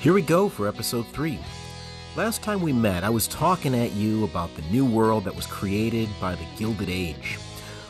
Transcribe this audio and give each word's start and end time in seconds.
Here 0.00 0.14
we 0.14 0.22
go 0.22 0.48
for 0.48 0.66
episode 0.66 1.06
3. 1.08 1.38
Last 2.16 2.40
time 2.40 2.62
we 2.62 2.72
met, 2.72 3.04
I 3.04 3.10
was 3.10 3.28
talking 3.28 3.74
at 3.74 3.92
you 3.92 4.24
about 4.24 4.48
the 4.56 4.62
new 4.70 4.86
world 4.86 5.24
that 5.24 5.36
was 5.36 5.44
created 5.44 6.08
by 6.18 6.36
the 6.36 6.46
Gilded 6.56 6.88
Age. 6.88 7.38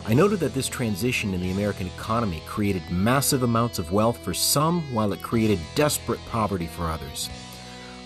I 0.04 0.12
noted 0.12 0.40
that 0.40 0.52
this 0.52 0.66
transition 0.66 1.34
in 1.34 1.40
the 1.40 1.52
American 1.52 1.86
economy 1.86 2.42
created 2.48 2.82
massive 2.90 3.44
amounts 3.44 3.78
of 3.78 3.92
wealth 3.92 4.18
for 4.18 4.34
some 4.34 4.92
while 4.92 5.12
it 5.12 5.22
created 5.22 5.60
desperate 5.76 6.18
poverty 6.26 6.66
for 6.66 6.90
others. 6.90 7.30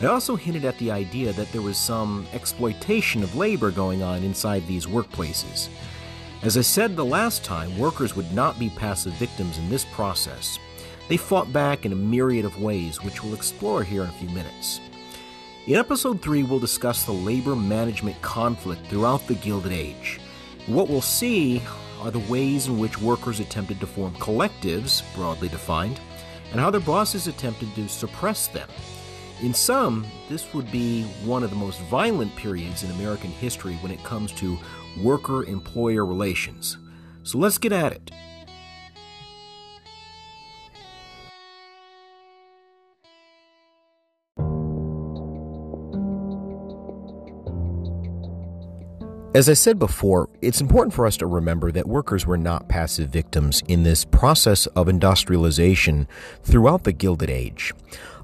I 0.03 0.07
also 0.07 0.37
hinted 0.37 0.67
at 0.67 0.77
the 0.77 0.91
idea 0.91 1.33
that 1.33 1.51
there 1.51 1.63
was 1.63 1.79
some 1.79 2.27
exploitation 2.35 3.23
of 3.23 3.37
labor 3.37 3.71
going 3.71 4.03
on 4.03 4.23
inside 4.23 4.67
these 4.67 4.85
workplaces. 4.85 5.71
As 6.43 6.59
I 6.59 6.61
said 6.61 6.95
the 6.95 7.03
last 7.03 7.43
time, 7.43 7.79
workers 7.79 8.15
would 8.15 8.31
not 8.35 8.59
be 8.59 8.69
passive 8.69 9.15
victims 9.15 9.57
in 9.57 9.71
this 9.71 9.87
process. 9.87 10.59
They 11.09 11.17
fought 11.19 11.53
back 11.53 11.85
in 11.85 11.93
a 11.93 11.97
myriad 11.97 12.45
of 12.45 12.63
ways, 12.63 13.03
which 13.03 13.23
we'll 13.23 13.35
explore 13.35 13.83
here 13.83 14.05
in 14.05 14.09
a 14.09 14.13
few 14.13 14.31
minutes. 14.31 14.81
In 15.67 15.77
episode 15.77 16.23
3, 16.23 16.43
we'll 16.45 16.59
discuss 16.59 17.05
the 17.05 17.13
labor 17.13 17.55
management 17.55 18.21
conflict 18.23 18.87
throughout 18.87 19.27
the 19.27 19.35
Gilded 19.35 19.73
Age. 19.73 20.21
What 20.67 20.89
we'll 20.89 21.03
see 21.03 21.63
are 22.01 22.11
the 22.11 22.19
ways 22.21 22.69
in 22.69 22.79
which 22.79 23.01
workers 23.01 23.41
attempted 23.41 23.81
to 23.81 23.87
form 23.87 24.15
collectives, 24.15 25.03
broadly 25.15 25.49
defined, 25.49 26.01
and 26.53 26.61
how 26.61 26.71
their 26.71 26.81
bosses 26.81 27.27
attempted 27.27 27.75
to 27.75 27.89
suppress 27.89 28.47
them. 28.47 28.69
In 29.43 29.53
some, 29.53 30.07
this 30.29 30.53
would 30.55 30.71
be 30.71 31.03
one 31.25 31.43
of 31.43 31.51
the 31.51 31.57
most 31.57 31.81
violent 31.83 32.35
periods 32.37 32.83
in 32.83 32.91
American 32.93 33.31
history 33.31 33.75
when 33.77 33.93
it 33.93 34.03
comes 34.05 34.33
to 34.33 34.59
worker 35.03 35.45
employer 35.45 36.07
relations. 36.07 36.79
So 37.25 37.39
let's 37.39 37.59
get 37.59 37.73
at 37.73 37.93
it. 37.93 38.11
As 49.35 49.49
I 49.49 49.55
said 49.55 49.81
before, 49.81 50.29
it's 50.43 50.61
important 50.61 50.95
for 50.95 51.05
us 51.07 51.17
to 51.17 51.27
remember 51.27 51.73
that 51.73 51.89
workers 51.89 52.25
were 52.25 52.39
not 52.39 52.69
passive 52.69 53.09
victims 53.09 53.65
in 53.67 53.83
this 53.83 54.05
process 54.05 54.67
of 54.77 54.89
industrialization 54.89 56.07
throughout 56.45 56.85
the 56.85 56.93
Gilded 56.93 57.31
Age. 57.31 57.75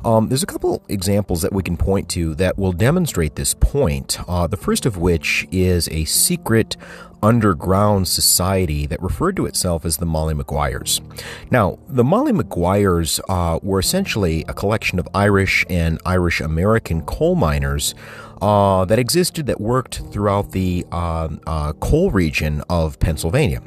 Um, 0.05 0.29
there's 0.29 0.43
a 0.43 0.47
couple 0.47 0.83
examples 0.89 1.43
that 1.43 1.53
we 1.53 1.62
can 1.62 1.77
point 1.77 2.09
to 2.11 2.34
that 2.37 2.59
will 2.59 2.73
demonstrate 2.73 3.37
this 3.37 3.55
point. 3.55 4.19
Uh, 4.27 4.47
the 4.47 4.56
first 4.56 4.87
of 4.87 4.97
which 4.97 5.47
is 5.51 5.89
a 5.89 6.05
secret 6.06 6.77
underground 7.23 8.09
society 8.09 8.87
that 8.87 9.01
referred 9.03 9.37
to 9.37 9.45
itself 9.45 9.84
as 9.84 9.98
the 9.98 10.06
Molly 10.06 10.33
Maguires. 10.33 11.03
Now, 11.51 11.78
the 11.87 12.05
Molly 12.05 12.33
Maguires 12.33 13.21
uh, 13.28 13.59
were 13.62 13.78
essentially 13.78 14.45
a 14.48 14.55
collection 14.55 14.98
of 14.98 15.06
Irish 15.15 15.67
and 15.69 16.01
Irish 16.06 16.41
American 16.41 17.03
coal 17.03 17.34
miners 17.34 17.95
uh, 18.41 18.87
that 18.87 18.98
existed 18.98 19.47
that 19.47 19.61
worked 19.61 20.01
throughout 20.11 20.53
the 20.53 20.87
uh, 20.93 21.28
uh, 21.47 21.73
coal 21.75 22.11
region 22.11 22.62
of 22.71 22.98
Pennsylvania. 23.01 23.61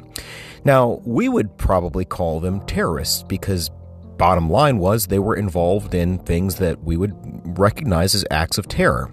Now, 0.64 1.00
we 1.04 1.28
would 1.28 1.56
probably 1.58 2.04
call 2.04 2.40
them 2.40 2.64
terrorists 2.66 3.22
because 3.22 3.70
bottom 4.16 4.50
line 4.50 4.78
was 4.78 5.06
they 5.06 5.18
were 5.18 5.36
involved 5.36 5.94
in 5.94 6.18
things 6.18 6.56
that 6.56 6.82
we 6.82 6.96
would 6.96 7.14
recognize 7.58 8.14
as 8.14 8.24
acts 8.30 8.58
of 8.58 8.68
terror. 8.68 9.10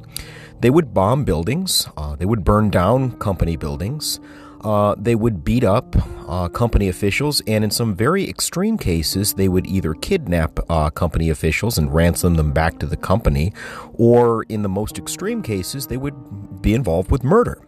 They 0.59 0.69
would 0.69 0.93
bomb 0.93 1.23
buildings, 1.25 1.87
uh, 1.97 2.15
they 2.15 2.25
would 2.25 2.43
burn 2.43 2.69
down 2.69 3.17
company 3.17 3.55
buildings, 3.55 4.19
uh, 4.63 4.93
they 4.97 5.15
would 5.15 5.43
beat 5.43 5.63
up 5.63 5.95
uh, 6.29 6.47
company 6.49 6.87
officials, 6.87 7.41
and 7.47 7.63
in 7.63 7.71
some 7.71 7.95
very 7.95 8.29
extreme 8.29 8.77
cases, 8.77 9.33
they 9.33 9.49
would 9.49 9.65
either 9.65 9.95
kidnap 9.95 10.59
uh, 10.69 10.91
company 10.91 11.29
officials 11.31 11.79
and 11.79 11.91
ransom 11.91 12.35
them 12.35 12.51
back 12.51 12.77
to 12.77 12.85
the 12.85 12.95
company, 12.95 13.51
or 13.93 14.43
in 14.49 14.61
the 14.61 14.69
most 14.69 14.99
extreme 14.99 15.41
cases, 15.41 15.87
they 15.87 15.97
would 15.97 16.61
be 16.61 16.75
involved 16.75 17.09
with 17.09 17.23
murder. 17.23 17.59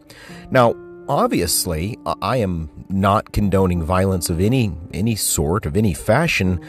Now, 0.52 0.75
obviously, 1.09 1.97
I 2.22 2.38
am 2.38 2.69
not 2.90 3.31
condoning 3.31 3.84
violence 3.84 4.29
of 4.29 4.40
any 4.40 4.72
any 4.94 5.16
sort 5.16 5.66
of 5.66 5.75
any 5.75 5.96
fashion. 5.96 6.59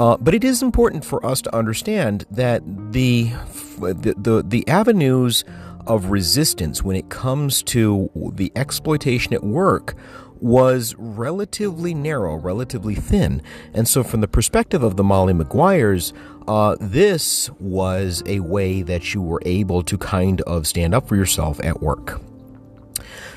Uh, 0.00 0.16
but 0.16 0.34
it 0.34 0.42
is 0.42 0.62
important 0.62 1.04
for 1.04 1.24
us 1.26 1.42
to 1.42 1.54
understand 1.54 2.24
that 2.30 2.62
the 2.92 3.30
the, 3.78 4.14
the, 4.16 4.42
the 4.46 4.66
avenues 4.66 5.44
of 5.86 6.06
resistance 6.06 6.82
when 6.82 6.96
it 6.96 7.10
comes 7.10 7.62
to 7.62 8.10
the 8.34 8.50
exploitation 8.56 9.34
at 9.34 9.44
work 9.44 9.94
was 10.40 10.94
relatively 10.96 11.92
narrow, 11.92 12.36
relatively 12.36 12.94
thin. 12.94 13.42
And 13.74 13.86
so, 13.86 14.02
from 14.02 14.22
the 14.22 14.28
perspective 14.28 14.82
of 14.82 14.96
the 14.96 15.04
Molly 15.04 15.34
Maguires, 15.34 16.14
uh, 16.48 16.76
this 16.80 17.50
was 17.60 18.22
a 18.24 18.40
way 18.40 18.80
that 18.80 19.12
you 19.12 19.20
were 19.20 19.42
able 19.44 19.82
to 19.82 19.98
kind 19.98 20.40
of 20.42 20.66
stand 20.66 20.94
up 20.94 21.08
for 21.08 21.16
yourself 21.16 21.60
at 21.62 21.82
work. 21.82 22.22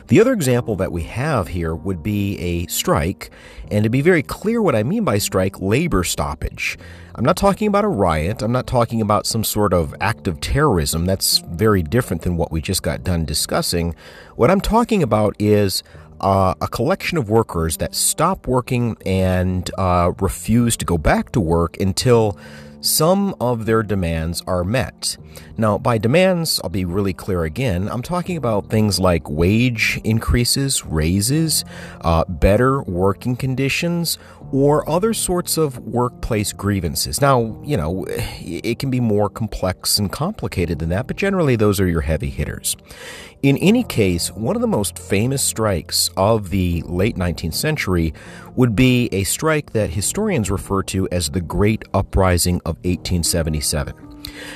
The 0.07 0.19
other 0.19 0.33
example 0.33 0.75
that 0.75 0.91
we 0.91 1.03
have 1.03 1.47
here 1.47 1.73
would 1.73 2.03
be 2.03 2.37
a 2.39 2.67
strike, 2.67 3.31
and 3.71 3.83
to 3.83 3.89
be 3.89 4.01
very 4.01 4.21
clear 4.21 4.61
what 4.61 4.75
I 4.75 4.83
mean 4.83 5.03
by 5.03 5.17
strike, 5.17 5.61
labor 5.61 6.03
stoppage. 6.03 6.77
I'm 7.15 7.23
not 7.23 7.37
talking 7.37 7.67
about 7.67 7.85
a 7.85 7.89
riot, 7.89 8.41
I'm 8.41 8.51
not 8.51 8.67
talking 8.67 9.01
about 9.01 9.25
some 9.25 9.43
sort 9.43 9.73
of 9.73 9.95
act 10.01 10.27
of 10.27 10.41
terrorism. 10.41 11.05
That's 11.05 11.37
very 11.37 11.83
different 11.83 12.23
than 12.23 12.37
what 12.37 12.51
we 12.51 12.61
just 12.61 12.83
got 12.83 13.03
done 13.03 13.23
discussing. 13.23 13.95
What 14.35 14.51
I'm 14.51 14.61
talking 14.61 15.03
about 15.03 15.35
is 15.39 15.83
uh, 16.19 16.53
a 16.61 16.67
collection 16.67 17.17
of 17.17 17.29
workers 17.29 17.77
that 17.77 17.93
stop 17.95 18.47
working 18.47 18.97
and 19.05 19.69
uh, 19.77 20.11
refuse 20.19 20.75
to 20.77 20.85
go 20.85 20.97
back 20.97 21.31
to 21.33 21.39
work 21.39 21.79
until 21.79 22.37
some 22.83 23.33
of 23.39 23.65
their 23.65 23.81
demands 23.81 24.43
are 24.45 24.63
met. 24.63 25.17
Now, 25.57 25.77
by 25.77 25.97
demands, 25.97 26.59
I'll 26.63 26.69
be 26.69 26.85
really 26.85 27.13
clear 27.13 27.43
again. 27.43 27.87
I'm 27.89 28.01
talking 28.01 28.35
about 28.35 28.69
things 28.69 28.99
like 28.99 29.29
wage 29.29 30.01
increases, 30.03 30.85
raises, 30.85 31.63
uh, 32.01 32.25
better 32.27 32.81
working 32.83 33.35
conditions, 33.35 34.17
or 34.53 34.87
other 34.87 35.15
sorts 35.15 35.57
of 35.57 35.79
workplace 35.79 36.53
grievances. 36.53 37.19
Now, 37.19 37.59
you 37.63 37.75
know, 37.75 38.05
it 38.07 38.77
can 38.77 38.91
be 38.91 38.99
more 38.99 39.27
complex 39.27 39.97
and 39.97 40.11
complicated 40.11 40.77
than 40.77 40.89
that, 40.89 41.07
but 41.07 41.17
generally 41.17 41.55
those 41.55 41.79
are 41.79 41.87
your 41.87 42.01
heavy 42.01 42.29
hitters. 42.29 42.77
In 43.41 43.57
any 43.57 43.83
case, 43.83 44.31
one 44.31 44.55
of 44.55 44.61
the 44.61 44.67
most 44.67 44.99
famous 44.99 45.41
strikes 45.41 46.11
of 46.15 46.51
the 46.51 46.83
late 46.83 47.15
19th 47.15 47.55
century 47.55 48.13
would 48.55 48.75
be 48.75 49.09
a 49.11 49.23
strike 49.23 49.73
that 49.73 49.89
historians 49.89 50.51
refer 50.51 50.83
to 50.83 51.09
as 51.11 51.31
the 51.31 51.41
Great 51.41 51.83
Uprising 51.95 52.57
of 52.57 52.77
1877. 52.85 53.95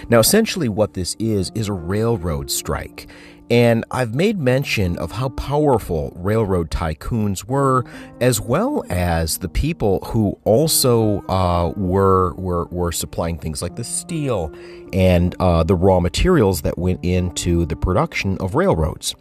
Now, 0.09 0.19
essentially, 0.19 0.69
what 0.69 0.93
this 0.93 1.15
is, 1.17 1.51
is 1.55 1.69
a 1.69 1.73
railroad 1.73 2.51
strike. 2.51 3.07
And 3.49 3.85
I've 3.91 4.13
made 4.13 4.39
mention 4.39 4.97
of 4.97 5.13
how 5.13 5.29
powerful 5.29 6.11
railroad 6.17 6.69
tycoons 6.69 7.45
were, 7.45 7.85
as 8.19 8.41
well 8.41 8.83
as 8.89 9.37
the 9.37 9.47
people 9.47 9.99
who 10.07 10.37
also 10.43 11.21
uh, 11.27 11.71
were, 11.77 12.33
were, 12.33 12.65
were 12.65 12.91
supplying 12.91 13.37
things 13.37 13.61
like 13.61 13.77
the 13.77 13.85
steel 13.85 14.53
and 14.91 15.33
uh, 15.39 15.63
the 15.63 15.75
raw 15.75 16.01
materials 16.01 16.61
that 16.63 16.77
went 16.77 16.99
into 17.03 17.65
the 17.65 17.75
production 17.75 18.37
of 18.39 18.55
railroads. 18.55 19.15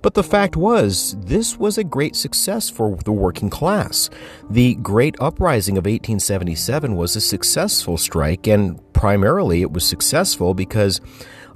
But 0.00 0.14
the 0.14 0.22
fact 0.22 0.56
was, 0.56 1.16
this 1.18 1.58
was 1.58 1.76
a 1.76 1.84
great 1.84 2.14
success 2.14 2.70
for 2.70 2.96
the 2.96 3.12
working 3.12 3.50
class. 3.50 4.10
The 4.48 4.76
Great 4.76 5.16
Uprising 5.20 5.76
of 5.76 5.86
1877 5.86 6.94
was 6.94 7.16
a 7.16 7.20
successful 7.20 7.98
strike, 7.98 8.46
and 8.46 8.80
primarily 8.92 9.62
it 9.62 9.72
was 9.72 9.84
successful 9.84 10.54
because 10.54 11.00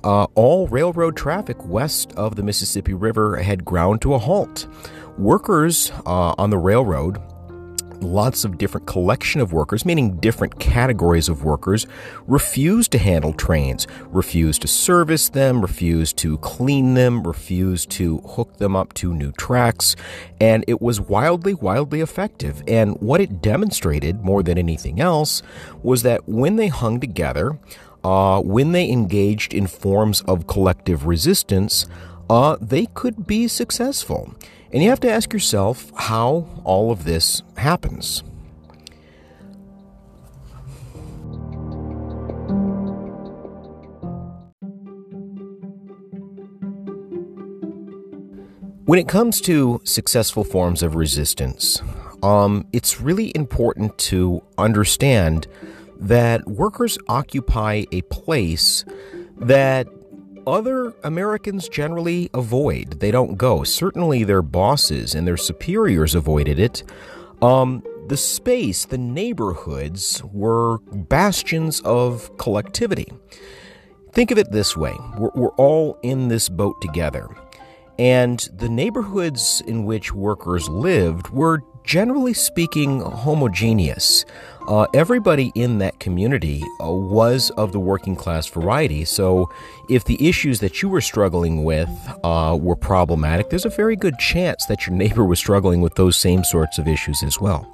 uh, 0.07 0.29
all 0.37 0.69
railroad 0.69 1.17
traffic 1.17 1.57
west 1.67 2.13
of 2.13 2.37
the 2.37 2.43
Mississippi 2.43 2.95
River 2.95 3.39
had 3.39 3.65
ground 3.65 4.01
to 4.03 4.15
a 4.15 4.19
halt. 4.19 4.69
Workers 5.19 5.91
uh, 6.07 6.35
on 6.39 6.51
the 6.51 6.59
railroad 6.59 7.21
lots 8.01 8.45
of 8.45 8.59
different 8.59 8.87
collection 8.87 9.41
of 9.41 9.53
workers, 9.53 9.85
meaning 9.85 10.17
different 10.19 10.59
categories 10.59 11.29
of 11.29 11.45
workers, 11.45 11.87
refused 12.27 12.93
to 12.93 12.99
handle 12.99 13.33
trains, 13.33 13.87
refused 14.09 14.63
to 14.63 14.69
service 14.69 15.29
them, 15.29 15.61
refused 15.61 16.17
to 16.19 16.39
clean 16.39 16.95
them, 16.95 17.23
refused 17.27 17.91
to 17.91 18.19
hook 18.19 18.59
them 18.59 18.77
up 18.77 18.93
to 18.95 19.15
new 19.15 19.33
tracks, 19.33 19.97
and 20.41 20.65
it 20.69 20.81
was 20.81 21.01
wildly, 21.01 21.55
wildly 21.55 22.01
effective. 22.01 22.63
And 22.69 23.01
what 23.01 23.21
it 23.21 23.41
demonstrated 23.41 24.23
more 24.23 24.43
than 24.43 24.59
anything 24.59 25.01
else 25.01 25.43
was 25.83 26.03
that 26.03 26.29
when 26.29 26.57
they 26.57 26.69
hung 26.69 27.01
together, 27.01 27.59
uh, 28.07 28.41
when 28.41 28.71
they 28.71 28.89
engaged 28.89 29.53
in 29.53 29.67
forms 29.67 30.21
of 30.29 30.47
collective 30.47 31.07
resistance, 31.07 31.87
uh, 32.31 32.57
they 32.61 32.87
could 32.95 33.27
be 33.27 33.49
successful. 33.49 34.33
And 34.73 34.81
you 34.81 34.91
have 34.91 35.01
to 35.01 35.11
ask 35.11 35.33
yourself 35.33 35.91
how 35.97 36.47
all 36.63 36.93
of 36.93 37.03
this 37.03 37.43
happens. 37.57 38.23
When 48.85 49.01
it 49.01 49.09
comes 49.09 49.41
to 49.41 49.81
successful 49.83 50.45
forms 50.45 50.85
of 50.85 50.95
resistance, 50.95 51.83
um, 52.23 52.69
it's 52.73 53.01
really 53.01 53.33
important 53.35 53.99
to 53.99 54.45
understand 54.59 55.49
that 55.99 56.47
workers 56.47 56.99
occupy 57.09 57.85
a 57.93 58.03
place 58.03 58.85
that 59.37 59.89
other 60.47 60.95
Americans 61.03 61.69
generally 61.69 62.31
avoid. 62.33 63.01
They 63.01 63.11
don't 63.11 63.37
go. 63.37 63.65
Certainly 63.65 64.25
their 64.25 64.43
bosses 64.43 65.15
and 65.15 65.27
their 65.27 65.37
superiors 65.37 66.15
avoided 66.15 66.59
it. 66.59 66.85
Um, 67.43 67.83
the 68.07 68.17
space, 68.17 68.85
the 68.85 68.99
neighborhoods, 68.99 70.23
were 70.33 70.79
bastions 70.79 71.81
of 71.81 72.37
collectivity. 72.39 73.09
Think 74.13 74.31
of 74.31 74.39
it 74.39 74.53
this 74.53 74.77
way 74.77 74.95
we're, 75.19 75.31
we're 75.35 75.55
all 75.57 75.99
in 76.03 76.29
this 76.29 76.49
boat 76.49 76.81
together. 76.81 77.29
And 77.99 78.39
the 78.53 78.69
neighborhoods 78.69 79.63
in 79.67 79.85
which 79.85 80.13
workers 80.13 80.69
lived 80.69 81.31
were 81.31 81.63
generally 81.83 82.35
speaking 82.35 83.01
homogeneous. 83.01 84.25
Uh, 84.67 84.87
everybody 84.95 85.53
in 85.55 85.79
that 85.79 85.99
community 86.01 86.63
uh, 86.81 86.91
was 86.91 87.51
of 87.51 87.71
the 87.73 87.79
working 87.79 88.17
class 88.17 88.49
variety. 88.49 89.05
So, 89.05 89.49
if 89.89 90.05
the 90.05 90.29
issues 90.29 90.59
that 90.61 90.83
you 90.83 90.89
were 90.89 91.01
struggling 91.01 91.63
with 91.63 91.89
uh, 92.25 92.59
were 92.61 92.75
problematic, 92.77 93.49
there's 93.51 93.65
a 93.65 93.71
very 93.71 93.95
good 93.95 94.19
chance 94.19 94.67
that 94.67 94.87
your 94.87 94.97
neighbor 94.97 95.25
was 95.25 95.39
struggling 95.39 95.81
with 95.81 95.95
those 95.95 96.17
same 96.17 96.43
sorts 96.43 96.79
of 96.79 96.89
issues 96.89 97.23
as 97.23 97.41
well. 97.41 97.73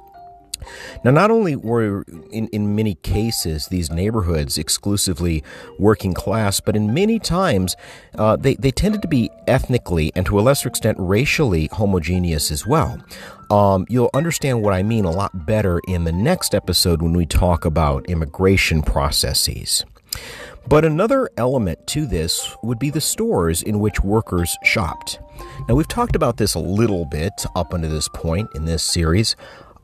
Now, 1.03 1.11
not 1.11 1.31
only 1.31 1.55
were 1.55 2.03
in, 2.31 2.47
in 2.49 2.75
many 2.75 2.95
cases 2.95 3.67
these 3.67 3.89
neighborhoods 3.89 4.57
exclusively 4.57 5.43
working 5.79 6.13
class, 6.13 6.59
but 6.59 6.75
in 6.75 6.93
many 6.93 7.19
times 7.19 7.75
uh, 8.17 8.35
they, 8.35 8.55
they 8.55 8.71
tended 8.71 9.01
to 9.01 9.07
be 9.07 9.29
ethnically 9.47 10.11
and 10.15 10.25
to 10.27 10.39
a 10.39 10.41
lesser 10.41 10.69
extent 10.69 10.97
racially 10.99 11.69
homogeneous 11.71 12.51
as 12.51 12.65
well. 12.65 13.03
Um, 13.53 13.85
you'll 13.87 14.09
understand 14.15 14.63
what 14.63 14.73
I 14.73 14.81
mean 14.81 15.05
a 15.05 15.11
lot 15.11 15.45
better 15.45 15.79
in 15.87 16.05
the 16.05 16.11
next 16.11 16.55
episode 16.55 17.03
when 17.03 17.13
we 17.13 17.27
talk 17.27 17.65
about 17.65 18.09
immigration 18.09 18.81
processes. 18.81 19.85
But 20.67 20.83
another 20.85 21.29
element 21.37 21.85
to 21.89 22.07
this 22.07 22.55
would 22.63 22.79
be 22.79 22.89
the 22.89 22.99
stores 22.99 23.61
in 23.61 23.79
which 23.79 23.99
workers 23.99 24.57
shopped. 24.63 25.19
Now, 25.69 25.75
we've 25.75 25.87
talked 25.87 26.15
about 26.15 26.37
this 26.37 26.55
a 26.55 26.59
little 26.59 27.05
bit 27.05 27.45
up 27.55 27.75
until 27.75 27.91
this 27.91 28.09
point 28.09 28.49
in 28.55 28.65
this 28.65 28.81
series, 28.81 29.35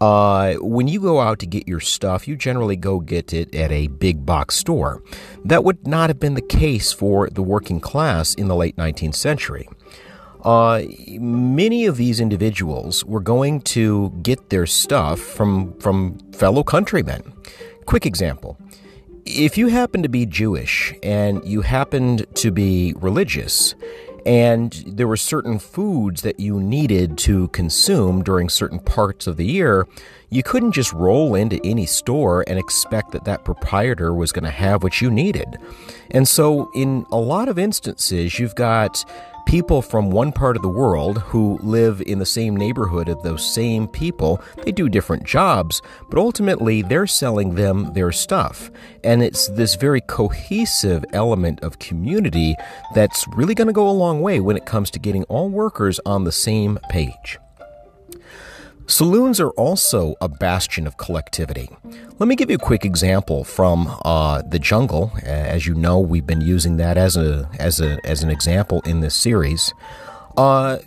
uh, 0.02 0.54
when 0.62 0.88
you 0.88 1.00
go 1.02 1.20
out 1.20 1.40
to 1.40 1.46
get 1.46 1.68
your 1.68 1.82
stuff, 1.82 2.28
you 2.28 2.36
generally 2.36 2.78
go 2.78 3.00
get 3.00 3.34
it 3.34 3.54
at 3.54 3.72
a 3.72 3.88
big 3.88 4.26
box 4.26 4.56
store. 4.56 5.04
That 5.44 5.64
would 5.64 5.86
not 5.86 6.10
have 6.10 6.20
been 6.20 6.36
the 6.36 6.42
case 6.42 6.94
for 6.94 7.30
the 7.30 7.44
working 7.44 7.82
class 7.82 8.34
in 8.34 8.48
the 8.48 8.56
late 8.56 8.78
19th 8.78 9.16
century. 9.16 9.68
Uh, 10.44 10.84
many 11.20 11.86
of 11.86 11.98
these 11.98 12.20
individuals 12.20 13.04
were 13.06 13.20
going 13.20 13.62
to 13.62 14.10
get 14.22 14.50
their 14.50 14.66
stuff 14.66 15.20
from, 15.20 15.74
from 15.80 16.18
fellow 16.32 16.64
countrymen. 16.64 17.34
Quick 17.86 18.06
example. 18.06 18.58
If 19.26 19.58
you 19.58 19.68
happen 19.68 20.02
to 20.02 20.10
be 20.10 20.26
Jewish 20.26 20.94
and 21.04 21.44
you 21.46 21.62
happened 21.62 22.26
to 22.36 22.52
be 22.52 22.94
religious, 22.98 23.76
and 24.26 24.72
there 24.86 25.08
were 25.08 25.18
certain 25.18 25.60
foods 25.60 26.22
that 26.22 26.40
you 26.40 26.60
needed 26.60 27.18
to 27.20 27.48
consume 27.50 28.24
during 28.24 28.50
certain 28.50 28.80
parts 28.80 29.28
of 29.28 29.38
the 29.38 29.46
year, 29.46 29.88
you 30.30 30.44
couldn't 30.44 30.74
just 30.74 30.94
roll 30.94 31.36
into 31.36 31.60
any 31.64 31.86
store 31.86 32.44
and 32.48 32.60
expect 32.60 33.12
that 33.12 33.26
that 33.26 33.44
proprietor 33.44 34.14
was 34.14 34.32
going 34.32 34.44
to 34.44 34.52
have 34.52 34.84
what 34.84 35.02
you 35.02 35.10
needed. 35.10 35.58
And 36.12 36.28
so, 36.28 36.70
in 36.76 37.06
a 37.12 37.18
lot 37.18 37.50
of 37.50 37.58
instances, 37.58 38.40
you've 38.40 38.56
got 38.56 39.04
people 39.50 39.82
from 39.82 40.12
one 40.12 40.32
part 40.32 40.56
of 40.56 40.62
the 40.62 40.70
world 40.70 41.18
who 41.18 41.58
live 41.64 42.04
in 42.04 42.20
the 42.20 42.26
same 42.26 42.56
neighborhood 42.56 43.10
of 43.10 43.24
those 43.24 43.44
same 43.44 43.88
people. 43.88 44.40
They 44.64 44.72
do 44.72 44.88
different 44.88 45.24
jobs, 45.24 45.82
but 46.08 46.20
ultimately 46.20 46.84
they're 46.84 47.08
selling 47.08 47.56
them 47.56 47.92
their 47.96 48.12
stuff. 48.12 48.70
And 49.04 49.24
it's 49.24 49.48
this 49.48 49.74
very 49.74 50.02
cohesive 50.02 51.04
element 51.14 51.62
of 51.62 51.80
community 51.80 52.56
that's 52.94 53.26
really 53.30 53.56
going 53.56 53.66
to 53.66 53.74
go 53.74 53.90
a 53.90 53.92
long 53.92 54.22
way 54.22 54.40
when 54.40 54.56
it 54.56 54.68
comes 54.68 54.92
to 54.92 55.00
getting 55.00 55.24
all 55.24 55.50
workers 55.50 56.00
on 56.06 56.26
the 56.26 56.32
same 56.32 56.78
page. 56.88 57.40
Saloons 58.90 59.40
are 59.40 59.52
also 59.52 60.16
a 60.20 60.28
bastion 60.28 60.88
of 60.88 60.98
collectivity. 60.98 61.70
Let 62.18 62.28
me 62.28 62.36
give 62.36 62.50
you 62.50 62.56
a 62.56 62.60
quick 62.60 62.84
example 62.84 63.44
from 63.44 63.96
uh, 64.04 64.42
the 64.42 64.58
jungle. 64.58 65.12
As 65.22 65.68
you 65.68 65.76
know, 65.76 66.00
we've 66.00 66.26
been 66.26 66.42
using 66.42 66.78
that 66.78 66.98
as 66.98 67.16
a 67.16 67.48
as 67.60 67.80
a 67.80 68.00
as 68.04 68.24
an 68.24 68.32
example 68.32 68.82
in 68.86 69.02
this 69.02 69.14
series. 69.14 69.76
Uh, 70.38 70.78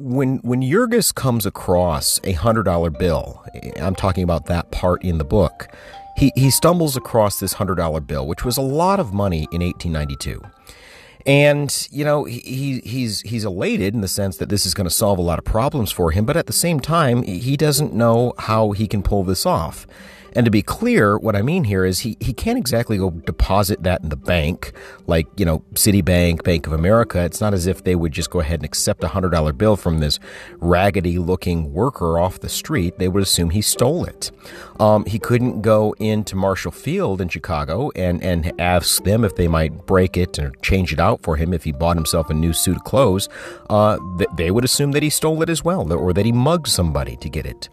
when 0.00 0.38
when 0.38 0.62
Jurgis 0.62 1.14
comes 1.14 1.46
across 1.46 2.18
a 2.24 2.32
hundred 2.32 2.64
dollar 2.64 2.90
bill, 2.90 3.44
I'm 3.76 3.94
talking 3.94 4.24
about 4.24 4.46
that 4.46 4.72
part 4.72 5.04
in 5.04 5.18
the 5.18 5.24
book. 5.24 5.68
He 6.16 6.32
he 6.34 6.50
stumbles 6.50 6.96
across 6.96 7.38
this 7.38 7.52
hundred 7.52 7.76
dollar 7.76 8.00
bill, 8.00 8.26
which 8.26 8.44
was 8.44 8.56
a 8.56 8.62
lot 8.62 8.98
of 8.98 9.14
money 9.14 9.46
in 9.52 9.62
1892. 9.62 10.42
And 11.26 11.88
you 11.90 12.04
know 12.04 12.24
he 12.24 12.80
he's 12.84 13.22
he's 13.22 13.44
elated 13.44 13.94
in 13.94 14.02
the 14.02 14.08
sense 14.08 14.36
that 14.36 14.50
this 14.50 14.66
is 14.66 14.74
going 14.74 14.88
to 14.88 14.94
solve 14.94 15.18
a 15.18 15.22
lot 15.22 15.38
of 15.38 15.44
problems 15.44 15.90
for 15.90 16.10
him, 16.10 16.24
but 16.24 16.36
at 16.36 16.46
the 16.46 16.52
same 16.52 16.80
time 16.80 17.22
he 17.22 17.56
doesn't 17.56 17.94
know 17.94 18.34
how 18.38 18.72
he 18.72 18.86
can 18.86 19.02
pull 19.02 19.24
this 19.24 19.46
off. 19.46 19.86
And 20.34 20.44
to 20.44 20.50
be 20.50 20.62
clear, 20.62 21.16
what 21.16 21.36
I 21.36 21.42
mean 21.42 21.64
here 21.64 21.84
is 21.84 22.00
he, 22.00 22.16
he 22.20 22.32
can't 22.32 22.58
exactly 22.58 22.98
go 22.98 23.10
deposit 23.10 23.82
that 23.84 24.02
in 24.02 24.08
the 24.08 24.16
bank, 24.16 24.72
like, 25.06 25.26
you 25.36 25.44
know, 25.44 25.60
Citibank, 25.74 26.42
Bank 26.42 26.66
of 26.66 26.72
America. 26.72 27.24
It's 27.24 27.40
not 27.40 27.54
as 27.54 27.66
if 27.66 27.84
they 27.84 27.94
would 27.94 28.12
just 28.12 28.30
go 28.30 28.40
ahead 28.40 28.60
and 28.60 28.64
accept 28.64 29.04
a 29.04 29.08
$100 29.08 29.56
bill 29.56 29.76
from 29.76 30.00
this 30.00 30.18
raggedy 30.58 31.18
looking 31.18 31.72
worker 31.72 32.18
off 32.18 32.40
the 32.40 32.48
street. 32.48 32.98
They 32.98 33.08
would 33.08 33.22
assume 33.22 33.50
he 33.50 33.62
stole 33.62 34.04
it. 34.04 34.32
Um, 34.80 35.04
he 35.04 35.18
couldn't 35.18 35.62
go 35.62 35.94
into 35.98 36.34
Marshall 36.34 36.72
Field 36.72 37.20
in 37.20 37.28
Chicago 37.28 37.90
and, 37.94 38.22
and 38.22 38.60
ask 38.60 39.04
them 39.04 39.24
if 39.24 39.36
they 39.36 39.46
might 39.46 39.86
break 39.86 40.16
it 40.16 40.38
or 40.38 40.50
change 40.62 40.92
it 40.92 40.98
out 40.98 41.22
for 41.22 41.36
him 41.36 41.52
if 41.54 41.64
he 41.64 41.72
bought 41.72 41.96
himself 41.96 42.28
a 42.28 42.34
new 42.34 42.52
suit 42.52 42.76
of 42.76 42.84
clothes. 42.84 43.28
Uh, 43.70 43.98
they 44.36 44.50
would 44.50 44.64
assume 44.64 44.92
that 44.92 45.02
he 45.02 45.10
stole 45.10 45.42
it 45.42 45.48
as 45.48 45.62
well 45.62 45.92
or 45.92 46.12
that 46.12 46.24
he 46.24 46.32
mugged 46.32 46.66
somebody 46.66 47.16
to 47.16 47.28
get 47.28 47.46
it. 47.46 47.68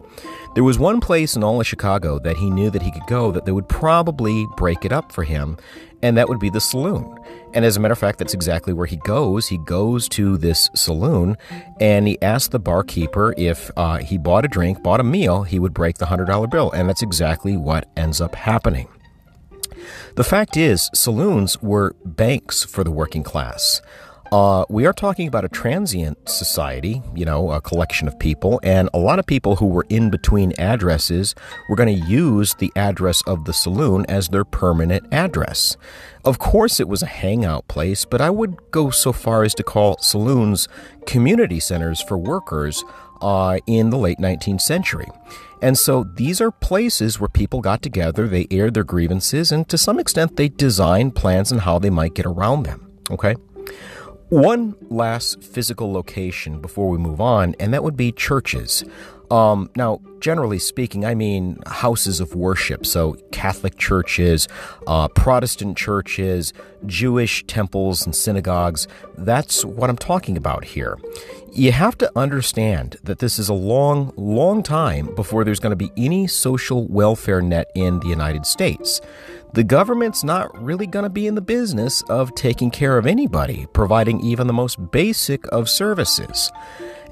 There 0.54 0.64
was 0.64 0.78
one 0.78 1.00
place 1.00 1.34
in 1.34 1.42
all 1.42 1.60
of 1.60 1.66
Chicago 1.66 2.18
that 2.18 2.36
he 2.36 2.50
knew 2.50 2.68
that 2.70 2.82
he 2.82 2.90
could 2.90 3.06
go 3.06 3.32
that 3.32 3.46
they 3.46 3.52
would 3.52 3.68
probably 3.68 4.46
break 4.56 4.84
it 4.84 4.92
up 4.92 5.10
for 5.10 5.24
him, 5.24 5.56
and 6.02 6.14
that 6.18 6.28
would 6.28 6.38
be 6.40 6.50
the 6.50 6.60
saloon. 6.60 7.18
And 7.54 7.64
as 7.64 7.78
a 7.78 7.80
matter 7.80 7.92
of 7.92 7.98
fact, 7.98 8.18
that's 8.18 8.34
exactly 8.34 8.74
where 8.74 8.86
he 8.86 8.96
goes. 8.96 9.48
He 9.48 9.56
goes 9.56 10.10
to 10.10 10.36
this 10.36 10.68
saloon 10.74 11.38
and 11.80 12.06
he 12.06 12.20
asks 12.20 12.48
the 12.48 12.58
barkeeper 12.58 13.34
if 13.38 13.70
uh, 13.78 13.98
he 13.98 14.18
bought 14.18 14.44
a 14.44 14.48
drink, 14.48 14.82
bought 14.82 15.00
a 15.00 15.04
meal, 15.04 15.42
he 15.42 15.58
would 15.58 15.72
break 15.72 15.96
the 15.98 16.06
$100 16.06 16.50
bill. 16.50 16.70
And 16.72 16.88
that's 16.88 17.02
exactly 17.02 17.56
what 17.56 17.88
ends 17.96 18.20
up 18.20 18.34
happening. 18.34 18.88
The 20.16 20.24
fact 20.24 20.56
is, 20.56 20.90
saloons 20.94 21.60
were 21.62 21.96
banks 22.04 22.64
for 22.64 22.84
the 22.84 22.90
working 22.90 23.22
class. 23.22 23.80
Uh, 24.32 24.64
we 24.70 24.86
are 24.86 24.94
talking 24.94 25.28
about 25.28 25.44
a 25.44 25.48
transient 25.50 26.16
society, 26.26 27.02
you 27.14 27.22
know, 27.22 27.50
a 27.50 27.60
collection 27.60 28.08
of 28.08 28.18
people, 28.18 28.58
and 28.62 28.88
a 28.94 28.98
lot 28.98 29.18
of 29.18 29.26
people 29.26 29.56
who 29.56 29.66
were 29.66 29.84
in 29.90 30.08
between 30.08 30.54
addresses 30.58 31.34
were 31.68 31.76
going 31.76 32.00
to 32.00 32.06
use 32.06 32.54
the 32.54 32.72
address 32.74 33.20
of 33.26 33.44
the 33.44 33.52
saloon 33.52 34.06
as 34.08 34.30
their 34.30 34.46
permanent 34.46 35.06
address. 35.12 35.76
Of 36.24 36.38
course, 36.38 36.80
it 36.80 36.88
was 36.88 37.02
a 37.02 37.06
hangout 37.06 37.68
place, 37.68 38.06
but 38.06 38.22
I 38.22 38.30
would 38.30 38.56
go 38.70 38.88
so 38.88 39.12
far 39.12 39.42
as 39.42 39.54
to 39.56 39.62
call 39.62 39.98
saloons 39.98 40.66
community 41.04 41.60
centers 41.60 42.00
for 42.00 42.16
workers 42.16 42.82
uh, 43.20 43.58
in 43.66 43.90
the 43.90 43.98
late 43.98 44.16
19th 44.16 44.62
century. 44.62 45.08
And 45.60 45.76
so 45.76 46.04
these 46.04 46.40
are 46.40 46.50
places 46.50 47.20
where 47.20 47.28
people 47.28 47.60
got 47.60 47.82
together, 47.82 48.26
they 48.26 48.46
aired 48.50 48.72
their 48.72 48.82
grievances, 48.82 49.52
and 49.52 49.68
to 49.68 49.76
some 49.76 50.00
extent 50.00 50.36
they 50.36 50.48
designed 50.48 51.14
plans 51.14 51.52
on 51.52 51.58
how 51.58 51.78
they 51.78 51.90
might 51.90 52.14
get 52.14 52.24
around 52.24 52.62
them. 52.62 52.90
Okay? 53.10 53.34
One 54.32 54.76
last 54.88 55.42
physical 55.42 55.92
location 55.92 56.62
before 56.62 56.88
we 56.88 56.96
move 56.96 57.20
on, 57.20 57.54
and 57.60 57.74
that 57.74 57.84
would 57.84 57.98
be 57.98 58.12
churches. 58.12 58.82
Um, 59.30 59.68
now, 59.76 60.00
generally 60.20 60.58
speaking, 60.58 61.04
I 61.04 61.14
mean 61.14 61.58
houses 61.66 62.18
of 62.18 62.34
worship. 62.34 62.86
So, 62.86 63.18
Catholic 63.30 63.76
churches, 63.76 64.48
uh, 64.86 65.08
Protestant 65.08 65.76
churches, 65.76 66.54
Jewish 66.86 67.44
temples 67.44 68.06
and 68.06 68.16
synagogues. 68.16 68.88
That's 69.18 69.66
what 69.66 69.90
I'm 69.90 69.98
talking 69.98 70.38
about 70.38 70.64
here. 70.64 70.98
You 71.52 71.72
have 71.72 71.98
to 71.98 72.10
understand 72.16 72.96
that 73.04 73.18
this 73.18 73.38
is 73.38 73.50
a 73.50 73.54
long, 73.54 74.14
long 74.16 74.62
time 74.62 75.14
before 75.14 75.44
there's 75.44 75.60
going 75.60 75.76
to 75.76 75.76
be 75.76 75.92
any 75.98 76.26
social 76.26 76.88
welfare 76.88 77.42
net 77.42 77.70
in 77.74 78.00
the 78.00 78.08
United 78.08 78.46
States 78.46 79.02
the 79.54 79.64
government's 79.64 80.24
not 80.24 80.50
really 80.62 80.86
going 80.86 81.02
to 81.02 81.10
be 81.10 81.26
in 81.26 81.34
the 81.34 81.42
business 81.42 82.02
of 82.02 82.34
taking 82.34 82.70
care 82.70 82.96
of 82.96 83.06
anybody, 83.06 83.66
providing 83.72 84.20
even 84.20 84.46
the 84.46 84.52
most 84.52 84.90
basic 84.90 85.46
of 85.52 85.68
services. 85.68 86.50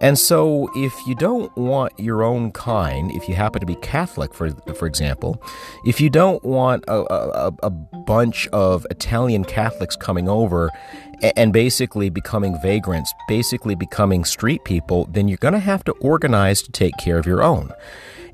And 0.00 0.18
so, 0.18 0.70
if 0.74 0.94
you 1.06 1.14
don't 1.14 1.54
want 1.58 1.92
your 1.98 2.22
own 2.22 2.52
kind, 2.52 3.10
if 3.12 3.28
you 3.28 3.34
happen 3.34 3.60
to 3.60 3.66
be 3.66 3.74
Catholic, 3.76 4.32
for 4.32 4.50
for 4.74 4.86
example, 4.86 5.42
if 5.84 6.00
you 6.00 6.08
don't 6.08 6.42
want 6.42 6.84
a, 6.88 7.00
a, 7.12 7.52
a 7.62 7.68
bunch 7.68 8.48
of 8.48 8.86
Italian 8.90 9.44
Catholics 9.44 9.96
coming 9.96 10.26
over 10.26 10.70
and 11.36 11.52
basically 11.52 12.08
becoming 12.08 12.58
vagrants, 12.62 13.12
basically 13.28 13.74
becoming 13.74 14.24
street 14.24 14.64
people, 14.64 15.06
then 15.12 15.28
you're 15.28 15.36
going 15.36 15.52
to 15.52 15.60
have 15.60 15.84
to 15.84 15.92
organize 16.00 16.62
to 16.62 16.72
take 16.72 16.96
care 16.96 17.18
of 17.18 17.26
your 17.26 17.42
own. 17.42 17.70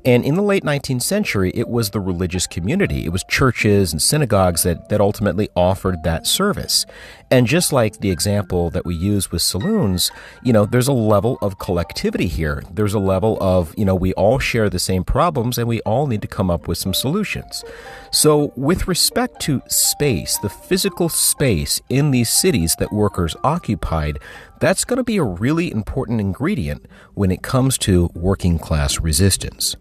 And 0.07 0.23
in 0.23 0.35
the 0.35 0.41
late 0.41 0.63
19th 0.63 1.01
century, 1.01 1.51
it 1.53 1.67
was 1.67 1.89
the 1.89 1.99
religious 1.99 2.47
community. 2.47 3.03
It 3.03 3.09
was 3.09 3.25
churches 3.25 3.91
and 3.91 4.01
synagogues 4.01 4.63
that, 4.63 4.87
that 4.87 5.01
ultimately 5.01 5.49
offered 5.53 6.03
that 6.03 6.25
service. 6.25 6.85
And 7.29 7.45
just 7.45 7.73
like 7.73 7.99
the 7.99 8.09
example 8.09 8.69
that 8.69 8.85
we 8.85 8.95
use 8.95 9.33
with 9.33 9.41
saloons, 9.41 10.09
you 10.41 10.53
know, 10.53 10.65
there's 10.65 10.87
a 10.87 10.93
level 10.93 11.37
of 11.41 11.59
collectivity 11.59 12.27
here. 12.27 12.63
There's 12.71 12.93
a 12.93 12.99
level 12.99 13.37
of, 13.41 13.77
you 13.77 13.83
know, 13.83 13.95
we 13.95 14.13
all 14.13 14.39
share 14.39 14.69
the 14.69 14.79
same 14.79 15.03
problems 15.03 15.57
and 15.57 15.67
we 15.67 15.81
all 15.81 16.07
need 16.07 16.21
to 16.21 16.27
come 16.29 16.49
up 16.49 16.69
with 16.69 16.77
some 16.77 16.93
solutions. 16.93 17.65
So, 18.09 18.53
with 18.55 18.87
respect 18.87 19.41
to 19.41 19.61
space, 19.67 20.37
the 20.37 20.47
physical 20.47 21.09
space 21.09 21.81
in 21.89 22.11
these 22.11 22.29
cities 22.29 22.77
that 22.79 22.93
workers 22.93 23.35
occupied, 23.43 24.19
that's 24.61 24.85
going 24.85 24.97
to 24.97 25.03
be 25.03 25.17
a 25.17 25.23
really 25.23 25.69
important 25.69 26.21
ingredient 26.21 26.85
when 27.13 27.29
it 27.29 27.41
comes 27.41 27.77
to 27.79 28.09
working 28.15 28.57
class 28.57 29.01
resistance. 29.01 29.75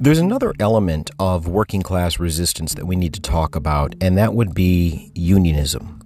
There's 0.00 0.18
another 0.18 0.52
element 0.58 1.12
of 1.20 1.46
working 1.46 1.80
class 1.80 2.18
resistance 2.18 2.74
that 2.74 2.84
we 2.84 2.96
need 2.96 3.14
to 3.14 3.20
talk 3.20 3.54
about, 3.54 3.94
and 4.00 4.18
that 4.18 4.34
would 4.34 4.52
be 4.52 5.12
unionism. 5.14 6.00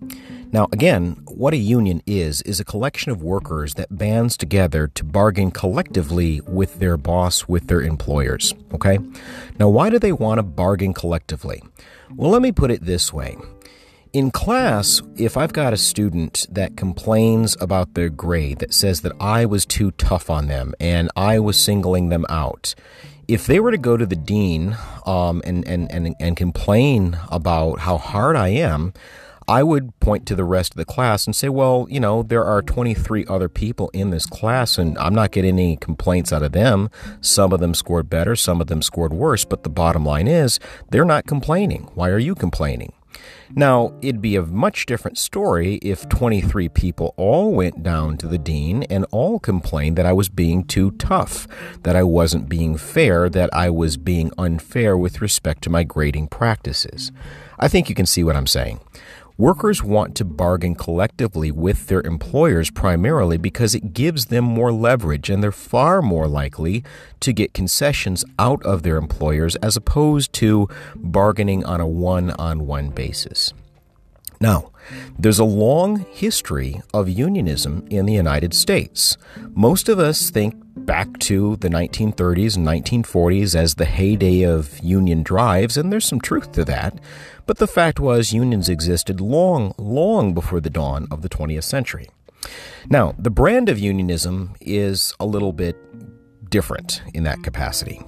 Now, 0.52 0.68
again, 0.72 1.22
what 1.26 1.54
a 1.54 1.58
union 1.58 2.02
is, 2.06 2.42
is 2.42 2.60
a 2.60 2.66
collection 2.66 3.12
of 3.12 3.22
workers 3.22 3.74
that 3.74 3.96
bands 3.96 4.36
together 4.36 4.88
to 4.88 5.04
bargain 5.04 5.50
collectively 5.50 6.42
with 6.46 6.80
their 6.80 6.98
boss, 6.98 7.48
with 7.48 7.68
their 7.68 7.80
employers. 7.80 8.54
Okay? 8.74 8.98
Now, 9.58 9.70
why 9.70 9.88
do 9.88 9.98
they 9.98 10.12
want 10.12 10.38
to 10.38 10.42
bargain 10.42 10.92
collectively? 10.92 11.62
Well, 12.14 12.30
let 12.30 12.42
me 12.42 12.52
put 12.52 12.70
it 12.70 12.84
this 12.84 13.10
way. 13.10 13.38
In 14.12 14.30
class, 14.30 15.00
if 15.16 15.36
I've 15.36 15.52
got 15.52 15.72
a 15.72 15.78
student 15.78 16.46
that 16.50 16.76
complains 16.76 17.56
about 17.60 17.94
their 17.94 18.10
grade, 18.10 18.58
that 18.58 18.74
says 18.74 19.00
that 19.00 19.12
I 19.18 19.46
was 19.46 19.64
too 19.64 19.92
tough 19.92 20.28
on 20.28 20.46
them 20.48 20.74
and 20.78 21.10
I 21.16 21.38
was 21.38 21.62
singling 21.62 22.10
them 22.10 22.26
out, 22.28 22.74
if 23.28 23.46
they 23.46 23.60
were 23.60 23.70
to 23.70 23.78
go 23.78 23.96
to 23.96 24.06
the 24.06 24.16
dean 24.16 24.76
um, 25.04 25.42
and, 25.44 25.66
and, 25.68 25.90
and, 25.92 26.16
and 26.18 26.36
complain 26.36 27.18
about 27.30 27.80
how 27.80 27.98
hard 27.98 28.36
I 28.36 28.48
am, 28.48 28.94
I 29.46 29.62
would 29.62 29.98
point 30.00 30.26
to 30.26 30.34
the 30.34 30.44
rest 30.44 30.72
of 30.72 30.76
the 30.76 30.84
class 30.86 31.26
and 31.26 31.36
say, 31.36 31.48
well, 31.48 31.86
you 31.90 32.00
know, 32.00 32.22
there 32.22 32.44
are 32.44 32.62
23 32.62 33.26
other 33.28 33.48
people 33.48 33.90
in 33.94 34.10
this 34.10 34.26
class, 34.26 34.76
and 34.76 34.98
I'm 34.98 35.14
not 35.14 35.30
getting 35.30 35.58
any 35.58 35.76
complaints 35.76 36.32
out 36.32 36.42
of 36.42 36.52
them. 36.52 36.90
Some 37.20 37.52
of 37.52 37.60
them 37.60 37.74
scored 37.74 38.10
better, 38.10 38.34
some 38.34 38.60
of 38.60 38.66
them 38.66 38.82
scored 38.82 39.12
worse, 39.12 39.44
but 39.44 39.62
the 39.62 39.70
bottom 39.70 40.04
line 40.04 40.28
is 40.28 40.58
they're 40.90 41.04
not 41.04 41.26
complaining. 41.26 41.88
Why 41.94 42.10
are 42.10 42.18
you 42.18 42.34
complaining? 42.34 42.92
Now, 43.54 43.94
it'd 44.02 44.20
be 44.20 44.36
a 44.36 44.42
much 44.42 44.86
different 44.86 45.16
story 45.16 45.76
if 45.76 46.08
23 46.08 46.68
people 46.68 47.14
all 47.16 47.52
went 47.52 47.82
down 47.82 48.18
to 48.18 48.28
the 48.28 48.38
dean 48.38 48.82
and 48.84 49.06
all 49.10 49.38
complained 49.38 49.96
that 49.96 50.06
I 50.06 50.12
was 50.12 50.28
being 50.28 50.64
too 50.64 50.90
tough, 50.92 51.48
that 51.82 51.96
I 51.96 52.02
wasn't 52.02 52.48
being 52.48 52.76
fair, 52.76 53.28
that 53.30 53.52
I 53.54 53.70
was 53.70 53.96
being 53.96 54.30
unfair 54.36 54.96
with 54.96 55.22
respect 55.22 55.62
to 55.64 55.70
my 55.70 55.82
grading 55.82 56.28
practices. 56.28 57.10
I 57.58 57.68
think 57.68 57.88
you 57.88 57.94
can 57.94 58.06
see 58.06 58.22
what 58.22 58.36
I'm 58.36 58.46
saying. 58.46 58.80
Workers 59.38 59.84
want 59.84 60.16
to 60.16 60.24
bargain 60.24 60.74
collectively 60.74 61.52
with 61.52 61.86
their 61.86 62.00
employers 62.00 62.72
primarily 62.72 63.38
because 63.38 63.72
it 63.72 63.92
gives 63.92 64.26
them 64.26 64.42
more 64.42 64.72
leverage 64.72 65.30
and 65.30 65.40
they're 65.40 65.52
far 65.52 66.02
more 66.02 66.26
likely 66.26 66.82
to 67.20 67.32
get 67.32 67.54
concessions 67.54 68.24
out 68.36 68.60
of 68.64 68.82
their 68.82 68.96
employers 68.96 69.54
as 69.56 69.76
opposed 69.76 70.32
to 70.32 70.68
bargaining 70.96 71.64
on 71.64 71.80
a 71.80 71.86
one 71.86 72.32
on 72.32 72.66
one 72.66 72.90
basis. 72.90 73.52
Now, 74.40 74.72
there's 75.16 75.38
a 75.38 75.44
long 75.44 76.04
history 76.10 76.82
of 76.92 77.08
unionism 77.08 77.86
in 77.90 78.06
the 78.06 78.14
United 78.14 78.54
States. 78.54 79.16
Most 79.54 79.88
of 79.88 80.00
us 80.00 80.30
think 80.30 80.56
back 80.74 81.18
to 81.18 81.56
the 81.56 81.68
1930s 81.68 82.56
and 82.56 82.66
1940s 82.66 83.54
as 83.54 83.74
the 83.74 83.84
heyday 83.84 84.42
of 84.42 84.78
union 84.80 85.22
drives, 85.22 85.76
and 85.76 85.92
there's 85.92 86.06
some 86.06 86.20
truth 86.20 86.52
to 86.52 86.64
that. 86.64 86.98
But 87.48 87.56
the 87.56 87.66
fact 87.66 87.98
was, 87.98 88.34
unions 88.34 88.68
existed 88.68 89.22
long, 89.22 89.72
long 89.78 90.34
before 90.34 90.60
the 90.60 90.68
dawn 90.68 91.08
of 91.10 91.22
the 91.22 91.30
20th 91.30 91.64
century. 91.64 92.10
Now, 92.90 93.14
the 93.18 93.30
brand 93.30 93.70
of 93.70 93.78
unionism 93.78 94.54
is 94.60 95.14
a 95.18 95.24
little 95.24 95.54
bit 95.54 95.74
different 96.50 97.00
in 97.14 97.24
that 97.24 97.42
capacity. 97.42 98.02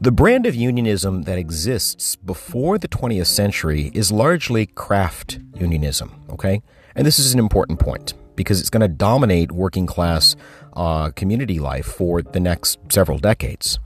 The 0.00 0.12
brand 0.12 0.46
of 0.46 0.54
unionism 0.54 1.24
that 1.24 1.36
exists 1.36 2.14
before 2.14 2.78
the 2.78 2.86
20th 2.86 3.26
century 3.26 3.90
is 3.92 4.12
largely 4.12 4.66
craft 4.66 5.40
unionism, 5.56 6.12
okay? 6.30 6.62
And 6.94 7.04
this 7.04 7.18
is 7.18 7.32
an 7.34 7.40
important 7.40 7.80
point 7.80 8.14
because 8.36 8.60
it's 8.60 8.70
going 8.70 8.82
to 8.82 8.88
dominate 8.88 9.50
working 9.50 9.86
class 9.86 10.36
uh, 10.74 11.10
community 11.10 11.58
life 11.58 11.86
for 11.86 12.22
the 12.22 12.38
next 12.38 12.78
several 12.88 13.18
decades. 13.18 13.80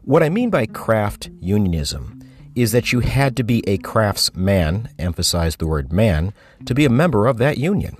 What 0.00 0.22
I 0.22 0.30
mean 0.30 0.48
by 0.48 0.64
craft 0.64 1.28
unionism 1.38 2.21
is 2.54 2.72
that 2.72 2.92
you 2.92 3.00
had 3.00 3.36
to 3.36 3.42
be 3.42 3.62
a 3.66 3.78
craftsman, 3.78 4.88
emphasize 4.98 5.56
the 5.56 5.66
word 5.66 5.92
man, 5.92 6.32
to 6.66 6.74
be 6.74 6.84
a 6.84 6.90
member 6.90 7.26
of 7.26 7.38
that 7.38 7.58
union. 7.58 7.96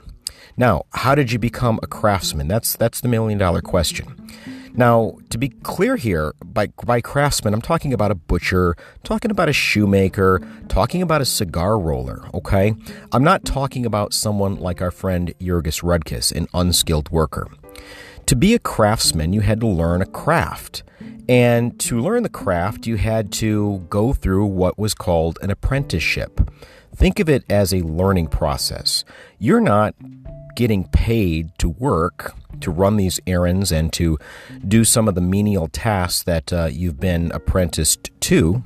Now, 0.56 0.84
how 0.92 1.14
did 1.14 1.32
you 1.32 1.38
become 1.38 1.80
a 1.82 1.86
craftsman? 1.86 2.48
That's 2.48 2.76
that's 2.76 3.00
the 3.00 3.08
million 3.08 3.38
dollar 3.38 3.62
question. 3.62 4.16
Now, 4.74 5.18
to 5.28 5.36
be 5.36 5.50
clear 5.50 5.96
here, 5.96 6.34
by 6.44 6.68
by 6.84 7.00
craftsman, 7.00 7.52
I'm 7.54 7.60
talking 7.62 7.92
about 7.92 8.10
a 8.10 8.14
butcher, 8.14 8.74
talking 9.02 9.30
about 9.30 9.48
a 9.48 9.52
shoemaker, 9.52 10.40
talking 10.68 11.02
about 11.02 11.20
a 11.20 11.26
cigar 11.26 11.78
roller, 11.78 12.26
okay? 12.32 12.74
I'm 13.12 13.24
not 13.24 13.44
talking 13.44 13.84
about 13.84 14.14
someone 14.14 14.56
like 14.56 14.80
our 14.80 14.90
friend 14.90 15.34
Jurgis 15.40 15.82
Rudkus, 15.82 16.32
an 16.32 16.48
unskilled 16.54 17.10
worker. 17.10 17.48
To 18.26 18.36
be 18.36 18.54
a 18.54 18.58
craftsman, 18.58 19.32
you 19.32 19.40
had 19.40 19.60
to 19.60 19.66
learn 19.66 20.02
a 20.02 20.06
craft. 20.06 20.82
And 21.28 21.78
to 21.80 22.00
learn 22.00 22.22
the 22.22 22.28
craft, 22.28 22.86
you 22.86 22.96
had 22.96 23.32
to 23.32 23.86
go 23.88 24.12
through 24.12 24.46
what 24.46 24.78
was 24.78 24.94
called 24.94 25.38
an 25.42 25.50
apprenticeship. 25.50 26.40
Think 26.94 27.20
of 27.20 27.28
it 27.28 27.44
as 27.48 27.72
a 27.72 27.82
learning 27.82 28.28
process. 28.28 29.04
You're 29.38 29.60
not 29.60 29.94
getting 30.56 30.88
paid 30.88 31.56
to 31.58 31.68
work, 31.68 32.34
to 32.60 32.70
run 32.70 32.96
these 32.96 33.20
errands, 33.26 33.72
and 33.72 33.92
to 33.94 34.18
do 34.66 34.84
some 34.84 35.08
of 35.08 35.14
the 35.14 35.20
menial 35.20 35.68
tasks 35.68 36.22
that 36.24 36.52
uh, 36.52 36.68
you've 36.70 37.00
been 37.00 37.32
apprenticed 37.32 38.10
to 38.20 38.62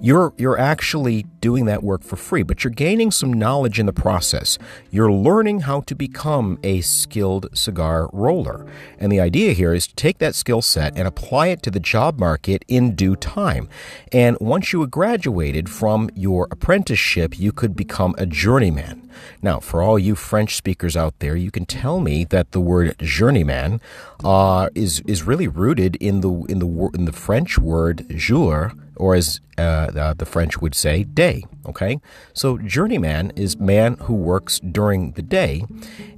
you're 0.00 0.32
you're 0.36 0.58
actually 0.58 1.24
doing 1.40 1.66
that 1.66 1.82
work 1.82 2.02
for 2.02 2.16
free, 2.16 2.42
but 2.42 2.64
you're 2.64 2.72
gaining 2.72 3.10
some 3.10 3.32
knowledge 3.32 3.78
in 3.78 3.86
the 3.86 3.92
process. 3.92 4.58
You're 4.90 5.12
learning 5.12 5.60
how 5.60 5.80
to 5.82 5.94
become 5.94 6.58
a 6.62 6.80
skilled 6.80 7.46
cigar 7.56 8.08
roller. 8.12 8.66
And 8.98 9.10
the 9.10 9.20
idea 9.20 9.52
here 9.52 9.74
is 9.74 9.86
to 9.86 9.94
take 9.94 10.18
that 10.18 10.34
skill 10.34 10.62
set 10.62 10.96
and 10.96 11.06
apply 11.06 11.48
it 11.48 11.62
to 11.62 11.70
the 11.70 11.80
job 11.80 12.18
market 12.18 12.64
in 12.68 12.94
due 12.94 13.16
time. 13.16 13.68
And 14.12 14.36
once 14.40 14.72
you 14.72 14.80
have 14.80 14.90
graduated 14.90 15.68
from 15.68 16.10
your 16.14 16.48
apprenticeship, 16.50 17.38
you 17.38 17.52
could 17.52 17.76
become 17.76 18.14
a 18.18 18.26
journeyman. 18.26 19.08
Now, 19.40 19.60
for 19.60 19.82
all 19.82 19.98
you 19.98 20.14
French 20.14 20.56
speakers 20.56 20.96
out 20.96 21.18
there, 21.18 21.36
you 21.36 21.50
can 21.50 21.66
tell 21.66 22.00
me 22.00 22.24
that 22.24 22.52
the 22.52 22.60
word 22.60 22.96
journeyman 22.98 23.80
uh, 24.24 24.68
is 24.74 25.00
is 25.06 25.22
really 25.24 25.48
rooted 25.48 25.96
in 25.96 26.20
the 26.20 26.32
in 26.48 26.58
the 26.58 26.90
in 26.94 27.04
the 27.04 27.12
French 27.12 27.58
word 27.58 28.06
jour, 28.16 28.72
or 28.96 29.14
as 29.14 29.40
uh, 29.58 30.14
the 30.14 30.26
French 30.26 30.60
would 30.60 30.74
say, 30.74 31.04
day. 31.04 31.44
Okay, 31.66 32.00
so 32.32 32.58
journeyman 32.58 33.32
is 33.36 33.58
man 33.58 33.96
who 34.00 34.14
works 34.14 34.58
during 34.60 35.12
the 35.12 35.22
day, 35.22 35.64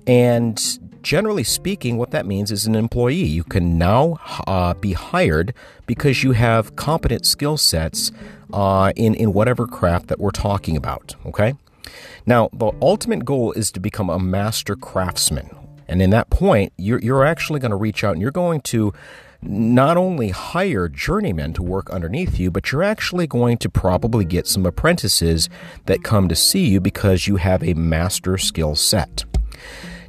and 0.07 0.79
generally 1.03 1.45
speaking, 1.45 1.99
what 1.99 2.11
that 2.11 2.27
means 2.27 2.51
is 2.51 2.67
an 2.67 2.75
employee. 2.75 3.25
You 3.25 3.45
can 3.45 3.79
now 3.79 4.19
uh, 4.47 4.75
be 4.75 4.95
hired 4.95 5.55
because 5.87 6.25
you 6.25 6.33
have 6.33 6.77
competent 6.77 7.27
skill 7.27 7.57
sets 7.57 8.11
uh, 8.53 8.93
in 8.97 9.15
in 9.15 9.33
whatever 9.33 9.67
craft 9.67 10.09
that 10.09 10.19
we're 10.19 10.31
talking 10.31 10.77
about. 10.77 11.15
Okay. 11.27 11.55
Now, 12.27 12.49
the 12.53 12.73
ultimate 12.81 13.25
goal 13.25 13.53
is 13.53 13.71
to 13.73 13.81
become 13.81 14.09
a 14.09 14.19
master 14.19 14.77
craftsman. 14.77 15.51
And 15.87 16.01
in 16.01 16.11
that 16.11 16.31
point, 16.31 16.73
you're, 16.79 16.99
you're 17.01 17.25
actually 17.25 17.61
going 17.61 17.71
to 17.71 17.77
reach 17.77 18.03
out 18.05 18.13
and 18.13 18.23
you're 18.23 18.31
going 18.31 18.63
to 18.63 18.93
not 19.45 19.97
only 19.97 20.31
hire 20.31 20.89
journeymen 20.89 21.53
to 21.55 21.63
work 21.63 21.91
underneath 21.91 22.39
you, 22.39 22.51
but 22.51 22.73
you're 22.73 22.83
actually 22.83 23.27
going 23.27 23.59
to 23.59 23.69
probably 23.69 24.25
get 24.25 24.47
some 24.47 24.67
apprentices 24.67 25.49
that 25.87 26.03
come 26.03 26.29
to 26.29 26.35
see 26.35 26.67
you 26.67 26.81
because 26.81 27.27
you 27.27 27.37
have 27.37 27.63
a 27.63 27.75
master 27.75 28.39
skill 28.39 28.75
set. 28.75 29.25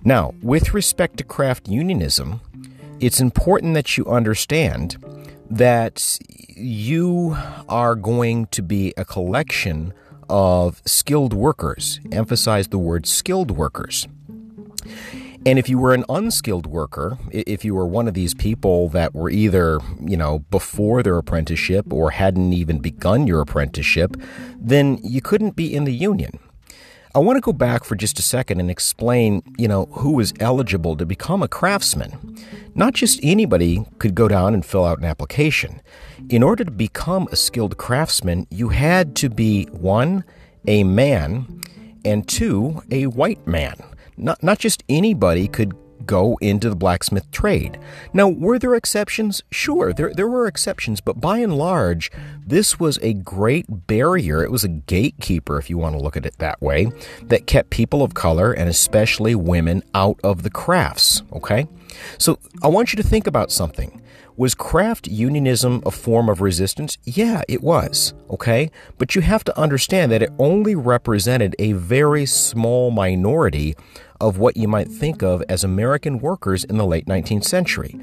Now, 0.04 0.34
with 0.42 0.74
respect 0.74 1.18
to 1.18 1.24
craft 1.24 1.68
unionism, 1.68 2.42
it's 3.00 3.20
important 3.20 3.74
that 3.74 3.98
you 3.98 4.06
understand 4.06 4.98
that 5.50 6.18
you 6.56 7.38
are 7.68 7.96
going 7.96 8.48
to 8.48 8.62
be 8.62 8.94
a 8.98 9.06
collection 9.06 9.94
of 10.30 10.82
skilled 10.86 11.34
workers. 11.34 12.00
Emphasize 12.12 12.70
the 12.70 12.78
word 12.78 13.06
skilled 13.06 13.52
workers. 13.52 14.08
And 15.46 15.60
if 15.60 15.70
you 15.70 15.78
were 15.78 15.94
an 15.94 16.06
unskilled 16.10 16.66
worker, 16.66 17.20
if 17.32 17.64
you 17.64 17.76
were 17.76 17.86
one 17.86 18.08
of 18.08 18.16
these 18.16 18.34
people 18.34 18.90
that 18.90 19.14
were 19.14 19.30
either, 19.30 19.80
you 20.02 20.18
know, 20.18 20.40
before 20.50 21.04
their 21.04 21.18
apprenticeship 21.20 21.94
or 21.94 22.12
hadn't 22.12 22.52
even 22.52 22.80
begun 22.80 23.28
your 23.28 23.42
apprenticeship, 23.42 24.18
then 24.58 24.98
you 25.04 25.22
couldn't 25.22 25.56
be 25.56 25.72
in 25.72 25.84
the 25.84 25.94
union. 25.94 26.40
I 27.14 27.20
want 27.20 27.38
to 27.38 27.42
go 27.42 27.54
back 27.54 27.84
for 27.84 27.96
just 27.96 28.18
a 28.18 28.24
second 28.24 28.60
and 28.60 28.72
explain, 28.72 29.44
you 29.58 29.68
know, 29.68 29.86
who 29.86 30.14
was 30.14 30.34
eligible 30.40 30.98
to 30.98 31.06
become 31.06 31.44
a 31.44 31.48
craftsman. 31.48 32.38
Not 32.74 32.94
just 32.94 33.20
anybody 33.22 33.86
could 34.00 34.16
go 34.16 34.28
down 34.28 34.54
and 34.56 34.66
fill 34.66 34.84
out 34.84 34.98
an 34.98 35.06
application. 35.06 35.80
In 36.28 36.42
order 36.44 36.66
to 36.66 36.72
become 36.72 37.30
a 37.32 37.36
skilled 37.36 37.78
craftsman, 37.78 38.48
you 38.50 38.70
had 38.70 39.16
to 39.18 39.30
be 39.30 39.66
one, 39.66 40.24
a 40.68 40.84
man, 40.84 41.62
and 42.04 42.28
two, 42.28 42.82
a 42.92 43.06
white 43.06 43.46
man. 43.46 43.76
Not, 44.18 44.42
not 44.42 44.60
just 44.60 44.84
anybody 44.88 45.48
could 45.48 45.74
go 46.06 46.38
into 46.42 46.70
the 46.70 46.76
blacksmith 46.76 47.30
trade. 47.32 47.80
Now, 48.14 48.30
were 48.30 48.60
there 48.60 48.76
exceptions? 48.76 49.44
Sure, 49.52 49.94
there, 49.94 50.14
there 50.14 50.28
were 50.28 50.48
exceptions, 50.48 51.02
but 51.02 51.20
by 51.20 51.40
and 51.40 51.58
large, 51.58 52.12
this 52.46 52.80
was 52.80 53.00
a 53.02 53.14
great 53.14 53.88
barrier. 53.88 54.44
It 54.44 54.52
was 54.52 54.64
a 54.64 54.70
gatekeeper, 54.70 55.58
if 55.58 55.70
you 55.70 55.78
want 55.78 55.96
to 55.96 56.02
look 56.02 56.18
at 56.18 56.26
it 56.26 56.38
that 56.38 56.62
way, 56.62 56.92
that 57.24 57.48
kept 57.48 57.70
people 57.70 58.04
of 58.04 58.14
color 58.14 58.52
and 58.52 58.70
especially 58.70 59.36
women 59.36 59.84
out 59.94 60.20
of 60.24 60.44
the 60.44 60.50
crafts, 60.50 61.24
okay? 61.34 61.68
So 62.18 62.40
I 62.62 62.68
want 62.68 62.94
you 62.94 62.98
to 62.98 63.08
think 63.08 63.28
about 63.28 63.52
something. 63.52 64.02
Was 64.38 64.54
craft 64.54 65.08
unionism 65.08 65.82
a 65.86 65.92
form 65.92 66.28
of 66.28 66.42
resistance? 66.42 66.98
Yeah, 67.06 67.44
it 67.48 67.64
was, 67.64 68.14
okay? 68.30 68.70
But 68.98 69.16
you 69.16 69.22
have 69.22 69.46
to 69.46 69.58
understand 69.58 70.12
that 70.12 70.22
it 70.22 70.30
only 70.38 70.76
represented 70.76 71.56
a 71.58 71.72
very 71.72 72.26
small 72.26 72.92
minority 72.92 73.76
of 74.20 74.38
what 74.38 74.58
you 74.58 74.68
might 74.68 74.90
think 74.90 75.22
of 75.22 75.44
as 75.50 75.64
American 75.64 76.20
workers 76.20 76.64
in 76.64 76.78
the 76.78 76.86
late 76.86 77.06
19th 77.06 77.44
century. 77.44 78.00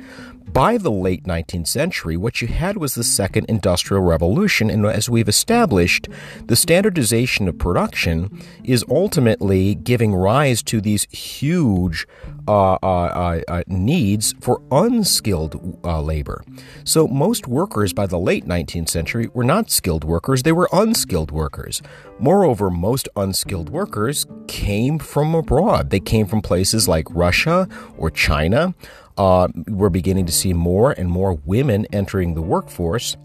By 0.52 0.76
the 0.76 0.90
late 0.90 1.24
19th 1.24 1.68
century, 1.68 2.16
what 2.16 2.42
you 2.42 2.48
had 2.48 2.76
was 2.76 2.94
the 2.94 3.04
Second 3.04 3.46
Industrial 3.48 4.02
Revolution, 4.02 4.68
and 4.68 4.84
as 4.84 5.08
we've 5.08 5.28
established, 5.28 6.08
the 6.46 6.56
standardization 6.56 7.48
of 7.48 7.56
production 7.56 8.42
is 8.62 8.84
ultimately 8.90 9.74
giving 9.74 10.14
rise 10.14 10.62
to 10.64 10.82
these 10.82 11.06
huge 11.10 12.06
uh, 12.48 12.74
uh, 12.74 12.76
uh, 12.82 13.40
uh 13.48 13.62
needs 13.66 14.34
for 14.40 14.60
unskilled 14.70 15.78
uh, 15.84 16.00
labor. 16.00 16.44
So, 16.84 17.06
most 17.06 17.46
workers 17.46 17.92
by 17.92 18.06
the 18.06 18.18
late 18.18 18.46
19th 18.46 18.88
century 18.88 19.28
were 19.34 19.44
not 19.44 19.70
skilled 19.70 20.04
workers, 20.04 20.42
they 20.42 20.52
were 20.52 20.68
unskilled 20.72 21.30
workers. 21.30 21.82
Moreover, 22.18 22.70
most 22.70 23.08
unskilled 23.16 23.70
workers 23.70 24.26
came 24.46 24.98
from 24.98 25.34
abroad. 25.34 25.90
They 25.90 26.00
came 26.00 26.26
from 26.26 26.40
places 26.40 26.88
like 26.88 27.06
Russia 27.10 27.68
or 27.96 28.10
China. 28.10 28.74
We're 29.16 29.90
beginning 29.90 30.26
to 30.26 30.32
see 30.32 30.52
more 30.52 30.92
and 30.92 31.10
more 31.10 31.34
women 31.34 31.86
entering 31.92 32.34
the 32.34 32.42
workforce. 32.42 33.16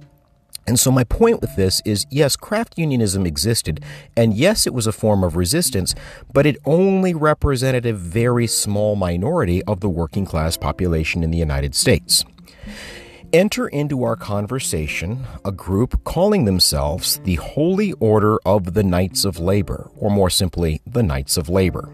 And 0.66 0.80
so, 0.80 0.92
my 0.92 1.04
point 1.04 1.42
with 1.42 1.56
this 1.56 1.82
is 1.86 2.06
yes, 2.10 2.36
craft 2.36 2.78
unionism 2.78 3.26
existed, 3.26 3.84
and 4.16 4.34
yes, 4.34 4.68
it 4.68 4.74
was 4.74 4.88
a 4.88 4.92
form 4.92 5.24
of 5.24 5.36
resistance, 5.36 5.96
but 6.34 6.46
it 6.46 6.58
only 6.66 7.14
represented 7.14 7.86
a 7.86 7.94
very 7.94 8.48
small 8.48 8.96
minority 8.96 9.64
of 9.64 9.80
the 9.80 9.90
working 9.90 10.26
class 10.26 10.58
population 10.58 11.24
in 11.24 11.32
the 11.32 11.38
United 11.38 11.76
States. 11.76 12.26
Enter 13.34 13.68
into 13.68 14.04
our 14.04 14.16
conversation 14.16 15.26
a 15.44 15.52
group 15.52 16.04
calling 16.06 16.46
themselves 16.46 17.20
the 17.26 17.36
Holy 17.36 17.92
Order 17.94 18.38
of 18.46 18.74
the 18.74 18.84
Knights 18.84 19.26
of 19.26 19.38
Labor, 19.38 19.92
or 19.98 20.10
more 20.10 20.30
simply, 20.30 20.82
the 20.86 21.04
Knights 21.04 21.36
of 21.36 21.50
Labor. 21.50 21.90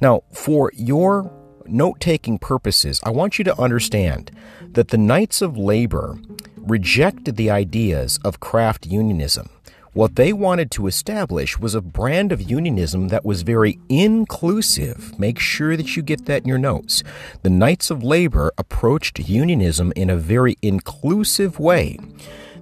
Now, 0.00 0.22
for 0.32 0.72
your 0.74 1.32
note 1.66 2.00
taking 2.00 2.38
purposes, 2.38 3.00
I 3.04 3.10
want 3.10 3.38
you 3.38 3.44
to 3.44 3.60
understand 3.60 4.32
that 4.72 4.88
the 4.88 4.98
Knights 4.98 5.40
of 5.40 5.56
Labor 5.56 6.18
rejected 6.66 7.36
the 7.36 7.50
ideas 7.50 8.18
of 8.24 8.40
craft 8.40 8.86
unionism. 8.86 9.48
What 9.92 10.16
they 10.16 10.32
wanted 10.34 10.70
to 10.72 10.88
establish 10.88 11.58
was 11.58 11.74
a 11.74 11.80
brand 11.80 12.30
of 12.30 12.42
unionism 12.42 13.08
that 13.08 13.24
was 13.24 13.40
very 13.40 13.78
inclusive. 13.88 15.18
Make 15.18 15.38
sure 15.38 15.74
that 15.74 15.96
you 15.96 16.02
get 16.02 16.26
that 16.26 16.42
in 16.42 16.48
your 16.48 16.58
notes. 16.58 17.02
The 17.42 17.48
Knights 17.48 17.90
of 17.90 18.02
Labor 18.02 18.52
approached 18.58 19.18
unionism 19.18 19.94
in 19.96 20.10
a 20.10 20.16
very 20.18 20.58
inclusive 20.60 21.58
way. 21.58 21.98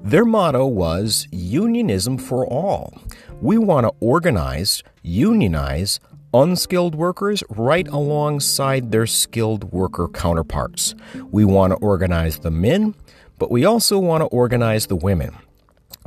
Their 0.00 0.24
motto 0.24 0.64
was 0.66 1.26
unionism 1.32 2.18
for 2.18 2.46
all. 2.46 2.92
We 3.40 3.58
want 3.58 3.86
to 3.86 3.92
organize, 3.98 4.84
unionize, 5.02 5.98
unskilled 6.32 6.94
workers 6.94 7.42
right 7.48 7.88
alongside 7.88 8.92
their 8.92 9.06
skilled 9.06 9.72
worker 9.72 10.08
counterparts. 10.08 10.94
We 11.30 11.44
want 11.44 11.72
to 11.72 11.78
organize 11.78 12.38
the 12.38 12.50
men, 12.50 12.94
but 13.38 13.50
we 13.50 13.64
also 13.64 13.98
want 13.98 14.22
to 14.22 14.26
organize 14.26 14.86
the 14.86 14.96
women. 14.96 15.36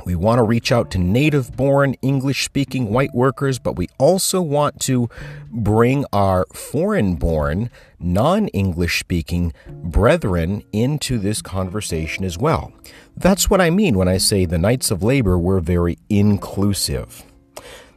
We 0.04 0.14
want 0.14 0.38
to 0.38 0.44
reach 0.44 0.70
out 0.72 0.90
to 0.92 0.98
native 0.98 1.56
born 1.56 1.94
English 2.02 2.44
speaking 2.44 2.90
white 2.90 3.12
workers, 3.12 3.58
but 3.58 3.74
we 3.76 3.88
also 3.98 4.40
want 4.40 4.80
to 4.82 5.10
bring 5.50 6.04
our 6.12 6.46
foreign 6.52 7.16
born, 7.16 7.70
non 7.98 8.48
English 8.48 9.00
speaking 9.00 9.52
brethren 9.68 10.62
into 10.72 11.18
this 11.18 11.42
conversation 11.42 12.24
as 12.24 12.38
well. 12.38 12.72
That's 13.16 13.50
what 13.50 13.60
I 13.60 13.70
mean 13.70 13.98
when 13.98 14.08
I 14.08 14.18
say 14.18 14.44
the 14.44 14.58
Knights 14.58 14.90
of 14.90 15.02
Labor 15.02 15.36
were 15.36 15.60
very 15.60 15.98
inclusive. 16.08 17.24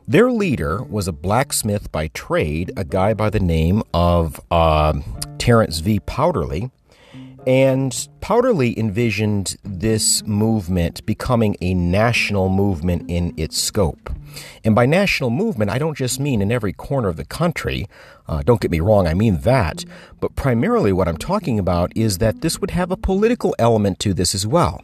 Their 0.08 0.32
leader 0.32 0.84
was 0.84 1.08
a 1.08 1.13
blacksmith 1.13 1.91
by 1.91 2.08
trade, 2.08 2.72
a 2.76 2.84
guy 2.84 3.13
by 3.13 3.30
the 3.30 3.39
name 3.39 3.84
of 3.94 4.41
uh, 4.50 5.00
Terence 5.38 5.80
V. 5.80 6.00
Powderly. 6.02 6.72
And 7.47 8.08
Powderly 8.21 8.77
envisioned 8.77 9.58
this 9.63 10.23
movement 10.25 11.04
becoming 11.08 11.58
a 11.60 11.73
national 11.73 12.49
movement 12.49 13.10
in 13.10 13.34
its 13.36 13.58
scope. 13.58 14.12
And 14.63 14.75
by 14.75 14.86
national 14.86 15.32
movement, 15.32 15.71
I 15.71 15.80
don't 15.80 15.97
just 15.97 16.19
mean 16.19 16.41
in 16.41 16.51
every 16.51 16.71
corner 16.71 17.08
of 17.08 17.17
the 17.17 17.25
country. 17.25 17.88
Uh, 18.27 18.43
don't 18.43 18.62
get 18.62 18.69
me 18.69 18.80
wrong, 18.80 19.08
I 19.08 19.15
mean 19.15 19.39
that. 19.39 19.84
But 20.19 20.36
primarily, 20.36 20.93
what 20.93 21.08
I'm 21.08 21.17
talking 21.17 21.58
about 21.58 21.91
is 21.95 22.19
that 22.19 22.41
this 22.41 22.60
would 22.62 22.71
have 22.71 22.91
a 22.91 22.97
political 22.97 23.56
element 23.58 23.99
to 23.99 24.13
this 24.13 24.36
as 24.36 24.45
well. 24.45 24.84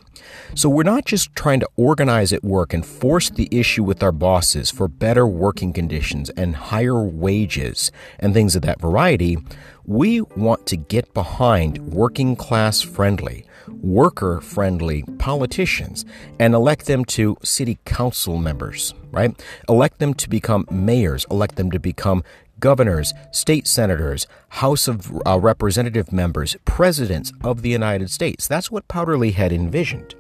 So 0.56 0.70
we're 0.70 0.84
not 0.84 1.06
just 1.06 1.36
trying 1.36 1.60
to 1.60 1.70
organize 1.76 2.34
at 2.34 2.44
work 2.44 2.74
and 2.74 2.86
force 2.86 3.30
the 3.30 3.48
issue 3.52 3.84
with 3.84 4.02
our 4.02 4.12
bosses 4.12 4.72
for 4.72 4.88
better 4.88 5.28
working 5.28 5.74
conditions 5.74 6.30
and 6.32 6.56
higher 6.56 7.04
wages 7.04 7.92
and 8.20 8.34
things 8.34 8.56
of 8.56 8.62
that 8.64 8.82
variety. 8.82 9.38
We 9.86 10.22
want 10.22 10.66
to 10.68 10.78
get 10.78 11.14
behind 11.14 11.80
working 11.94 12.36
class 12.36 12.82
friendly, 12.82 13.46
worker 13.68 14.42
friendly 14.42 15.04
politicians 15.18 16.04
and 16.40 16.54
elect 16.54 16.88
them 16.88 17.06
to 17.06 17.38
city 17.44 17.80
council 17.86 18.38
members, 18.38 18.94
right? 19.12 19.40
Elect 19.70 20.00
them 20.00 20.14
to 20.16 20.30
become 20.30 20.68
mayors, 20.70 21.26
elect 21.32 21.56
them 21.56 21.72
to 21.72 21.80
become 21.80 22.24
governors, 22.60 23.14
state 23.32 23.68
senators, 23.68 24.28
House 24.50 24.88
of 24.88 25.12
uh, 25.26 25.40
Representative 25.40 26.12
members, 26.12 26.56
presidents 26.66 27.32
of 27.44 27.62
the 27.62 27.70
United 27.70 28.10
States. 28.10 28.48
That's 28.48 28.72
what 28.72 28.88
Powderly 28.88 29.32
had 29.32 29.52
envisioned. 29.52 30.16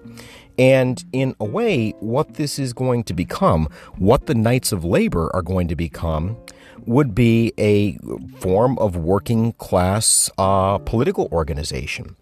And 0.59 1.03
in 1.13 1.35
a 1.39 1.45
way, 1.45 1.91
what 1.99 2.35
this 2.35 2.57
is 2.57 2.73
going 2.73 3.03
to 3.05 3.13
become, 3.13 3.69
what 3.97 4.25
the 4.25 4.35
Knights 4.35 4.71
of 4.71 4.83
Labor 4.83 5.29
are 5.35 5.43
going 5.43 5.67
to 5.67 5.75
become, 5.75 6.37
would 6.85 7.13
be 7.13 7.53
a 7.57 7.97
form 8.39 8.77
of 8.79 8.95
working 8.95 9.53
class 9.53 10.29
uh, 10.37 10.77
political 10.79 11.27
organization. 11.31 12.15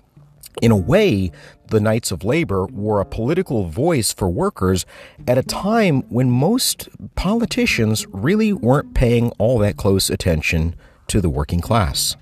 In 0.62 0.72
a 0.72 0.78
way, 0.78 1.32
the 1.68 1.80
Knights 1.80 2.12
of 2.12 2.24
Labor 2.24 2.66
were 2.68 3.02
a 3.02 3.06
political 3.06 3.66
voice 3.66 4.14
for 4.14 4.30
workers 4.30 4.86
at 5.28 5.38
a 5.38 5.44
time 5.44 6.02
when 6.04 6.30
most 6.30 6.88
politicians 7.16 8.06
really 8.12 8.54
weren't 8.54 8.94
paying 8.94 9.32
all 9.38 9.60
that 9.60 9.78
close 9.78 10.10
attention 10.10 10.76
to 11.08 11.20
the 11.20 11.30
working 11.30 11.60
class. 11.60 12.16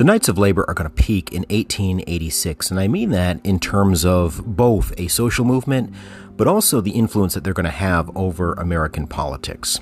The 0.00 0.04
Knights 0.04 0.30
of 0.30 0.38
Labor 0.38 0.64
are 0.66 0.72
going 0.72 0.88
to 0.88 0.94
peak 0.94 1.30
in 1.30 1.42
1886, 1.50 2.70
and 2.70 2.80
I 2.80 2.88
mean 2.88 3.10
that 3.10 3.38
in 3.44 3.60
terms 3.60 4.02
of 4.06 4.56
both 4.56 4.94
a 4.96 5.08
social 5.08 5.44
movement, 5.44 5.92
but 6.40 6.48
also 6.48 6.80
the 6.80 6.92
influence 6.92 7.34
that 7.34 7.44
they're 7.44 7.52
going 7.52 7.64
to 7.64 7.70
have 7.70 8.10
over 8.16 8.54
American 8.54 9.06
politics. 9.06 9.78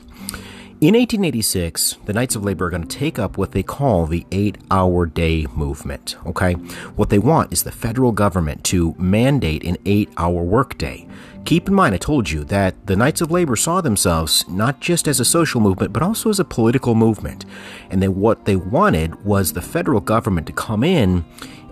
In 0.81 0.95
1886, 0.97 1.99
the 2.05 2.13
Knights 2.13 2.35
of 2.35 2.43
Labor 2.43 2.67
are 2.67 2.71
going 2.71 2.83
to 2.85 2.99
take 2.99 3.17
up 3.17 3.39
what 3.39 3.53
they 3.53 3.63
call 3.63 4.07
the 4.07 4.27
eight 4.33 4.59
hour 4.69 5.07
day 5.07 5.47
movement. 5.55 6.17
Okay? 6.27 6.55
What 6.97 7.11
they 7.11 7.21
want 7.21 7.53
is 7.53 7.63
the 7.63 7.71
federal 7.71 8.11
government 8.11 8.65
to 8.65 8.97
mandate 8.99 9.63
an 9.63 9.77
eight 9.87 10.11
hour 10.17 10.43
workday. 10.43 11.07
Keep 11.45 11.69
in 11.69 11.75
mind, 11.75 11.95
I 11.95 11.99
told 11.99 12.29
you 12.29 12.43
that 12.45 12.89
the 12.89 12.97
Knights 12.97 13.21
of 13.21 13.31
Labor 13.31 13.55
saw 13.55 13.81
themselves 13.81 14.45
not 14.49 14.81
just 14.81 15.07
as 15.07 15.21
a 15.21 15.25
social 15.25 15.61
movement, 15.61 15.93
but 15.93 16.03
also 16.03 16.29
as 16.29 16.41
a 16.41 16.45
political 16.45 16.97
movement. 16.97 17.45
And 17.91 18.03
then 18.03 18.17
what 18.17 18.47
they 18.47 18.57
wanted 18.57 19.25
was 19.25 19.53
the 19.53 19.63
federal 19.63 20.01
government 20.01 20.49
to 20.49 20.53
come 20.53 20.83
in 20.83 21.25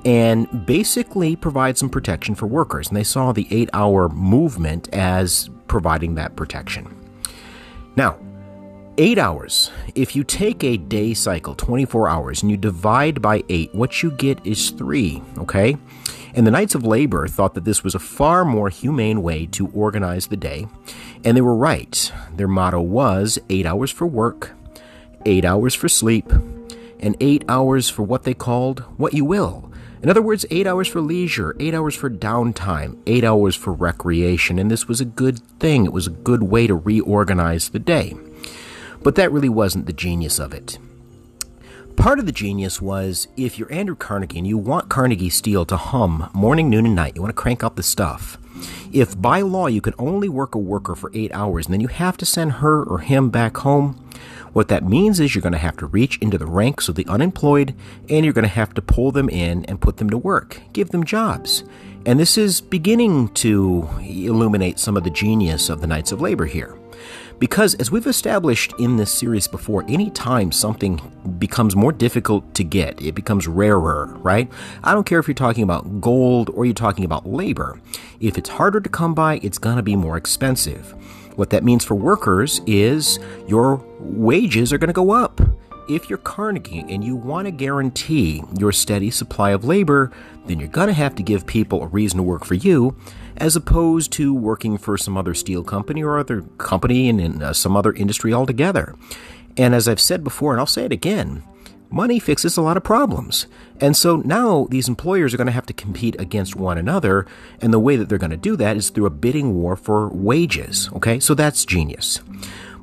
and 0.07 0.65
basically 0.65 1.35
provide 1.35 1.77
some 1.77 1.91
protection 1.91 2.37
for 2.37 2.47
workers. 2.47 2.89
And 2.89 2.97
they 2.97 3.05
saw 3.05 3.33
the 3.33 3.47
eight 3.51 3.69
hour 3.73 4.09
movement 4.09 4.89
as 4.95 5.51
providing 5.67 6.15
that 6.15 6.37
protection. 6.37 6.87
Now, 7.97 8.17
eight 8.99 9.19
hours. 9.19 9.73
If 9.97 10.15
you 10.15 10.23
take 10.23 10.63
a 10.63 10.77
day 10.77 11.13
cycle, 11.13 11.57
24 11.57 12.09
hours, 12.09 12.43
and 12.43 12.51
you 12.51 12.57
divide 12.57 13.21
by 13.21 13.43
eight, 13.49 13.75
what 13.75 14.03
you 14.03 14.13
get 14.13 14.47
is 14.47 14.71
three, 14.71 15.21
okay? 15.39 15.77
And 16.35 16.47
the 16.47 16.51
Knights 16.53 16.77
of 16.77 16.85
Labor 16.85 17.27
thought 17.27 17.55
that 17.55 17.65
this 17.65 17.83
was 17.83 17.95
a 17.95 17.99
far 17.99 18.45
more 18.45 18.69
humane 18.69 19.23
way 19.23 19.47
to 19.47 19.69
organize 19.69 20.29
the 20.29 20.37
day, 20.37 20.69
and 21.25 21.37
they 21.37 21.41
were 21.41 21.57
right. 21.57 22.13
Their 22.37 22.47
motto 22.49 22.81
was 22.81 23.39
eight 23.51 23.67
hours 23.67 23.91
for 23.91 24.07
work, 24.07 24.53
eight 25.25 25.45
hours 25.45 25.75
for 25.75 25.89
sleep, 25.89 26.31
and 27.01 27.17
eight 27.21 27.45
hours 27.49 27.89
for 27.89 28.03
what 28.03 28.23
they 28.23 28.35
called 28.35 28.81
what 28.99 29.13
you 29.13 29.25
will. 29.25 29.71
In 30.03 30.11
other 30.11 30.23
words, 30.23 30.45
eight 30.51 30.67
hours 30.67 30.89
for 30.89 31.01
leisure, 31.01 31.57
eight 31.59 31.75
hours 31.75 31.95
for 31.95 32.11
downtime, 32.11 32.99
eight 33.07 33.25
hours 33.25 33.57
for 33.57 33.73
recreation, 33.73 34.59
and 34.59 34.71
this 34.71 34.87
was 34.87 35.01
a 35.01 35.07
good 35.07 35.39
thing. 35.59 35.85
It 35.85 35.93
was 35.93 36.07
a 36.07 36.11
good 36.11 36.43
way 36.43 36.67
to 36.67 36.75
reorganize 36.75 37.71
the 37.71 37.79
day. 37.79 38.15
But 39.03 39.15
that 39.15 39.33
really 39.33 39.49
wasn't 39.49 39.87
the 39.87 39.93
genius 39.93 40.39
of 40.39 40.53
it. 40.53 40.79
Part 41.97 42.19
of 42.19 42.27
the 42.27 42.33
genius 42.33 42.81
was 42.81 43.27
if 43.39 43.59
you're 43.59 43.73
Andrew 43.73 43.97
Carnegie 43.97 44.39
and 44.39 44.47
you 44.47 44.59
want 44.59 44.91
Carnegie 44.91 45.31
Steel 45.31 45.65
to 45.65 45.79
hum 45.79 46.29
morning, 46.35 46.69
noon, 46.69 46.85
and 46.85 46.95
night, 46.95 47.17
you 47.17 47.23
want 47.23 47.35
to 47.35 47.43
crank 47.43 47.65
up 47.65 47.77
the 47.77 47.83
stuff. 47.83 48.37
If 48.93 49.21
by 49.21 49.41
law 49.41 49.67
you 49.67 49.81
can 49.81 49.95
only 49.99 50.29
work 50.29 50.55
a 50.55 50.59
worker 50.59 50.95
for 50.95 51.11
eight 51.15 51.33
hours 51.33 51.67
and 51.67 51.73
then 51.73 51.81
you 51.81 51.89
have 51.89 52.17
to 52.19 52.27
send 52.27 52.53
her 52.53 52.83
or 52.83 52.99
him 52.99 53.31
back 53.31 53.57
home, 53.59 54.03
what 54.57 54.69
that 54.69 54.83
means 54.83 55.21
is 55.21 55.35
you're 55.35 55.43
going 55.43 55.53
to 55.53 55.59
have 55.59 55.77
to 55.77 55.85
reach 55.85 56.17
into 56.23 56.39
the 56.39 56.47
ranks 56.47 56.89
of 56.89 56.95
the 56.95 57.05
unemployed 57.09 57.75
and 58.09 58.25
you're 58.25 58.33
going 58.33 58.43
to 58.43 58.49
have 58.49 58.73
to 58.73 58.81
pull 58.81 59.13
them 59.13 59.29
in 59.29 59.67
and 59.67 59.83
put 59.83 59.99
them 59.99 60.09
to 60.09 60.17
work, 60.17 60.63
give 60.73 60.89
them 60.89 61.05
jobs. 61.05 61.63
And 62.07 62.19
this 62.19 62.39
is 62.39 62.63
beginning 62.63 63.29
to 63.35 63.87
illuminate 64.01 64.79
some 64.79 64.97
of 64.97 65.05
the 65.05 65.11
genius 65.11 65.69
of 65.69 65.83
the 65.83 65.87
Knights 65.87 66.11
of 66.11 66.23
Labor 66.23 66.47
here. 66.47 66.79
Because, 67.39 67.75
as 67.75 67.91
we've 67.91 68.07
established 68.07 68.73
in 68.79 68.97
this 68.97 69.13
series 69.13 69.47
before, 69.47 69.85
anytime 69.89 70.51
something 70.51 71.03
becomes 71.39 71.77
more 71.77 71.93
difficult 71.93 72.55
to 72.55 72.65
get, 72.65 72.99
it 73.03 73.15
becomes 73.15 73.47
rarer, 73.47 74.07
right? 74.23 74.51
I 74.83 74.95
don't 74.95 75.05
care 75.05 75.19
if 75.19 75.29
you're 75.29 75.35
talking 75.35 75.65
about 75.65 76.01
gold 76.01 76.49
or 76.49 76.65
you're 76.65 76.73
talking 76.73 77.05
about 77.05 77.27
labor. 77.27 77.79
If 78.21 78.39
it's 78.39 78.49
harder 78.49 78.81
to 78.81 78.89
come 78.89 79.13
by, 79.13 79.39
it's 79.43 79.59
going 79.59 79.77
to 79.77 79.83
be 79.83 79.97
more 79.97 80.17
expensive. 80.17 80.95
What 81.37 81.51
that 81.51 81.65
means 81.65 81.85
for 81.85 81.95
workers 81.95 82.61
is 82.67 83.19
your 83.47 83.85
wages 84.01 84.73
are 84.73 84.79
going 84.79 84.89
to 84.89 84.95
go 84.95 85.13
up. 85.13 85.41
If 85.89 86.11
you're 86.11 86.19
Carnegie 86.19 86.85
and 86.89 87.05
you 87.05 87.15
want 87.15 87.47
to 87.47 87.53
guarantee 87.53 88.43
your 88.59 88.73
steady 88.73 89.11
supply 89.11 89.51
of 89.51 89.65
labor, 89.65 90.11
then 90.47 90.59
you're 90.59 90.69
going 90.69 90.89
to 90.89 90.95
have 90.95 91.15
to 91.15 91.23
give 91.23 91.47
people 91.47 91.83
a 91.83 91.87
reason 91.87 92.17
to 92.17 92.23
work 92.25 92.45
for 92.45 92.55
you 92.55 92.97
as 93.37 93.55
opposed 93.55 94.11
to 94.13 94.35
working 94.35 94.79
for 94.79 94.97
some 94.97 95.17
other 95.17 95.35
steel 95.35 95.63
company 95.63 96.03
or 96.03 96.19
other 96.19 96.43
company 96.59 97.09
in, 97.09 97.21
in 97.21 97.43
uh, 97.43 97.53
some 97.53 97.77
other 97.77 97.93
industry 97.93 98.33
altogether. 98.33 98.97
And 99.57 99.75
as 99.75 99.87
I've 99.87 100.01
said 100.01 100.25
before, 100.25 100.53
and 100.53 100.61
I'll 100.61 100.67
say 100.67 100.85
it 100.87 100.93
again, 100.93 101.43
money 101.91 102.19
fixes 102.19 102.57
a 102.57 102.63
lot 102.63 102.77
of 102.77 102.85
problems. 102.85 103.47
And 103.81 103.97
so 103.97 104.17
now 104.17 104.67
these 104.71 104.89
employers 104.89 105.35
are 105.35 105.37
going 105.37 105.47
to 105.47 105.53
have 105.53 105.67
to 105.67 105.73
compete 105.73 106.17
against 106.19 106.57
one 106.57 106.79
another. 106.79 107.27
And 107.61 107.73
the 107.73 107.79
way 107.79 107.97
that 107.97 108.09
they're 108.09 108.19
going 108.19 108.31
to 108.31 108.37
do 108.37 108.57
that 108.57 108.77
is 108.77 108.91
through 108.91 109.07
a 109.07 109.11
bidding 109.11 109.55
war 109.55 109.77
for 109.77 110.09
wages. 110.09 110.91
Okay, 110.95 111.21
so 111.21 111.35
that's 111.35 111.65
genius. 111.65 112.21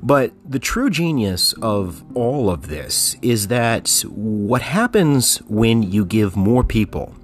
But 0.02 0.32
the 0.46 0.58
true 0.58 0.90
genius 0.90 1.54
of 1.62 2.04
all 2.14 2.50
of 2.50 2.68
this 2.68 3.16
is 3.22 3.48
that 3.48 4.04
what 4.06 4.60
happens 4.60 5.38
when 5.48 5.82
you 5.82 6.04
give 6.04 6.36
more 6.36 6.62
people 6.62 7.14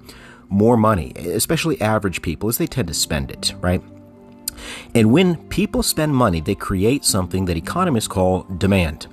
more 0.49 0.75
money, 0.75 1.13
especially 1.15 1.79
average 1.79 2.21
people, 2.21 2.49
is 2.49 2.57
they 2.57 2.67
tend 2.67 2.89
to 2.89 2.93
spend 2.93 3.31
it, 3.31 3.53
right? 3.61 3.81
And 4.93 5.11
when 5.11 5.37
people 5.47 5.81
spend 5.81 6.13
money, 6.13 6.41
they 6.41 6.55
create 6.55 7.05
something 7.05 7.45
that 7.45 7.57
economists 7.57 8.07
call 8.07 8.43
demand. 8.57 9.07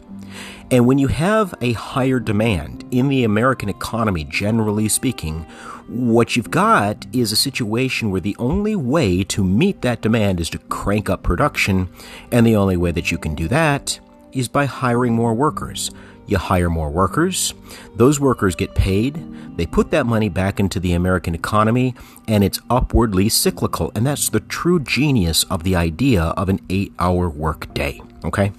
And 0.71 0.87
when 0.87 0.99
you 0.99 1.09
have 1.09 1.55
a 1.63 1.73
higher 1.73 2.21
demand 2.21 2.85
in 2.91 3.09
the 3.09 3.25
American 3.25 3.71
economy, 3.71 4.25
generally 4.25 4.89
speaking, 4.89 5.47
what 5.89 6.37
you've 6.37 6.51
got 6.51 7.07
is 7.15 7.33
a 7.33 7.37
situation 7.37 8.11
where 8.11 8.21
the 8.21 8.37
only 8.39 8.77
way 8.77 9.25
to 9.25 9.43
meet 9.43 9.81
that 9.81 10.03
demand 10.03 10.41
is 10.41 10.51
to 10.51 10.59
crank 10.59 11.09
up 11.09 11.23
production, 11.23 11.89
and 12.31 12.47
the 12.47 12.57
only 12.57 12.77
way 12.77 12.91
that 12.91 13.11
you 13.11 13.17
can 13.17 13.35
do 13.35 13.49
that 13.49 13.99
is 14.33 14.49
by 14.49 14.67
hiring 14.67 15.15
more 15.15 15.33
workers. 15.33 15.91
You 16.27 16.37
hire 16.37 16.69
more 16.69 16.91
workers, 16.91 17.55
those 17.97 18.21
workers 18.21 18.55
get 18.55 18.75
paid, 18.75 19.15
they 19.57 19.65
put 19.65 19.91
that 19.93 20.05
money 20.05 20.29
back 20.29 20.61
into 20.61 20.79
the 20.79 20.93
American 20.93 21.35
economy, 21.35 21.95
and 22.29 22.45
it's 22.45 22.61
upwardly 22.69 23.31
cyclical. 23.31 23.91
And 23.95 24.07
that's 24.07 24.29
the 24.29 24.41
true 24.41 24.79
genius 24.81 25.45
of 25.45 25.65
the 25.65 25.75
idea 25.75 26.23
of 26.23 26.51
an 26.51 26.61
eight 26.69 26.93
hour 26.99 27.31
work 27.31 27.73
day. 27.73 28.03
Okay? 28.25 28.53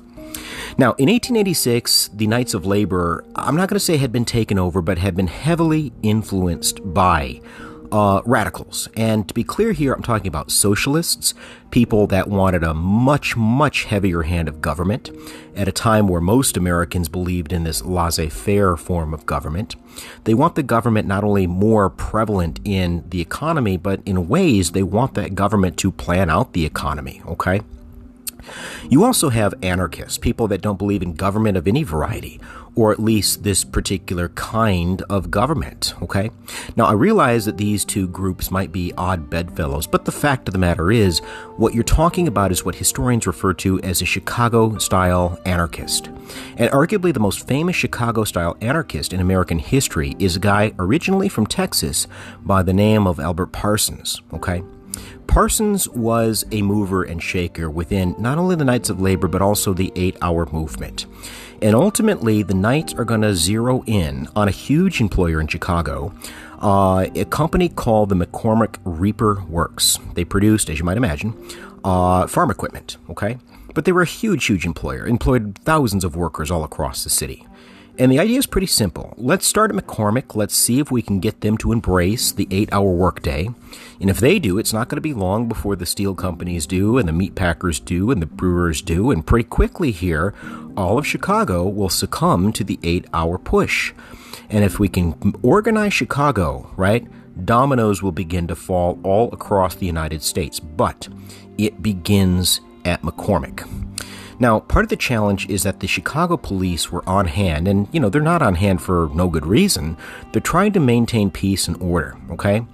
Now, 0.80 0.94
in 0.94 1.10
1886, 1.10 2.12
the 2.14 2.26
Knights 2.26 2.54
of 2.54 2.66
Labor, 2.66 3.26
I'm 3.36 3.58
not 3.58 3.68
going 3.68 3.76
to 3.76 3.82
say 3.82 3.98
had 3.98 4.14
been 4.14 4.24
taken 4.24 4.58
over, 4.58 4.82
but 4.82 4.98
had 4.98 5.14
been 5.14 5.28
heavily 5.28 5.92
influenced 6.02 6.94
by 6.94 7.42
uh, 7.92 8.22
radicals. 8.26 8.88
And 8.96 9.28
to 9.28 9.34
be 9.34 9.44
clear 9.44 9.74
here, 9.74 9.92
I'm 9.92 10.04
talking 10.04 10.30
about 10.30 10.52
socialists, 10.52 11.34
people 11.70 12.08
that 12.08 12.30
wanted 12.30 12.64
a 12.64 12.74
much, 12.74 13.36
much 13.36 13.84
heavier 13.84 14.22
hand 14.22 14.48
of 14.48 14.62
government 14.62 15.12
at 15.54 15.68
a 15.68 15.74
time 15.74 16.08
where 16.08 16.22
most 16.22 16.56
Americans 16.56 17.10
believed 17.10 17.52
in 17.52 17.66
this 17.66 17.84
laissez 17.84 18.30
faire 18.30 18.78
form 18.78 19.14
of 19.14 19.26
government. 19.26 19.76
They 20.24 20.34
want 20.34 20.56
the 20.56 20.64
government 20.64 21.10
not 21.10 21.26
only 21.26 21.46
more 21.46 21.90
prevalent 21.90 22.62
in 22.64 23.04
the 23.10 23.20
economy, 23.20 23.76
but 23.76 24.00
in 24.06 24.30
ways 24.30 24.72
they 24.72 24.84
want 24.84 25.16
that 25.16 25.36
government 25.36 25.76
to 25.80 25.92
plan 25.92 26.30
out 26.30 26.54
the 26.54 26.66
economy, 26.66 27.22
okay? 27.28 27.60
You 28.90 29.04
also 29.04 29.30
have 29.30 29.54
anarchists, 29.62 30.18
people 30.18 30.48
that 30.50 30.62
don't 30.62 30.78
believe 30.78 31.02
in 31.02 31.14
government 31.14 31.58
of 31.58 31.68
any 31.68 31.84
variety, 31.84 32.40
or 32.76 32.92
at 32.92 33.00
least 33.00 33.44
this 33.44 33.64
particular 33.64 34.30
kind 34.30 35.02
of 35.10 35.30
government, 35.30 35.94
okay? 36.02 36.32
Now, 36.76 36.86
I 36.86 36.94
realize 36.94 37.46
that 37.46 37.58
these 37.58 37.84
two 37.84 38.08
groups 38.08 38.52
might 38.52 38.72
be 38.72 38.94
odd 38.98 39.30
bedfellows, 39.30 39.88
but 39.88 40.06
the 40.06 40.12
fact 40.12 40.48
of 40.48 40.54
the 40.54 40.60
matter 40.60 40.92
is, 40.92 41.20
what 41.58 41.74
you're 41.74 41.84
talking 41.84 42.28
about 42.28 42.52
is 42.52 42.64
what 42.64 42.76
historians 42.76 43.28
refer 43.28 43.54
to 43.56 43.82
as 43.82 44.02
a 44.02 44.06
Chicago 44.06 44.78
style 44.78 45.40
anarchist. 45.46 46.08
And 46.58 46.72
arguably 46.72 47.14
the 47.14 47.20
most 47.20 47.48
famous 47.48 47.76
Chicago 47.76 48.24
style 48.24 48.56
anarchist 48.62 49.14
in 49.14 49.20
American 49.20 49.60
history 49.60 50.16
is 50.20 50.36
a 50.36 50.40
guy 50.40 50.74
originally 50.80 51.28
from 51.28 51.48
Texas 51.48 52.08
by 52.42 52.64
the 52.64 52.74
name 52.74 53.08
of 53.08 53.20
Albert 53.20 53.48
Parsons, 53.48 54.22
okay? 54.34 54.64
Parsons 55.30 55.88
was 55.90 56.44
a 56.52 56.64
mover 56.64 57.04
and 57.04 57.22
shaker 57.22 57.70
within 57.70 58.16
not 58.18 58.40
only 58.40 58.56
the 58.56 58.66
Knights 58.66 58.90
of 58.90 59.00
Labor, 59.00 59.28
but 59.28 59.44
also 59.44 59.74
the 59.74 59.94
eight 59.96 60.18
hour 60.24 60.48
movement. 60.52 61.06
And 61.62 61.76
ultimately, 61.76 62.42
the 62.42 62.56
Knights 62.56 62.96
are 62.96 63.06
going 63.06 63.22
to 63.22 63.36
zero 63.36 63.84
in 63.86 64.28
on 64.36 64.48
a 64.48 64.52
huge 64.52 65.00
employer 65.00 65.40
in 65.40 65.46
Chicago, 65.46 66.12
uh, 66.60 67.06
a 67.14 67.26
company 67.26 67.70
called 67.70 68.10
the 68.10 68.16
McCormick 68.16 68.78
Reaper 68.86 69.44
Works. 69.48 70.00
They 70.16 70.26
produced, 70.26 70.68
as 70.68 70.80
you 70.80 70.84
might 70.84 70.98
imagine, 70.98 71.36
uh, 71.84 72.26
farm 72.26 72.50
equipment, 72.50 72.98
okay? 73.12 73.38
But 73.76 73.86
they 73.86 73.92
were 73.92 74.02
a 74.02 74.08
huge, 74.08 74.48
huge 74.48 74.66
employer, 74.66 75.06
employed 75.06 75.60
thousands 75.60 76.04
of 76.04 76.16
workers 76.16 76.50
all 76.50 76.64
across 76.64 77.04
the 77.04 77.12
city. 77.12 77.46
And 78.00 78.10
the 78.10 78.20
idea 78.20 78.40
is 78.40 78.48
pretty 78.48 78.68
simple. 78.68 79.14
Let's 79.18 79.46
start 79.46 79.76
at 79.76 79.76
McCormick. 79.76 80.34
Let's 80.34 80.56
see 80.56 80.80
if 80.80 80.90
we 80.90 81.02
can 81.02 81.20
get 81.20 81.42
them 81.42 81.58
to 81.58 81.74
embrace 81.74 82.32
the 82.32 82.48
eight 82.50 82.70
hour 82.72 82.94
workday. 82.94 83.50
And 84.00 84.10
if 84.10 84.22
they 84.22 84.40
do, 84.40 84.58
it's 84.58 84.72
not 84.72 84.88
going 84.88 84.96
to 84.96 85.02
be 85.02 85.14
long 85.14 85.50
before 85.50 85.76
the 85.76 85.86
steel 85.86 86.16
companies 86.16 86.66
do, 86.66 86.98
and 86.98 87.10
the 87.10 87.14
meat 87.14 87.36
packers 87.36 87.78
do, 87.78 88.10
and 88.10 88.22
the 88.22 88.26
brewers 88.26 88.82
do. 88.82 89.12
And 89.12 89.28
pretty 89.28 89.50
quickly 89.50 89.92
here, 89.92 90.34
all 90.78 90.98
of 90.98 91.06
Chicago 91.06 91.68
will 91.68 91.90
succumb 91.90 92.54
to 92.54 92.64
the 92.64 92.80
eight 92.84 93.06
hour 93.14 93.38
push. 93.38 93.94
And 94.50 94.64
if 94.64 94.80
we 94.80 94.88
can 94.88 95.36
organize 95.44 95.94
Chicago, 95.94 96.72
right, 96.78 97.06
dominoes 97.46 98.02
will 98.02 98.14
begin 98.14 98.48
to 98.48 98.56
fall 98.56 98.98
all 99.04 99.30
across 99.34 99.76
the 99.76 99.86
United 99.86 100.24
States. 100.24 100.62
But 100.62 101.10
it 101.58 101.84
begins 101.84 102.62
at 102.86 103.02
McCormick. 103.02 103.89
Now, 104.40 104.62
part 104.62 104.86
of 104.86 104.90
the 104.90 104.96
challenge 104.96 105.50
is 105.50 105.64
that 105.64 105.82
the 105.82 105.88
Chicago 105.88 106.38
police 106.38 106.92
were 106.92 107.08
on 107.08 107.28
hand, 107.28 107.68
and, 107.68 107.88
you 107.92 108.00
know, 108.00 108.10
they're 108.10 108.22
not 108.22 108.42
on 108.42 108.56
hand 108.56 108.82
for 108.82 109.10
no 109.14 109.28
good 109.28 109.46
reason. 109.46 109.98
They're 110.32 110.42
trying 110.42 110.72
to 110.74 110.80
maintain 110.80 111.30
peace 111.30 111.68
and 111.68 111.82
order, 111.82 112.18
okay? 112.32 112.66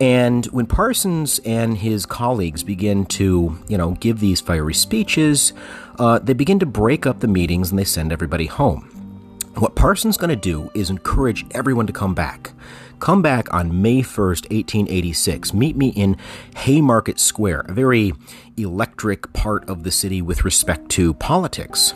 And 0.00 0.46
when 0.46 0.66
Parsons 0.66 1.40
and 1.44 1.78
his 1.78 2.04
colleagues 2.06 2.64
begin 2.64 3.06
to, 3.06 3.58
you 3.68 3.78
know, 3.78 3.92
give 3.92 4.18
these 4.18 4.40
fiery 4.40 4.74
speeches, 4.74 5.52
uh, 5.98 6.18
they 6.18 6.32
begin 6.32 6.58
to 6.58 6.66
break 6.66 7.06
up 7.06 7.20
the 7.20 7.28
meetings 7.28 7.70
and 7.70 7.78
they 7.78 7.84
send 7.84 8.12
everybody 8.12 8.46
home. 8.46 8.90
What 9.56 9.76
Parsons 9.76 10.14
is 10.14 10.18
going 10.18 10.30
to 10.30 10.36
do 10.36 10.70
is 10.74 10.90
encourage 10.90 11.46
everyone 11.52 11.86
to 11.86 11.92
come 11.92 12.12
back 12.12 12.50
Come 13.04 13.20
back 13.20 13.52
on 13.52 13.82
May 13.82 14.00
1st, 14.00 14.50
1886. 14.50 15.52
Meet 15.52 15.76
me 15.76 15.88
in 15.88 16.16
Haymarket 16.56 17.20
Square, 17.20 17.66
a 17.68 17.72
very 17.74 18.14
electric 18.56 19.30
part 19.34 19.68
of 19.68 19.82
the 19.82 19.90
city 19.90 20.22
with 20.22 20.42
respect 20.42 20.88
to 20.92 21.12
politics. 21.12 21.92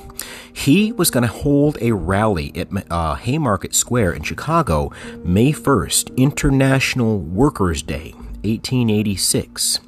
He 0.52 0.92
was 0.92 1.10
going 1.10 1.22
to 1.22 1.32
hold 1.32 1.78
a 1.80 1.92
rally 1.92 2.52
at 2.54 2.68
uh, 2.90 3.14
Haymarket 3.14 3.74
Square 3.74 4.12
in 4.12 4.22
Chicago, 4.22 4.92
May 5.24 5.50
1st, 5.50 6.14
International 6.18 7.18
Workers' 7.18 7.80
Day, 7.80 8.12
1886. 8.42 9.80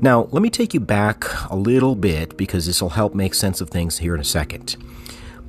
Now, 0.00 0.26
let 0.32 0.42
me 0.42 0.50
take 0.50 0.74
you 0.74 0.80
back 0.80 1.26
a 1.48 1.54
little 1.54 1.94
bit 1.94 2.36
because 2.36 2.66
this 2.66 2.82
will 2.82 2.88
help 2.88 3.14
make 3.14 3.34
sense 3.34 3.60
of 3.60 3.70
things 3.70 3.98
here 3.98 4.16
in 4.16 4.20
a 4.20 4.24
second. 4.24 4.76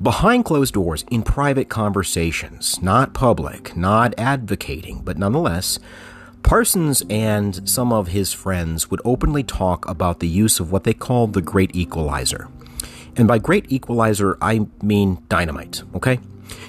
Behind 0.02 0.44
closed 0.44 0.74
doors, 0.74 1.04
in 1.12 1.22
private 1.22 1.68
conversations, 1.68 2.82
not 2.82 3.14
public, 3.14 3.76
not 3.76 4.14
advocating, 4.18 5.02
but 5.04 5.16
nonetheless, 5.16 5.78
Parsons 6.42 7.04
and 7.08 7.68
some 7.68 7.92
of 7.92 8.08
his 8.08 8.32
friends 8.32 8.90
would 8.90 9.00
openly 9.04 9.44
talk 9.44 9.88
about 9.88 10.18
the 10.18 10.26
use 10.26 10.58
of 10.58 10.72
what 10.72 10.82
they 10.82 10.92
called 10.92 11.34
the 11.34 11.40
Great 11.40 11.76
Equalizer. 11.76 12.48
And 13.14 13.28
by 13.28 13.38
Great 13.38 13.70
Equalizer, 13.70 14.36
I 14.42 14.66
mean 14.82 15.22
dynamite, 15.28 15.84
okay? 15.94 16.18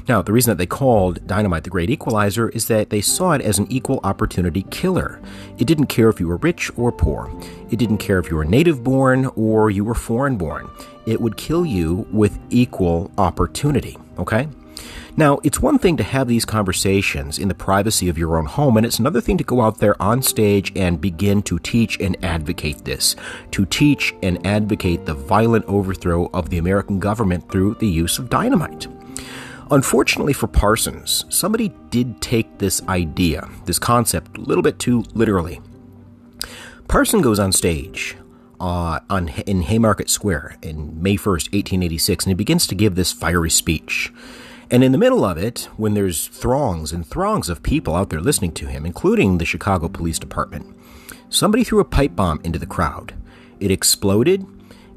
Now, 0.08 0.22
the 0.22 0.32
reason 0.32 0.52
that 0.52 0.58
they 0.58 0.68
called 0.68 1.26
dynamite 1.26 1.64
the 1.64 1.72
Great 1.72 1.90
Equalizer 1.90 2.50
is 2.50 2.68
that 2.68 2.92
they 2.92 3.02
saw 3.02 3.32
it 3.32 3.42
as 3.42 3.58
an 3.58 3.66
equal 3.72 4.00
opportunity 4.04 4.62
killer. 4.70 5.20
It 5.58 5.66
didn't 5.66 5.88
care 5.88 6.10
if 6.10 6.20
you 6.20 6.28
were 6.28 6.38
rich 6.38 6.70
or 6.78 6.92
poor. 6.92 7.32
It 7.72 7.80
didn't 7.80 7.98
care 7.98 8.20
if 8.20 8.30
you 8.30 8.36
were 8.36 8.46
native 8.46 8.84
born 8.84 9.26
or 9.36 9.72
you 9.72 9.84
were 9.84 9.96
foreign 9.96 10.38
born. 10.38 10.70
It 11.06 11.20
would 11.20 11.38
kill 11.38 11.66
you 11.66 12.08
with 12.12 12.40
equal 12.50 13.12
opportunity, 13.18 13.98
okay? 14.18 14.48
Now, 15.16 15.40
it's 15.44 15.60
one 15.60 15.78
thing 15.78 15.96
to 15.98 16.04
have 16.04 16.28
these 16.28 16.44
conversations 16.44 17.38
in 17.38 17.48
the 17.48 17.54
privacy 17.54 18.10
of 18.10 18.18
your 18.18 18.38
own 18.38 18.46
home, 18.46 18.78
and 18.78 18.86
it's 18.86 18.98
another 18.98 19.22
thing 19.22 19.38
to 19.38 19.44
go 19.44 19.62
out 19.62 19.78
there 19.78 20.02
on 20.02 20.24
stage 20.24 20.72
and 20.76 21.00
begin 21.00 21.44
to 21.44 21.60
teach 21.60 22.00
and 22.00 22.18
advocate 22.24 22.84
this, 22.84 23.16
to 23.52 23.66
teach 23.66 24.16
and 24.24 24.44
advocate 24.46 25.06
the 25.06 25.14
violent 25.14 25.66
overthrow 25.66 26.32
of 26.34 26.50
the 26.50 26.58
American 26.58 27.00
government 27.00 27.48
through 27.52 27.76
the 27.76 27.88
use 27.88 28.18
of 28.18 28.30
dynamite. 28.30 28.88
Unfortunately 29.70 30.34
for 30.34 30.48
Parsons, 30.48 31.26
somebody 31.30 31.72
did 31.90 32.20
take 32.20 32.58
this 32.58 32.82
idea, 32.88 33.48
this 33.66 33.80
concept, 33.80 34.38
a 34.38 34.42
little 34.42 34.64
bit 34.64 34.80
too 34.80 35.04
literally. 35.14 35.62
Parson 36.88 37.22
goes 37.22 37.40
on 37.40 37.52
stage 37.52 38.16
uh, 38.64 39.02
on 39.10 39.28
in 39.28 39.64
Haymarket 39.64 40.10
Square 40.10 40.56
in 40.62 41.04
May 41.04 41.18
1st, 41.18 41.52
1886, 41.52 42.24
and 42.26 42.32
he 42.32 42.34
begins 42.36 42.66
to 42.68 42.76
give 42.76 42.96
this 42.96 43.12
fiery 43.12 43.50
speech. 43.50 44.14
And 44.72 44.86
in 44.86 44.94
the 44.94 44.98
middle 44.98 45.26
of 45.26 45.38
it, 45.38 45.68
when 45.76 45.96
there's 45.96 46.28
throngs 46.28 46.94
and 46.94 47.06
throngs 47.06 47.50
of 47.50 47.62
people 47.62 47.94
out 47.94 48.10
there 48.10 48.22
listening 48.22 48.54
to 48.54 48.68
him, 48.68 48.86
including 48.86 49.38
the 49.38 49.46
Chicago 49.46 49.90
Police 49.90 50.18
Department, 50.18 50.78
somebody 51.28 51.66
threw 51.66 51.82
a 51.82 51.86
pipe 51.86 52.16
bomb 52.16 52.40
into 52.46 52.58
the 52.58 52.66
crowd. 52.66 53.14
It 53.60 53.70
exploded, 53.70 54.46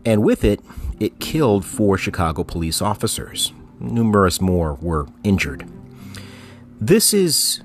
and 0.05 0.23
with 0.23 0.45
it, 0.45 0.61
it 1.01 1.19
killed 1.19 1.65
four 1.65 1.99
Chicago 1.99 2.45
police 2.45 2.81
officers. 2.81 3.53
Numerous 3.81 4.41
more 4.41 4.75
were 4.75 5.09
injured. 5.25 5.69
This 6.81 7.13
is 7.13 7.63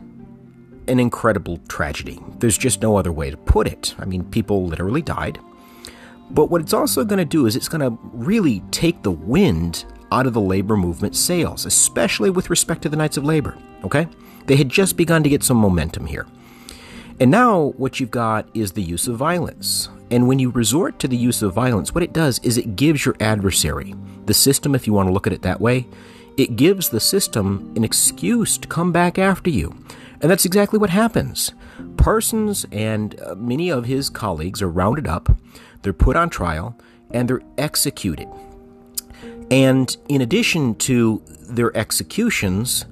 an 0.87 0.99
incredible 0.99 1.57
tragedy. 1.67 2.19
There's 2.39 2.57
just 2.57 2.81
no 2.81 2.97
other 2.97 3.11
way 3.11 3.29
to 3.29 3.37
put 3.37 3.67
it. 3.67 3.93
I 3.99 4.05
mean, 4.05 4.23
people 4.23 4.65
literally 4.65 5.03
died. 5.03 5.39
But 6.33 6.49
what 6.49 6.61
it's 6.61 6.73
also 6.73 7.03
going 7.03 7.19
to 7.19 7.25
do 7.25 7.45
is 7.45 7.55
it's 7.55 7.67
going 7.67 7.81
to 7.81 7.97
really 8.13 8.61
take 8.71 9.03
the 9.03 9.11
wind 9.11 9.85
out 10.11 10.27
of 10.27 10.33
the 10.33 10.41
labor 10.41 10.77
movement 10.77 11.15
sails, 11.15 11.65
especially 11.65 12.29
with 12.29 12.49
respect 12.49 12.81
to 12.83 12.89
the 12.89 12.97
Knights 12.97 13.17
of 13.17 13.25
Labor. 13.25 13.57
Okay? 13.83 14.07
They 14.45 14.55
had 14.55 14.69
just 14.69 14.97
begun 14.97 15.23
to 15.23 15.29
get 15.29 15.43
some 15.43 15.57
momentum 15.57 16.05
here. 16.05 16.27
And 17.19 17.29
now 17.29 17.73
what 17.77 17.99
you've 17.99 18.11
got 18.11 18.47
is 18.53 18.71
the 18.71 18.81
use 18.81 19.07
of 19.07 19.15
violence. 19.15 19.89
And 20.09 20.27
when 20.27 20.39
you 20.39 20.49
resort 20.49 20.99
to 20.99 21.07
the 21.07 21.17
use 21.17 21.41
of 21.41 21.53
violence, 21.53 21.93
what 21.93 22.03
it 22.03 22.13
does 22.13 22.39
is 22.39 22.57
it 22.57 22.75
gives 22.75 23.05
your 23.05 23.15
adversary, 23.19 23.93
the 24.25 24.33
system, 24.33 24.73
if 24.73 24.87
you 24.87 24.93
want 24.93 25.07
to 25.07 25.13
look 25.13 25.27
at 25.27 25.33
it 25.33 25.41
that 25.43 25.61
way, 25.61 25.87
it 26.37 26.55
gives 26.55 26.89
the 26.89 26.99
system 26.99 27.71
an 27.75 27.83
excuse 27.83 28.57
to 28.57 28.67
come 28.67 28.91
back 28.91 29.19
after 29.19 29.49
you. 29.49 29.75
And 30.21 30.29
that's 30.29 30.45
exactly 30.45 30.79
what 30.79 30.89
happens. 30.89 31.53
Parsons 31.97 32.65
and 32.71 33.19
uh, 33.21 33.35
many 33.35 33.69
of 33.69 33.85
his 33.85 34.09
colleagues 34.09 34.61
are 34.61 34.69
rounded 34.69 35.07
up, 35.07 35.35
they're 35.81 35.93
put 35.93 36.15
on 36.15 36.29
trial, 36.29 36.75
and 37.11 37.29
they're 37.29 37.41
executed. 37.57 38.27
And 39.49 39.95
in 40.07 40.21
addition 40.21 40.75
to 40.75 41.21
their 41.49 41.75
executions, 41.75 42.85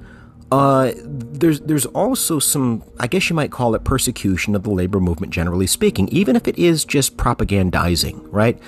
uh, 0.51 0.91
there's 0.95 1.61
there's 1.61 1.85
also 1.85 2.39
some, 2.39 2.83
I 2.99 3.07
guess 3.07 3.29
you 3.29 3.35
might 3.35 3.51
call 3.51 3.75
it 3.75 3.83
persecution 3.83 4.55
of 4.55 4.63
the 4.63 4.71
labor 4.71 4.99
movement, 4.99 5.31
generally 5.31 5.67
speaking, 5.67 6.09
even 6.09 6.35
if 6.35 6.47
it 6.47 6.57
is 6.57 6.83
just 6.83 7.17
propagandizing, 7.17 8.27
right? 8.31 8.59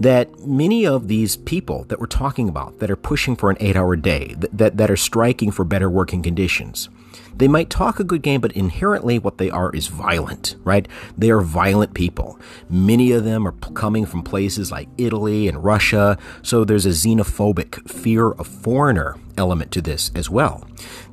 That 0.00 0.46
many 0.46 0.86
of 0.86 1.08
these 1.08 1.36
people 1.36 1.84
that 1.84 2.00
we're 2.00 2.06
talking 2.06 2.48
about, 2.48 2.78
that 2.78 2.90
are 2.90 2.96
pushing 2.96 3.36
for 3.36 3.50
an 3.50 3.56
eight-hour 3.60 3.96
day, 3.96 4.34
that, 4.38 4.56
that 4.56 4.76
that 4.76 4.90
are 4.90 4.96
striking 4.96 5.50
for 5.50 5.64
better 5.64 5.90
working 5.90 6.22
conditions, 6.22 6.88
they 7.36 7.48
might 7.48 7.70
talk 7.70 7.98
a 7.98 8.04
good 8.04 8.22
game, 8.22 8.40
but 8.40 8.52
inherently 8.52 9.18
what 9.18 9.38
they 9.38 9.50
are 9.50 9.74
is 9.74 9.88
violent, 9.88 10.56
right? 10.64 10.86
They 11.16 11.30
are 11.30 11.40
violent 11.40 11.94
people. 11.94 12.38
Many 12.68 13.12
of 13.12 13.24
them 13.24 13.46
are 13.46 13.52
coming 13.52 14.06
from 14.06 14.22
places 14.22 14.70
like 14.70 14.88
Italy 14.98 15.48
and 15.48 15.62
Russia, 15.62 16.18
so 16.42 16.64
there's 16.64 16.86
a 16.86 16.90
xenophobic 16.90 17.88
fear 17.88 18.30
of 18.32 18.46
foreigner 18.46 19.16
element 19.36 19.72
to 19.72 19.82
this 19.82 20.10
as 20.14 20.30
well. 20.30 20.66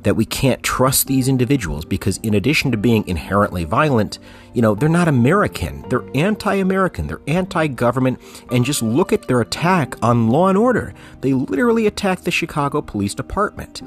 That 0.04 0.16
we 0.16 0.26
can't 0.26 0.64
trust 0.64 1.08
these 1.08 1.28
individuals 1.28 1.86
because, 1.86 2.18
in 2.18 2.34
addition 2.34 2.72
to 2.72 2.78
being 2.78 3.08
inherently 3.08 3.64
violent, 3.64 4.20
you 4.54 4.62
know, 4.62 4.76
they're 4.76 4.90
not 4.90 5.08
American. 5.08 5.88
They're 5.90 6.04
anti 6.16 6.56
American. 6.56 7.08
They're 7.08 7.22
anti 7.28 7.68
government. 7.68 8.20
And 8.52 8.66
just 8.66 8.82
look 8.82 9.14
at 9.14 9.28
their 9.28 9.42
attack 9.42 9.96
on 10.04 10.30
law 10.30 10.48
and 10.50 10.58
order. 10.58 10.94
They 11.22 11.34
literally 11.34 11.88
attacked 11.88 12.26
the 12.26 12.32
Chicago 12.32 12.82
Police 12.82 13.14
Department. 13.14 13.82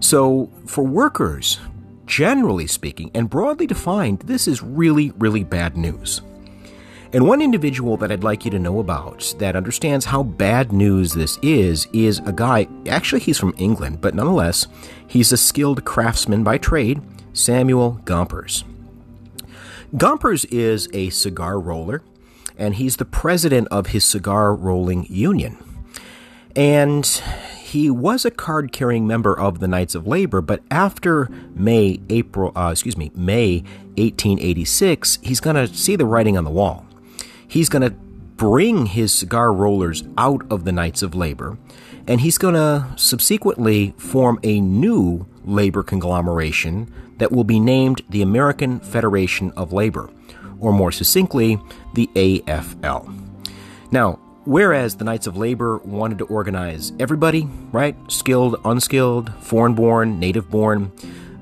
So, 0.00 0.50
for 0.66 0.84
workers, 0.84 1.58
Generally 2.06 2.66
speaking, 2.66 3.10
and 3.14 3.30
broadly 3.30 3.66
defined, 3.66 4.20
this 4.20 4.46
is 4.46 4.62
really, 4.62 5.10
really 5.18 5.44
bad 5.44 5.76
news. 5.76 6.20
And 7.14 7.28
one 7.28 7.40
individual 7.40 7.96
that 7.98 8.10
I'd 8.10 8.24
like 8.24 8.44
you 8.44 8.50
to 8.50 8.58
know 8.58 8.80
about 8.80 9.34
that 9.38 9.54
understands 9.54 10.04
how 10.04 10.24
bad 10.24 10.72
news 10.72 11.14
this 11.14 11.38
is 11.42 11.86
is 11.92 12.18
a 12.26 12.32
guy, 12.32 12.66
actually, 12.88 13.20
he's 13.20 13.38
from 13.38 13.54
England, 13.56 14.00
but 14.00 14.14
nonetheless, 14.14 14.66
he's 15.06 15.30
a 15.30 15.36
skilled 15.36 15.84
craftsman 15.84 16.42
by 16.42 16.58
trade, 16.58 17.00
Samuel 17.32 18.00
Gompers. 18.04 18.64
Gompers 19.96 20.44
is 20.46 20.88
a 20.92 21.10
cigar 21.10 21.60
roller, 21.60 22.02
and 22.58 22.74
he's 22.74 22.96
the 22.96 23.04
president 23.04 23.68
of 23.68 23.88
his 23.88 24.04
cigar 24.04 24.52
rolling 24.52 25.06
union. 25.08 25.56
And 26.56 27.22
he 27.74 27.90
was 27.90 28.24
a 28.24 28.30
card 28.30 28.70
carrying 28.70 29.04
member 29.04 29.36
of 29.36 29.58
the 29.58 29.66
Knights 29.66 29.96
of 29.96 30.06
Labor, 30.06 30.40
but 30.40 30.62
after 30.70 31.28
May, 31.56 31.98
April, 32.08 32.52
uh, 32.54 32.68
excuse 32.70 32.96
me, 32.96 33.10
May 33.16 33.64
1886, 33.96 35.18
he's 35.22 35.40
going 35.40 35.56
to 35.56 35.66
see 35.74 35.96
the 35.96 36.06
writing 36.06 36.38
on 36.38 36.44
the 36.44 36.52
wall. 36.52 36.86
He's 37.48 37.68
going 37.68 37.82
to 37.82 37.90
bring 37.90 38.86
his 38.86 39.12
cigar 39.12 39.52
rollers 39.52 40.04
out 40.16 40.42
of 40.52 40.64
the 40.64 40.70
Knights 40.70 41.02
of 41.02 41.16
Labor, 41.16 41.58
and 42.06 42.20
he's 42.20 42.38
going 42.38 42.54
to 42.54 42.86
subsequently 42.94 43.92
form 43.98 44.38
a 44.44 44.60
new 44.60 45.26
labor 45.44 45.82
conglomeration 45.82 46.92
that 47.18 47.32
will 47.32 47.42
be 47.42 47.58
named 47.58 48.02
the 48.08 48.22
American 48.22 48.78
Federation 48.78 49.50
of 49.56 49.72
Labor, 49.72 50.10
or 50.60 50.72
more 50.72 50.92
succinctly, 50.92 51.58
the 51.94 52.08
AFL. 52.14 53.12
Now, 53.90 54.20
Whereas 54.44 54.96
the 54.96 55.04
Knights 55.04 55.26
of 55.26 55.38
Labor 55.38 55.78
wanted 55.78 56.18
to 56.18 56.26
organize 56.26 56.92
everybody, 57.00 57.48
right? 57.72 57.96
Skilled, 58.08 58.56
unskilled, 58.64 59.32
foreign 59.40 59.74
born, 59.74 60.20
native 60.20 60.50
born. 60.50 60.92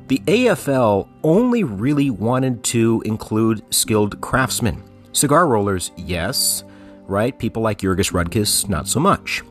The 0.07 0.19
AFL 0.27 1.09
only 1.25 1.65
really 1.65 2.11
wanted 2.11 2.63
to 2.65 3.03
include 3.05 3.65
skilled 3.75 4.21
craftsmen. 4.21 4.85
Cigar 5.13 5.49
rollers, 5.49 5.91
yes, 5.97 6.63
right? 7.07 7.37
People 7.37 7.63
like 7.63 7.79
Jurgis 7.79 8.13
Rudkus, 8.13 8.69
not 8.69 8.87
so 8.87 9.01
much. 9.01 9.43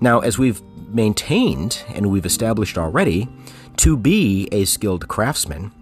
Now, 0.00 0.20
as 0.20 0.38
we've 0.38 0.62
maintained 0.88 1.82
and 1.88 2.10
we've 2.10 2.26
established 2.26 2.78
already, 2.78 3.28
to 3.78 3.96
be 3.96 4.48
a 4.52 4.66
skilled 4.66 5.08
craftsman, 5.08 5.72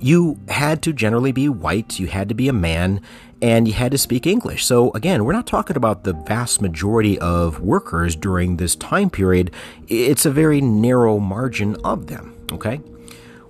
you 0.00 0.38
had 0.48 0.82
to 0.82 0.92
generally 0.92 1.32
be 1.32 1.48
white, 1.48 1.98
you 1.98 2.06
had 2.06 2.28
to 2.28 2.34
be 2.34 2.48
a 2.48 2.52
man, 2.52 3.00
and 3.42 3.68
you 3.68 3.74
had 3.74 3.92
to 3.92 3.98
speak 3.98 4.26
English. 4.26 4.64
So, 4.64 4.90
again, 4.92 5.24
we're 5.24 5.32
not 5.32 5.46
talking 5.46 5.76
about 5.76 6.04
the 6.04 6.12
vast 6.12 6.62
majority 6.62 7.18
of 7.18 7.60
workers 7.60 8.16
during 8.16 8.56
this 8.56 8.74
time 8.74 9.10
period. 9.10 9.50
It's 9.88 10.24
a 10.24 10.30
very 10.30 10.60
narrow 10.60 11.18
margin 11.18 11.76
of 11.84 12.06
them, 12.06 12.34
okay? 12.52 12.80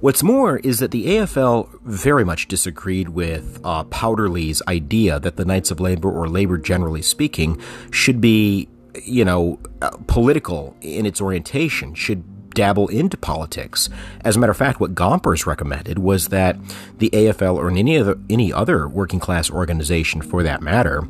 What's 0.00 0.22
more 0.22 0.58
is 0.58 0.78
that 0.80 0.90
the 0.90 1.06
AFL 1.06 1.80
very 1.82 2.24
much 2.24 2.48
disagreed 2.48 3.10
with 3.10 3.60
uh, 3.64 3.84
Powderly's 3.84 4.60
idea 4.68 5.18
that 5.20 5.36
the 5.36 5.44
Knights 5.44 5.70
of 5.70 5.80
Labor, 5.80 6.10
or 6.10 6.28
labor 6.28 6.58
generally 6.58 7.02
speaking, 7.02 7.60
should 7.90 8.20
be, 8.20 8.68
you 9.02 9.24
know, 9.24 9.58
uh, 9.80 9.90
political 10.06 10.76
in 10.82 11.06
its 11.06 11.20
orientation, 11.20 11.94
should 11.94 12.35
dabble 12.56 12.88
into 12.88 13.16
politics. 13.16 13.88
As 14.24 14.34
a 14.34 14.40
matter 14.40 14.50
of 14.50 14.56
fact, 14.56 14.80
what 14.80 14.96
Gompers 14.96 15.46
recommended 15.46 16.00
was 16.00 16.28
that 16.28 16.56
the 16.98 17.10
AFL 17.10 17.54
or 17.54 17.70
any 17.70 17.96
other, 17.98 18.18
any 18.28 18.52
other 18.52 18.88
working 18.88 19.20
class 19.20 19.48
organization 19.48 20.22
for 20.22 20.42
that 20.42 20.62
matter 20.62 21.06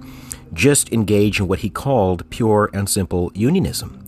just 0.52 0.92
engage 0.92 1.40
in 1.40 1.48
what 1.48 1.60
he 1.60 1.70
called 1.70 2.28
pure 2.30 2.68
and 2.74 2.88
simple 2.88 3.32
unionism. 3.34 4.06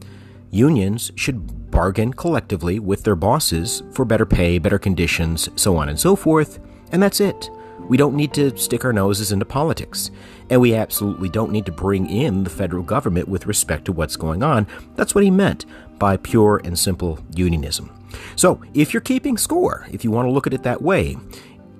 Unions 0.50 1.12
should 1.14 1.70
bargain 1.70 2.12
collectively 2.12 2.78
with 2.78 3.04
their 3.04 3.16
bosses 3.16 3.82
for 3.92 4.04
better 4.04 4.26
pay, 4.26 4.58
better 4.58 4.78
conditions, 4.78 5.48
so 5.56 5.76
on 5.76 5.88
and 5.88 5.98
so 5.98 6.16
forth, 6.16 6.58
and 6.90 7.02
that's 7.02 7.20
it. 7.20 7.50
We 7.88 7.96
don't 7.96 8.16
need 8.16 8.34
to 8.34 8.56
stick 8.56 8.84
our 8.84 8.92
noses 8.92 9.32
into 9.32 9.44
politics. 9.44 10.10
And 10.50 10.60
we 10.60 10.74
absolutely 10.74 11.28
don't 11.28 11.52
need 11.52 11.66
to 11.66 11.72
bring 11.72 12.08
in 12.08 12.44
the 12.44 12.50
federal 12.50 12.82
government 12.82 13.28
with 13.28 13.46
respect 13.46 13.86
to 13.86 13.92
what's 13.92 14.16
going 14.16 14.42
on. 14.42 14.66
That's 14.94 15.14
what 15.14 15.24
he 15.24 15.30
meant 15.30 15.64
by 15.98 16.16
pure 16.16 16.60
and 16.64 16.78
simple 16.78 17.18
unionism. 17.34 17.90
So, 18.36 18.62
if 18.74 18.94
you're 18.94 19.00
keeping 19.00 19.36
score, 19.36 19.86
if 19.92 20.04
you 20.04 20.10
want 20.10 20.26
to 20.26 20.30
look 20.30 20.46
at 20.46 20.54
it 20.54 20.62
that 20.62 20.80
way, 20.80 21.16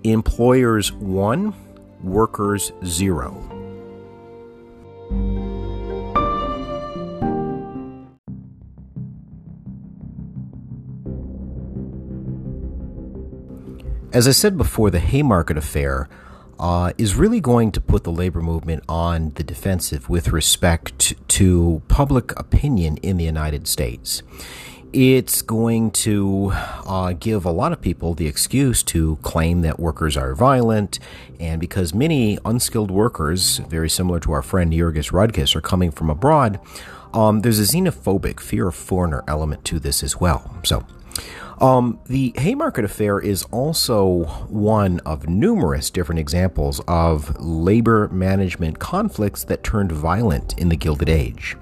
employers 0.05 0.93
one, 0.93 1.55
workers 2.03 2.73
zero. 2.85 3.45
As 14.13 14.27
I 14.27 14.33
said 14.33 14.57
before, 14.57 14.91
the 14.91 14.99
Haymarket 14.99 15.59
affair 15.59 16.09
uh, 16.59 16.93
is 16.99 17.15
really 17.15 17.41
going 17.41 17.73
to 17.73 17.81
put 17.81 18.05
the 18.05 18.13
labor 18.13 18.41
movement 18.41 18.83
on 18.89 19.31
the 19.35 19.43
defensive 19.43 20.09
with 20.09 20.29
respect 20.29 21.15
to 21.29 21.83
public 21.89 22.39
opinion 22.39 22.97
in 22.99 23.17
the 23.17 23.25
United 23.25 23.67
States. 23.69 24.23
It's 24.93 25.43
going 25.43 25.91
to 25.91 26.51
uh, 26.55 27.13
give 27.13 27.45
a 27.45 27.51
lot 27.51 27.73
of 27.73 27.81
people 27.83 28.15
the 28.15 28.27
excuse 28.27 28.83
to 28.85 29.17
claim 29.17 29.61
that 29.61 29.79
workers 29.79 30.17
are 30.17 30.35
violent, 30.35 30.99
and 31.39 31.61
because 31.61 31.93
many 31.93 32.39
unskilled 32.45 32.91
workers, 32.91 33.59
very 33.59 33.91
similar 33.91 34.19
to 34.21 34.33
our 34.33 34.41
friend 34.41 34.73
Jurgis 34.73 35.13
Rudkus, 35.13 35.55
are 35.55 35.61
coming 35.61 35.91
from 35.91 36.09
abroad, 36.09 36.59
um, 37.13 37.41
there's 37.41 37.59
a 37.59 37.65
xenophobic 37.65 38.41
fear 38.41 38.69
of 38.69 38.75
foreigner 38.75 39.25
element 39.29 39.65
to 39.67 39.79
this 39.79 40.03
as 40.03 40.19
well. 40.19 40.59
So, 40.65 40.87
um, 41.61 41.99
the 42.07 42.33
Haymarket 42.37 42.85
Affair 42.85 43.19
is 43.19 43.43
also 43.51 44.25
one 44.49 45.01
of 45.01 45.29
numerous 45.29 45.91
different 45.91 46.19
examples 46.19 46.81
of 46.87 47.39
labor 47.41 48.09
management 48.09 48.79
conflicts 48.79 49.45
that 49.45 49.65
turned 49.65 49.91
violent 49.91 50.59
in 50.59 50.69
the 50.69 50.77
Gilded 50.77 51.09
Age. 51.09 51.57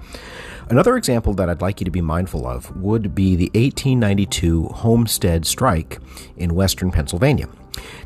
Another 0.69 0.97
example 0.97 1.33
that 1.33 1.49
I'd 1.49 1.61
like 1.61 1.79
you 1.79 1.85
to 1.85 1.91
be 1.91 2.01
mindful 2.01 2.45
of 2.45 2.75
would 2.75 3.15
be 3.15 3.35
the 3.35 3.49
1892 3.55 4.67
Homestead 4.67 5.45
Strike 5.45 5.99
in 6.35 6.55
western 6.55 6.91
Pennsylvania. 6.91 7.47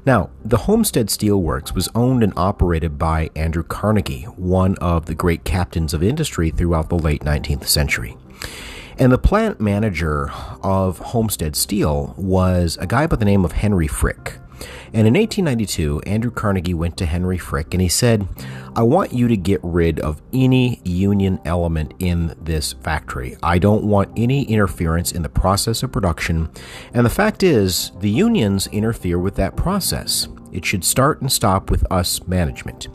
Now, 0.06 0.30
the 0.44 0.58
Homestead 0.58 1.08
Steelworks 1.08 1.74
was 1.74 1.90
owned 1.96 2.24
and 2.24 2.34
operated 2.38 3.00
by 3.00 3.30
Andrew 3.36 3.64
Carnegie, 3.64 4.24
one 4.24 4.76
of 4.78 5.08
the 5.08 5.16
great 5.16 5.44
captains 5.44 5.94
of 5.94 6.04
industry 6.04 6.52
throughout 6.52 6.90
the 6.90 6.98
late 6.98 7.22
19th 7.22 7.66
century. 7.66 8.16
And 9.02 9.12
the 9.12 9.18
plant 9.18 9.60
manager 9.60 10.32
of 10.62 11.00
Homestead 11.00 11.56
Steel 11.56 12.14
was 12.20 12.78
a 12.80 12.86
guy 12.86 13.08
by 13.08 13.16
the 13.16 13.26
name 13.26 13.44
of 13.44 13.54
Henry 13.54 13.88
Frick. 13.88 14.38
And 14.94 15.08
in 15.08 15.16
1892, 15.16 16.02
Andrew 16.02 16.30
Carnegie 16.30 16.76
went 16.76 16.98
to 16.98 17.08
Henry 17.08 17.40
Frick 17.40 17.74
and 17.74 17.82
he 17.82 17.90
said, 17.90 18.28
I 18.76 18.84
want 18.84 19.12
you 19.12 19.28
to 19.28 19.36
get 19.36 19.60
rid 19.64 20.00
of 20.00 20.22
any 20.32 20.82
union 20.86 21.40
element 21.46 21.96
in 21.98 22.36
this 22.40 22.74
factory. 22.74 23.36
I 23.42 23.58
don't 23.58 23.86
want 23.86 24.12
any 24.16 24.44
interference 24.44 25.12
in 25.12 25.24
the 25.24 25.30
process 25.30 25.82
of 25.82 25.92
production. 25.92 26.52
And 26.94 27.04
the 27.04 27.10
fact 27.10 27.42
is, 27.42 27.92
the 28.02 28.12
unions 28.12 28.68
interfere 28.68 29.18
with 29.18 29.34
that 29.38 29.58
process. 29.58 30.28
It 30.52 30.64
should 30.64 30.84
start 30.84 31.22
and 31.22 31.32
stop 31.32 31.72
with 31.72 31.92
us 31.92 32.28
management. 32.28 32.88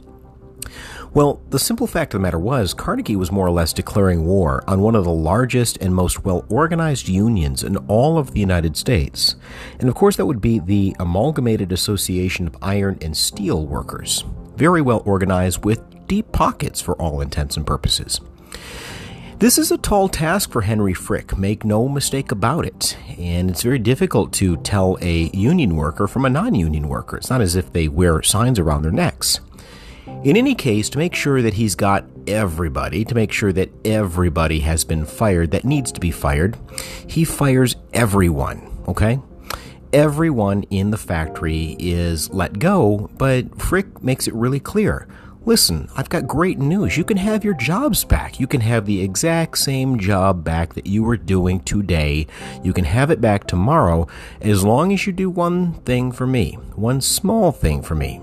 Well, 1.17 1.41
the 1.49 1.59
simple 1.59 1.87
fact 1.87 2.13
of 2.13 2.21
the 2.21 2.23
matter 2.23 2.39
was, 2.39 2.75
Carnegie 2.75 3.17
was 3.17 3.33
more 3.33 3.47
or 3.47 3.51
less 3.51 3.73
declaring 3.73 4.27
war 4.27 4.63
on 4.67 4.83
one 4.83 4.95
of 4.95 5.05
the 5.05 5.11
largest 5.11 5.79
and 5.79 5.95
most 5.95 6.27
well 6.27 6.45
organized 6.51 7.09
unions 7.09 7.65
in 7.65 7.79
all 7.89 8.19
of 8.19 8.35
the 8.35 8.41
United 8.41 8.77
States. 8.77 9.35
And 9.81 9.89
of 9.89 9.95
course, 9.95 10.17
that 10.17 10.27
would 10.27 10.43
be 10.43 10.59
the 10.59 10.95
Amalgamated 11.01 11.73
Association 11.73 12.47
of 12.47 12.59
Iron 12.61 12.99
and 13.01 13.17
Steel 13.17 13.65
Workers. 13.67 14.27
Very 14.57 14.83
well 14.83 15.03
organized 15.07 15.65
with 15.65 16.07
deep 16.07 16.33
pockets 16.33 16.83
for 16.83 16.95
all 17.01 17.23
intents 17.23 17.57
and 17.57 17.67
purposes. 17.67 18.21
This 19.39 19.57
is 19.57 19.71
a 19.71 19.79
tall 19.79 20.11
task 20.11 20.53
for 20.53 20.61
Henry 20.61 20.93
Frick, 20.93 21.39
make 21.39 21.65
no 21.65 21.89
mistake 21.89 22.31
about 22.31 22.67
it. 22.67 22.95
And 23.19 23.49
it's 23.49 23.63
very 23.63 23.79
difficult 23.79 24.35
to 24.35 24.59
tell 24.59 24.99
a 25.01 25.31
union 25.33 25.77
worker 25.77 26.09
from 26.09 26.27
a 26.27 26.31
non 26.31 26.55
union 26.55 26.89
worker. 26.89 27.17
It's 27.17 27.31
not 27.31 27.41
as 27.41 27.57
if 27.57 27.73
they 27.73 27.89
wear 27.89 28.23
signs 28.23 28.59
around 28.59 28.83
their 28.83 28.93
necks. 28.93 29.41
In 30.07 30.37
any 30.37 30.55
case, 30.55 30.89
to 30.91 30.99
make 30.99 31.15
sure 31.15 31.43
that 31.43 31.55
he's 31.55 31.75
got 31.75 32.05
everybody, 32.27 33.05
to 33.05 33.15
make 33.15 33.33
sure 33.33 33.53
that 33.53 33.71
everybody 33.85 34.61
has 34.61 34.85
been 34.85 35.05
fired 35.05 35.51
that 35.51 35.65
needs 35.65 35.91
to 35.93 36.01
be 36.01 36.11
fired, 36.11 36.57
he 37.07 37.25
fires 37.25 37.77
everyone, 37.93 38.83
okay? 38.89 39.19
Everyone 39.93 40.63
in 40.65 40.91
the 40.91 40.97
factory 40.97 41.77
is 41.79 42.31
let 42.31 42.59
go, 42.59 43.11
but 43.19 43.61
Frick 43.61 44.03
makes 44.03 44.27
it 44.29 44.35
really 44.35 44.61
clear. 44.61 45.09
Listen, 45.45 45.89
I've 45.97 46.09
got 46.09 46.27
great 46.27 46.59
news. 46.59 46.97
You 46.97 47.05
can 47.05 47.19
have 47.19 47.45
your 47.45 47.55
jobs 47.55 48.05
back. 48.05 48.41
You 48.41 48.49
can 48.49 48.61
have 48.63 48.85
the 48.85 49.01
exact 49.01 49.59
same 49.59 49.97
job 49.97 50.43
back 50.43 50.75
that 50.75 50.87
you 50.87 51.05
were 51.05 51.17
doing 51.17 51.61
today. 51.61 52.27
You 52.65 52.73
can 52.73 52.85
have 52.85 53.13
it 53.13 53.21
back 53.21 53.47
tomorrow 53.47 54.09
as 54.41 54.65
long 54.65 54.93
as 54.93 55.07
you 55.07 55.13
do 55.13 55.31
one 55.31 55.75
thing 55.85 56.11
for 56.11 56.27
me, 56.27 56.55
one 56.75 57.01
small 57.01 57.53
thing 57.53 57.81
for 57.81 57.95
me. 57.95 58.21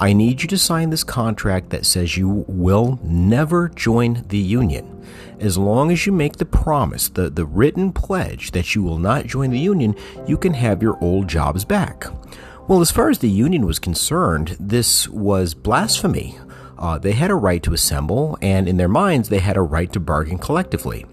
I 0.00 0.12
need 0.12 0.42
you 0.42 0.48
to 0.48 0.58
sign 0.58 0.90
this 0.90 1.02
contract 1.02 1.70
that 1.70 1.84
says 1.84 2.16
you 2.16 2.44
will 2.46 3.00
never 3.02 3.68
join 3.68 4.24
the 4.28 4.38
union. 4.38 5.04
As 5.40 5.58
long 5.58 5.90
as 5.90 6.06
you 6.06 6.12
make 6.12 6.36
the 6.36 6.44
promise, 6.44 7.08
the, 7.08 7.30
the 7.30 7.44
written 7.44 7.92
pledge 7.92 8.52
that 8.52 8.76
you 8.76 8.82
will 8.84 8.98
not 8.98 9.26
join 9.26 9.50
the 9.50 9.58
union, 9.58 9.96
you 10.26 10.36
can 10.36 10.54
have 10.54 10.82
your 10.82 11.02
old 11.02 11.26
jobs 11.26 11.64
back. 11.64 12.04
Well, 12.68 12.80
as 12.80 12.92
far 12.92 13.10
as 13.10 13.18
the 13.18 13.28
union 13.28 13.66
was 13.66 13.80
concerned, 13.80 14.56
this 14.60 15.08
was 15.08 15.54
blasphemy. 15.54 16.38
Uh, 16.78 16.98
they 16.98 17.12
had 17.12 17.32
a 17.32 17.34
right 17.34 17.62
to 17.64 17.72
assemble, 17.72 18.38
and 18.40 18.68
in 18.68 18.76
their 18.76 18.88
minds, 18.88 19.30
they 19.30 19.40
had 19.40 19.56
a 19.56 19.62
right 19.62 19.92
to 19.92 19.98
bargain 19.98 20.38
collectively. 20.38 21.06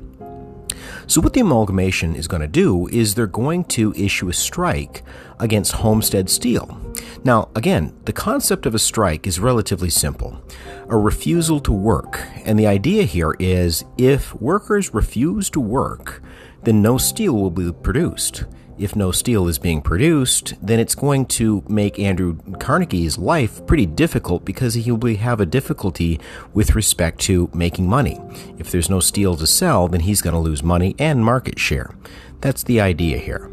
So, 1.07 1.21
what 1.21 1.33
the 1.33 1.41
amalgamation 1.41 2.15
is 2.15 2.27
going 2.27 2.41
to 2.41 2.47
do 2.47 2.87
is 2.87 3.13
they're 3.13 3.27
going 3.27 3.65
to 3.65 3.93
issue 3.95 4.29
a 4.29 4.33
strike 4.33 5.03
against 5.39 5.73
Homestead 5.73 6.29
Steel. 6.29 6.79
Now, 7.23 7.49
again, 7.55 7.95
the 8.05 8.13
concept 8.13 8.65
of 8.65 8.73
a 8.73 8.79
strike 8.79 9.27
is 9.27 9.39
relatively 9.39 9.89
simple 9.89 10.41
a 10.87 10.97
refusal 10.97 11.59
to 11.61 11.71
work. 11.71 12.21
And 12.43 12.57
the 12.57 12.67
idea 12.67 13.03
here 13.03 13.35
is 13.39 13.83
if 13.97 14.33
workers 14.41 14.93
refuse 14.93 15.49
to 15.51 15.59
work, 15.59 16.21
then 16.63 16.81
no 16.81 16.97
steel 16.97 17.33
will 17.33 17.51
be 17.51 17.71
produced 17.71 18.45
if 18.77 18.95
no 18.95 19.11
steel 19.11 19.47
is 19.47 19.57
being 19.57 19.81
produced, 19.81 20.53
then 20.61 20.79
it's 20.79 20.95
going 20.95 21.25
to 21.25 21.63
make 21.67 21.99
Andrew 21.99 22.37
Carnegie's 22.59 23.17
life 23.17 23.65
pretty 23.65 23.85
difficult 23.85 24.43
because 24.43 24.73
he 24.73 24.91
will 24.91 25.15
have 25.15 25.39
a 25.39 25.45
difficulty 25.45 26.19
with 26.53 26.75
respect 26.75 27.19
to 27.21 27.49
making 27.53 27.87
money. 27.87 28.19
If 28.57 28.71
there's 28.71 28.89
no 28.89 28.99
steel 28.99 29.35
to 29.37 29.47
sell, 29.47 29.87
then 29.87 30.01
he's 30.01 30.21
going 30.21 30.33
to 30.33 30.39
lose 30.39 30.63
money 30.63 30.95
and 30.99 31.23
market 31.23 31.59
share. 31.59 31.95
That's 32.41 32.63
the 32.63 32.81
idea 32.81 33.17
here. 33.17 33.49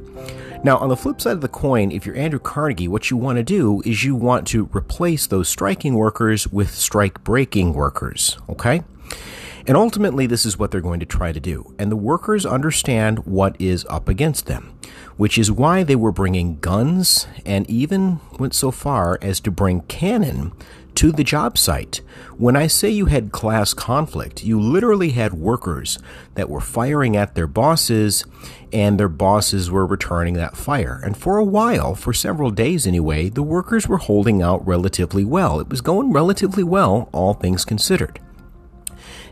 Now, 0.64 0.78
on 0.78 0.88
the 0.88 0.96
flip 0.96 1.20
side 1.20 1.32
of 1.32 1.40
the 1.40 1.48
coin, 1.48 1.90
if 1.90 2.06
you're 2.06 2.16
Andrew 2.16 2.38
Carnegie, 2.38 2.86
what 2.86 3.10
you 3.10 3.16
want 3.16 3.36
to 3.36 3.42
do 3.42 3.82
is 3.84 4.04
you 4.04 4.14
want 4.14 4.46
to 4.48 4.68
replace 4.72 5.26
those 5.26 5.48
striking 5.48 5.94
workers 5.94 6.46
with 6.46 6.72
strike 6.72 7.24
breaking 7.24 7.74
workers, 7.74 8.38
okay? 8.48 8.82
And 9.66 9.76
ultimately, 9.76 10.26
this 10.26 10.44
is 10.44 10.58
what 10.58 10.70
they're 10.70 10.80
going 10.80 11.00
to 11.00 11.06
try 11.06 11.32
to 11.32 11.40
do. 11.40 11.74
And 11.78 11.90
the 11.90 11.96
workers 11.96 12.44
understand 12.44 13.20
what 13.20 13.54
is 13.60 13.86
up 13.88 14.08
against 14.08 14.46
them, 14.46 14.76
which 15.16 15.38
is 15.38 15.52
why 15.52 15.82
they 15.82 15.96
were 15.96 16.12
bringing 16.12 16.58
guns 16.58 17.26
and 17.46 17.68
even 17.70 18.20
went 18.38 18.54
so 18.54 18.70
far 18.70 19.18
as 19.22 19.40
to 19.40 19.50
bring 19.50 19.82
cannon 19.82 20.52
to 20.96 21.12
the 21.12 21.24
job 21.24 21.56
site. 21.56 22.00
When 22.36 22.56
I 22.56 22.66
say 22.66 22.90
you 22.90 23.06
had 23.06 23.32
class 23.32 23.72
conflict, 23.72 24.44
you 24.44 24.60
literally 24.60 25.10
had 25.10 25.32
workers 25.32 25.98
that 26.34 26.50
were 26.50 26.60
firing 26.60 27.16
at 27.16 27.34
their 27.34 27.46
bosses 27.46 28.24
and 28.72 28.98
their 28.98 29.08
bosses 29.08 29.70
were 29.70 29.86
returning 29.86 30.34
that 30.34 30.56
fire. 30.56 31.00
And 31.02 31.16
for 31.16 31.38
a 31.38 31.44
while, 31.44 31.94
for 31.94 32.12
several 32.12 32.50
days 32.50 32.86
anyway, 32.86 33.28
the 33.28 33.42
workers 33.42 33.88
were 33.88 33.98
holding 33.98 34.42
out 34.42 34.66
relatively 34.66 35.24
well. 35.24 35.60
It 35.60 35.68
was 35.68 35.80
going 35.80 36.12
relatively 36.12 36.64
well, 36.64 37.08
all 37.12 37.34
things 37.34 37.64
considered. 37.64 38.18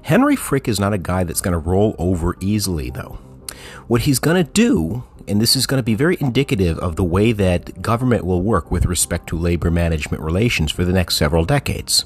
Henry 0.02 0.36
Frick 0.36 0.68
is 0.68 0.80
not 0.80 0.92
a 0.92 0.98
guy 0.98 1.24
that's 1.24 1.40
going 1.40 1.52
to 1.52 1.58
roll 1.58 1.94
over 1.98 2.36
easily, 2.40 2.90
though. 2.90 3.18
What 3.86 4.02
he's 4.02 4.18
going 4.18 4.42
to 4.42 4.50
do, 4.50 5.04
and 5.28 5.40
this 5.40 5.54
is 5.54 5.66
going 5.66 5.78
to 5.78 5.84
be 5.84 5.94
very 5.94 6.16
indicative 6.20 6.78
of 6.78 6.96
the 6.96 7.04
way 7.04 7.32
that 7.32 7.82
government 7.82 8.24
will 8.24 8.42
work 8.42 8.70
with 8.70 8.86
respect 8.86 9.28
to 9.28 9.38
labor 9.38 9.70
management 9.70 10.22
relations 10.22 10.72
for 10.72 10.84
the 10.84 10.92
next 10.92 11.16
several 11.16 11.44
decades. 11.44 12.04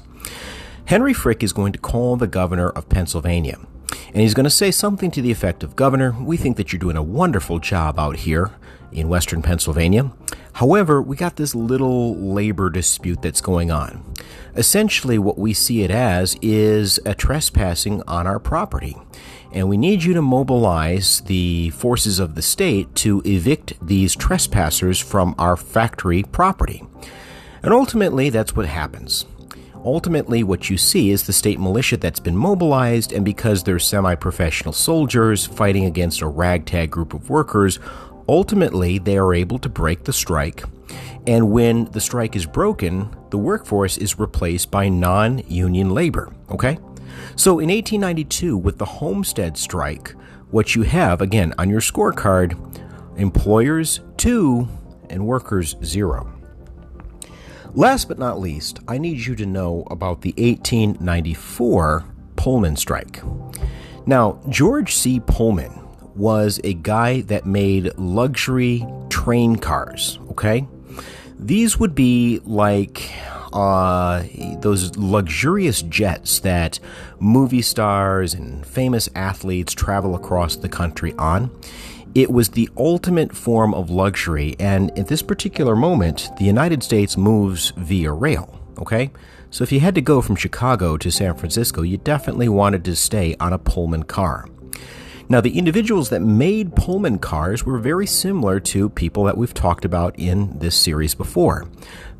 Henry 0.85 1.13
Frick 1.13 1.41
is 1.41 1.53
going 1.53 1.73
to 1.73 1.79
call 1.79 2.15
the 2.15 2.27
governor 2.27 2.69
of 2.69 2.89
Pennsylvania 2.89 3.57
And 4.07 4.21
he's 4.21 4.33
going 4.33 4.43
to 4.43 4.49
say 4.49 4.71
something 4.71 5.09
to 5.11 5.21
the 5.21 5.31
effect 5.31 5.63
of 5.63 5.75
Governor, 5.75 6.15
we 6.19 6.37
think 6.37 6.57
that 6.57 6.71
you're 6.71 6.79
doing 6.79 6.97
a 6.97 7.03
wonderful 7.03 7.59
job 7.59 7.99
out 7.99 8.17
here 8.17 8.51
in 8.95 9.09
western 9.09 9.41
Pennsylvania. 9.41 10.11
However, 10.53 11.01
we 11.01 11.15
got 11.17 11.35
this 11.35 11.53
little 11.53 12.15
labor 12.15 12.69
dispute 12.69 13.21
that's 13.21 13.41
going 13.41 13.71
on. 13.71 14.13
Essentially, 14.55 15.19
what 15.19 15.37
we 15.37 15.53
see 15.53 15.83
it 15.83 15.91
as 15.91 16.37
is 16.41 16.99
a 17.05 17.13
trespassing 17.13 18.01
on 18.07 18.25
our 18.25 18.39
property. 18.39 18.95
And 19.51 19.69
we 19.69 19.77
need 19.77 20.03
you 20.03 20.13
to 20.13 20.21
mobilize 20.21 21.21
the 21.21 21.69
forces 21.71 22.19
of 22.19 22.35
the 22.35 22.41
state 22.41 22.93
to 22.95 23.21
evict 23.25 23.73
these 23.85 24.15
trespassers 24.15 24.99
from 24.99 25.35
our 25.37 25.55
factory 25.55 26.23
property. 26.23 26.83
And 27.61 27.73
ultimately, 27.73 28.29
that's 28.29 28.55
what 28.55 28.65
happens. 28.65 29.25
Ultimately, 29.85 30.43
what 30.43 30.67
you 30.67 30.77
see 30.77 31.11
is 31.11 31.23
the 31.23 31.33
state 31.33 31.59
militia 31.59 31.95
that's 31.95 32.19
been 32.19 32.35
mobilized, 32.35 33.11
and 33.11 33.23
because 33.23 33.61
they're 33.61 33.77
semi 33.77 34.15
professional 34.15 34.73
soldiers 34.73 35.45
fighting 35.45 35.85
against 35.85 36.21
a 36.21 36.27
ragtag 36.27 36.89
group 36.89 37.13
of 37.13 37.29
workers, 37.29 37.77
ultimately 38.27 38.97
they 38.97 39.15
are 39.15 39.31
able 39.31 39.59
to 39.59 39.69
break 39.69 40.03
the 40.03 40.13
strike. 40.13 40.63
And 41.27 41.51
when 41.51 41.85
the 41.91 42.01
strike 42.01 42.35
is 42.35 42.47
broken, 42.47 43.15
the 43.29 43.37
workforce 43.37 43.99
is 43.99 44.17
replaced 44.17 44.71
by 44.71 44.89
non 44.89 45.43
union 45.47 45.91
labor. 45.91 46.33
Okay? 46.49 46.79
So 47.35 47.59
in 47.59 47.69
1892, 47.69 48.57
with 48.57 48.79
the 48.79 48.85
Homestead 48.85 49.55
strike, 49.55 50.15
what 50.49 50.73
you 50.73 50.81
have, 50.81 51.21
again, 51.21 51.53
on 51.59 51.69
your 51.69 51.81
scorecard, 51.81 52.57
employers 53.17 53.99
two 54.17 54.67
and 55.11 55.27
workers 55.27 55.75
zero. 55.83 56.34
Last 57.75 58.07
but 58.07 58.17
not 58.17 58.39
least, 58.39 58.79
I 58.87 58.97
need 58.97 59.25
you 59.25 59.35
to 59.35 59.45
know 59.45 59.83
about 59.91 60.21
the 60.21 60.33
1894 60.37 62.05
Pullman 62.37 62.77
strike. 62.77 63.21
Now, 64.05 64.39
George 64.47 64.95
C. 64.95 65.19
Pullman 65.19 65.85
was 66.15 66.61
a 66.63 66.73
guy 66.75 67.19
that 67.23 67.45
made 67.45 67.91
luxury 67.97 68.87
train 69.09 69.57
cars, 69.57 70.19
okay? 70.31 70.65
These 71.37 71.77
would 71.77 71.93
be 71.93 72.39
like 72.45 73.11
uh, 73.51 74.23
those 74.61 74.95
luxurious 74.95 75.81
jets 75.81 76.39
that 76.39 76.79
movie 77.19 77.61
stars 77.61 78.33
and 78.33 78.65
famous 78.65 79.09
athletes 79.15 79.73
travel 79.73 80.15
across 80.15 80.55
the 80.55 80.69
country 80.69 81.13
on. 81.17 81.51
It 82.15 82.31
was 82.31 82.47
the 82.47 82.69
ultimate 82.77 83.35
form 83.35 83.73
of 83.73 83.89
luxury, 83.89 84.55
and 84.57 84.97
at 84.97 85.09
this 85.09 85.21
particular 85.21 85.75
moment, 85.75 86.29
the 86.37 86.45
United 86.45 86.81
States 86.81 87.17
moves 87.17 87.73
via 87.75 88.13
rail, 88.13 88.57
okay? 88.79 89.11
So 89.51 89.65
if 89.65 89.71
you 89.73 89.81
had 89.81 89.95
to 89.95 90.01
go 90.01 90.21
from 90.21 90.37
Chicago 90.37 90.95
to 90.95 91.11
San 91.11 91.35
Francisco, 91.35 91.81
you 91.81 91.97
definitely 91.97 92.47
wanted 92.47 92.85
to 92.85 92.95
stay 92.95 93.35
on 93.41 93.51
a 93.51 93.57
Pullman 93.57 94.03
car. 94.03 94.47
Now, 95.27 95.41
the 95.41 95.57
individuals 95.57 96.07
that 96.09 96.21
made 96.21 96.73
Pullman 96.77 97.19
cars 97.19 97.65
were 97.65 97.79
very 97.79 98.07
similar 98.07 98.61
to 98.61 98.87
people 98.87 99.25
that 99.25 99.37
we've 99.37 99.53
talked 99.53 99.83
about 99.83 100.17
in 100.17 100.57
this 100.59 100.79
series 100.79 101.15
before. 101.15 101.67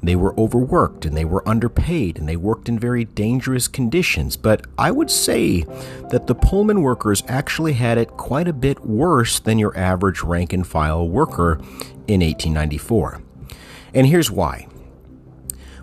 They 0.06 0.16
were 0.16 0.40
overworked 0.40 1.06
and 1.06 1.18
they 1.18 1.26
were 1.26 1.48
underpaid 1.50 2.20
and 2.20 2.30
they 2.30 2.36
worked 2.36 2.70
in 2.70 2.78
very 2.78 3.06
dangerous 3.06 3.68
conditions. 3.68 4.38
But 4.38 4.68
I 4.78 4.92
would 4.92 5.10
say 5.10 5.62
that 6.12 6.28
the 6.28 6.36
Pullman 6.36 6.84
workers 6.84 7.24
actually 7.28 7.74
had 7.74 7.98
it 7.98 8.10
quite 8.12 8.48
a 8.48 8.54
bit 8.54 8.86
worse 8.86 9.40
than 9.40 9.58
your 9.58 9.76
average 9.76 10.22
rank 10.22 10.54
and 10.54 10.66
file 10.66 11.10
worker 11.10 11.54
in 12.08 12.22
1894. 12.22 13.22
And 13.96 14.06
here's 14.06 14.30
why. 14.30 14.68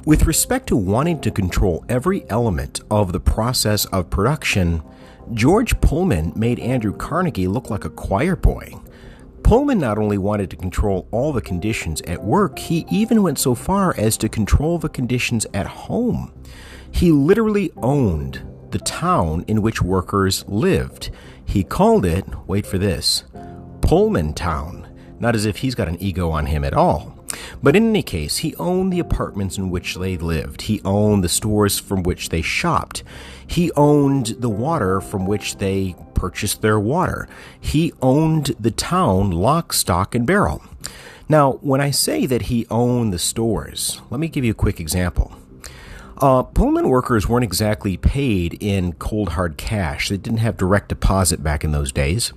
With 0.05 0.27
respect 0.27 0.69
to 0.69 0.77
wanting 0.77 1.21
to 1.23 1.31
control 1.33 1.85
every 1.89 2.25
element 2.31 2.81
of 2.91 3.11
the 3.11 3.21
process 3.21 3.87
of 3.87 4.11
production, 4.11 4.83
George 5.35 5.81
Pullman 5.81 6.33
made 6.37 6.61
Andrew 6.61 6.93
Carnegie 6.93 7.49
look 7.49 7.71
like 7.71 7.85
a 7.85 7.91
choir 7.91 8.37
boy. 8.37 8.73
Pullman 9.53 9.81
not 9.81 9.99
only 9.99 10.17
wanted 10.17 10.49
to 10.49 10.57
control 10.57 11.07
all 11.11 11.31
the 11.31 11.43
conditions 11.43 12.01
at 12.07 12.25
work, 12.25 12.59
he 12.59 12.87
even 12.91 13.23
went 13.23 13.39
so 13.39 13.55
far 13.55 13.95
as 13.99 14.17
to 14.17 14.27
control 14.31 14.79
the 14.79 14.89
conditions 14.89 15.47
at 15.53 15.67
home. 15.67 16.33
He 16.91 17.13
literally 17.13 17.71
owned 17.77 18.41
the 18.71 18.79
town 18.79 19.45
in 19.49 19.61
which 19.61 19.83
workers 19.83 20.43
lived. 20.49 21.11
He 21.45 21.65
called 21.65 22.07
it, 22.07 22.25
wait 22.47 22.65
for 22.65 22.79
this, 22.79 23.25
Pullman 23.83 24.33
Town, 24.33 24.89
not 25.21 25.35
as 25.35 25.45
if 25.45 25.59
he's 25.59 25.75
got 25.75 25.87
an 25.87 26.03
ego 26.03 26.31
on 26.31 26.47
him 26.47 26.65
at 26.65 26.73
all. 26.73 27.23
But 27.63 27.77
in 27.77 27.91
any 27.91 28.03
case, 28.03 28.39
he 28.39 28.57
owned 28.57 28.91
the 28.91 29.01
apartments 29.01 29.59
in 29.59 29.69
which 29.69 29.97
they 29.97 30.17
lived. 30.17 30.63
He 30.63 30.81
owned 30.83 31.23
the 31.23 31.29
stores 31.29 31.79
from 31.79 32.05
which 32.05 32.31
they 32.31 32.41
shopped. 32.41 33.05
He 33.47 33.71
owned 33.73 34.29
the 34.39 34.49
water 34.49 35.03
from 35.03 35.27
which 35.27 35.57
they 35.59 35.95
purchased 36.23 36.63
their 36.63 36.79
water. 36.79 37.27
He 37.61 37.93
owned 38.01 38.55
the 38.61 38.71
town 38.71 39.33
lock, 39.33 39.73
stock, 39.73 40.15
and 40.15 40.25
barrel. 40.25 40.63
Now, 41.29 41.55
when 41.63 41.81
I 41.81 41.91
say 41.91 42.27
that 42.27 42.43
he 42.43 42.65
owned 42.71 43.13
the 43.13 43.19
stores, 43.19 44.01
let 44.09 44.21
me 44.21 44.29
give 44.29 44.45
you 44.45 44.53
a 44.53 44.55
quick 44.65 44.79
example. 44.79 45.33
Uh, 46.19 46.45
Pullman 46.45 46.89
workers 46.89 47.29
weren't 47.29 47.43
exactly 47.43 47.97
paid 47.97 48.57
in 48.61 48.93
cold 48.93 49.31
hard 49.31 49.57
cash. 49.57 50.11
They 50.11 50.17
didn't 50.17 50.39
have 50.39 50.57
direct 50.57 50.91
deposit 50.91 51.43
back 51.43 51.65
in 51.65 51.73
those 51.73 51.91
days. 51.91 52.33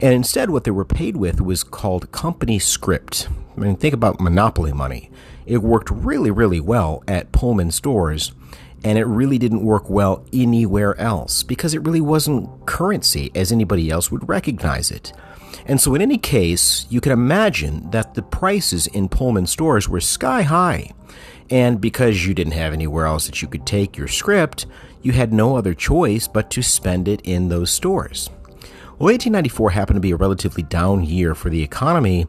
And 0.00 0.14
instead, 0.14 0.50
what 0.50 0.62
they 0.62 0.70
were 0.70 0.84
paid 0.84 1.16
with 1.16 1.40
was 1.40 1.64
called 1.64 2.12
company 2.12 2.60
script. 2.60 3.28
I 3.56 3.60
mean, 3.60 3.74
think 3.74 3.92
about 3.92 4.20
monopoly 4.20 4.72
money. 4.72 5.10
It 5.46 5.64
worked 5.64 5.90
really, 5.90 6.30
really 6.30 6.60
well 6.60 7.02
at 7.08 7.32
Pullman 7.32 7.72
stores, 7.72 8.30
and 8.86 8.98
it 8.98 9.04
really 9.04 9.36
didn't 9.36 9.64
work 9.64 9.90
well 9.90 10.24
anywhere 10.32 10.96
else 11.00 11.42
because 11.42 11.74
it 11.74 11.82
really 11.82 12.00
wasn't 12.00 12.48
currency 12.66 13.32
as 13.34 13.50
anybody 13.50 13.90
else 13.90 14.12
would 14.12 14.28
recognize 14.28 14.92
it. 14.92 15.12
And 15.66 15.80
so, 15.80 15.96
in 15.96 16.02
any 16.02 16.18
case, 16.18 16.86
you 16.88 17.00
can 17.00 17.10
imagine 17.10 17.90
that 17.90 18.14
the 18.14 18.22
prices 18.22 18.86
in 18.86 19.08
Pullman 19.08 19.48
stores 19.48 19.88
were 19.88 20.00
sky 20.00 20.42
high. 20.42 20.92
And 21.50 21.80
because 21.80 22.26
you 22.26 22.32
didn't 22.32 22.52
have 22.52 22.72
anywhere 22.72 23.06
else 23.06 23.26
that 23.26 23.42
you 23.42 23.48
could 23.48 23.66
take 23.66 23.96
your 23.96 24.06
script, 24.06 24.66
you 25.02 25.10
had 25.10 25.32
no 25.32 25.56
other 25.56 25.74
choice 25.74 26.28
but 26.28 26.48
to 26.52 26.62
spend 26.62 27.08
it 27.08 27.20
in 27.22 27.48
those 27.48 27.72
stores. 27.72 28.30
Well, 29.00 29.10
1894 29.10 29.70
happened 29.70 29.96
to 29.96 30.00
be 30.00 30.12
a 30.12 30.16
relatively 30.16 30.62
down 30.62 31.02
year 31.02 31.34
for 31.34 31.50
the 31.50 31.62
economy, 31.64 32.28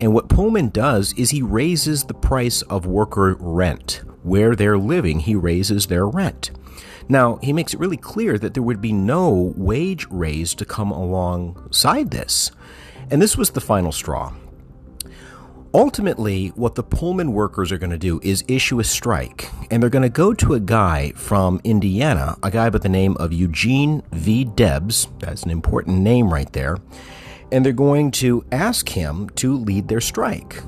and 0.00 0.14
what 0.14 0.28
Pullman 0.28 0.68
does 0.68 1.14
is 1.14 1.30
he 1.30 1.42
raises 1.42 2.04
the 2.04 2.14
price 2.14 2.62
of 2.62 2.86
worker 2.86 3.34
rent. 3.40 4.02
Where 4.26 4.56
they're 4.56 4.76
living, 4.76 5.20
he 5.20 5.36
raises 5.36 5.86
their 5.86 6.04
rent. 6.04 6.50
Now, 7.08 7.38
he 7.44 7.52
makes 7.52 7.72
it 7.72 7.78
really 7.78 7.96
clear 7.96 8.38
that 8.38 8.54
there 8.54 8.62
would 8.62 8.80
be 8.80 8.92
no 8.92 9.54
wage 9.56 10.04
raise 10.10 10.52
to 10.56 10.64
come 10.64 10.90
alongside 10.90 12.10
this. 12.10 12.50
And 13.08 13.22
this 13.22 13.36
was 13.36 13.50
the 13.50 13.60
final 13.60 13.92
straw. 13.92 14.34
Ultimately, 15.72 16.48
what 16.48 16.74
the 16.74 16.82
Pullman 16.82 17.34
workers 17.34 17.70
are 17.70 17.78
going 17.78 17.90
to 17.90 17.98
do 17.98 18.18
is 18.24 18.42
issue 18.48 18.80
a 18.80 18.84
strike, 18.84 19.48
and 19.70 19.80
they're 19.80 19.90
going 19.90 20.02
to 20.02 20.08
go 20.08 20.34
to 20.34 20.54
a 20.54 20.60
guy 20.60 21.12
from 21.14 21.60
Indiana, 21.62 22.36
a 22.42 22.50
guy 22.50 22.68
by 22.68 22.78
the 22.78 22.88
name 22.88 23.16
of 23.18 23.32
Eugene 23.32 24.02
V. 24.10 24.44
Debs. 24.44 25.06
That's 25.20 25.44
an 25.44 25.50
important 25.50 26.00
name 26.00 26.32
right 26.32 26.52
there. 26.52 26.78
And 27.52 27.64
they're 27.64 27.72
going 27.72 28.10
to 28.12 28.44
ask 28.50 28.88
him 28.88 29.28
to 29.36 29.56
lead 29.56 29.86
their 29.86 30.00
strike. 30.00 30.64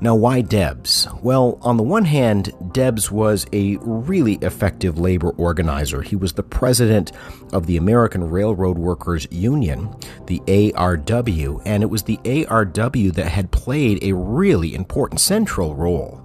Now, 0.00 0.14
why 0.14 0.42
Debs? 0.42 1.08
Well, 1.22 1.58
on 1.62 1.76
the 1.76 1.82
one 1.82 2.04
hand, 2.04 2.52
Debs 2.72 3.10
was 3.10 3.46
a 3.52 3.76
really 3.80 4.34
effective 4.42 4.98
labor 4.98 5.30
organizer. 5.30 6.02
He 6.02 6.14
was 6.14 6.34
the 6.34 6.44
president 6.44 7.10
of 7.52 7.66
the 7.66 7.76
American 7.76 8.30
Railroad 8.30 8.78
Workers 8.78 9.26
Union, 9.30 9.94
the 10.26 10.40
ARW, 10.46 11.62
and 11.64 11.82
it 11.82 11.90
was 11.90 12.04
the 12.04 12.18
ARW 12.18 13.12
that 13.14 13.28
had 13.28 13.50
played 13.50 14.02
a 14.02 14.14
really 14.14 14.74
important 14.74 15.20
central 15.20 15.74
role 15.74 16.24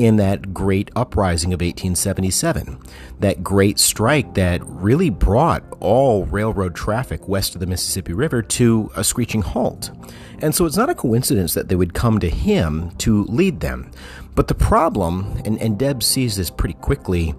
in 0.00 0.16
that 0.16 0.54
great 0.54 0.90
uprising 0.96 1.52
of 1.52 1.60
1877, 1.60 2.78
that 3.18 3.44
great 3.44 3.78
strike 3.78 4.32
that 4.32 4.62
really 4.64 5.10
brought 5.10 5.62
all 5.78 6.24
railroad 6.24 6.74
traffic 6.74 7.28
west 7.28 7.54
of 7.54 7.60
the 7.60 7.66
Mississippi 7.66 8.14
River 8.14 8.40
to 8.40 8.90
a 8.96 9.04
screeching 9.04 9.42
halt. 9.42 9.90
And 10.40 10.54
so 10.54 10.64
it's 10.64 10.78
not 10.78 10.88
a 10.88 10.94
coincidence 10.94 11.52
that 11.52 11.68
they 11.68 11.76
would 11.76 11.92
come 11.92 12.18
to 12.20 12.30
him 12.30 12.92
to 12.92 13.24
lead 13.24 13.60
them. 13.60 13.90
But 14.34 14.48
the 14.48 14.54
problem, 14.54 15.38
and, 15.44 15.60
and 15.60 15.78
Deb 15.78 16.02
sees 16.02 16.36
this 16.36 16.48
pretty 16.48 16.76
quickly, 16.80 17.34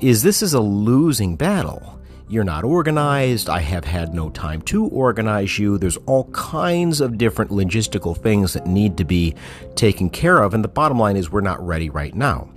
is 0.00 0.22
this 0.22 0.42
is 0.42 0.54
a 0.54 0.60
losing 0.60 1.36
battle. 1.36 1.95
You're 2.28 2.42
not 2.42 2.64
organized. 2.64 3.48
I 3.48 3.60
have 3.60 3.84
had 3.84 4.12
no 4.12 4.30
time 4.30 4.60
to 4.62 4.86
organize 4.86 5.60
you. 5.60 5.78
There's 5.78 5.96
all 6.06 6.24
kinds 6.32 7.00
of 7.00 7.18
different 7.18 7.52
logistical 7.52 8.16
things 8.16 8.52
that 8.54 8.66
need 8.66 8.96
to 8.96 9.04
be 9.04 9.36
taken 9.76 10.10
care 10.10 10.42
of. 10.42 10.52
And 10.52 10.64
the 10.64 10.68
bottom 10.68 10.98
line 10.98 11.16
is, 11.16 11.30
we're 11.30 11.40
not 11.40 11.64
ready 11.64 11.88
right 11.88 12.14
now. 12.14 12.48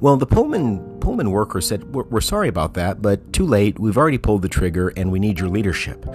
Well, 0.00 0.16
the 0.16 0.26
Pullman 0.26 1.00
Pullman 1.00 1.32
worker 1.32 1.60
said, 1.60 1.92
we're, 1.92 2.04
we're 2.04 2.20
sorry 2.20 2.46
about 2.46 2.74
that, 2.74 3.02
but 3.02 3.32
too 3.32 3.46
late. 3.46 3.80
We've 3.80 3.98
already 3.98 4.18
pulled 4.18 4.42
the 4.42 4.48
trigger, 4.48 4.90
and 4.96 5.10
we 5.10 5.18
need 5.18 5.40
your 5.40 5.48
leadership." 5.48 6.06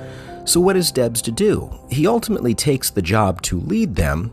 So, 0.46 0.62
what 0.62 0.78
is 0.78 0.92
Debs 0.92 1.22
to 1.24 1.32
do? 1.32 1.78
He 1.90 2.08
ultimately 2.08 2.54
takes 2.54 2.90
the 2.90 3.02
job 3.02 3.42
to 3.44 3.60
lead 3.60 3.96
them, 3.96 4.32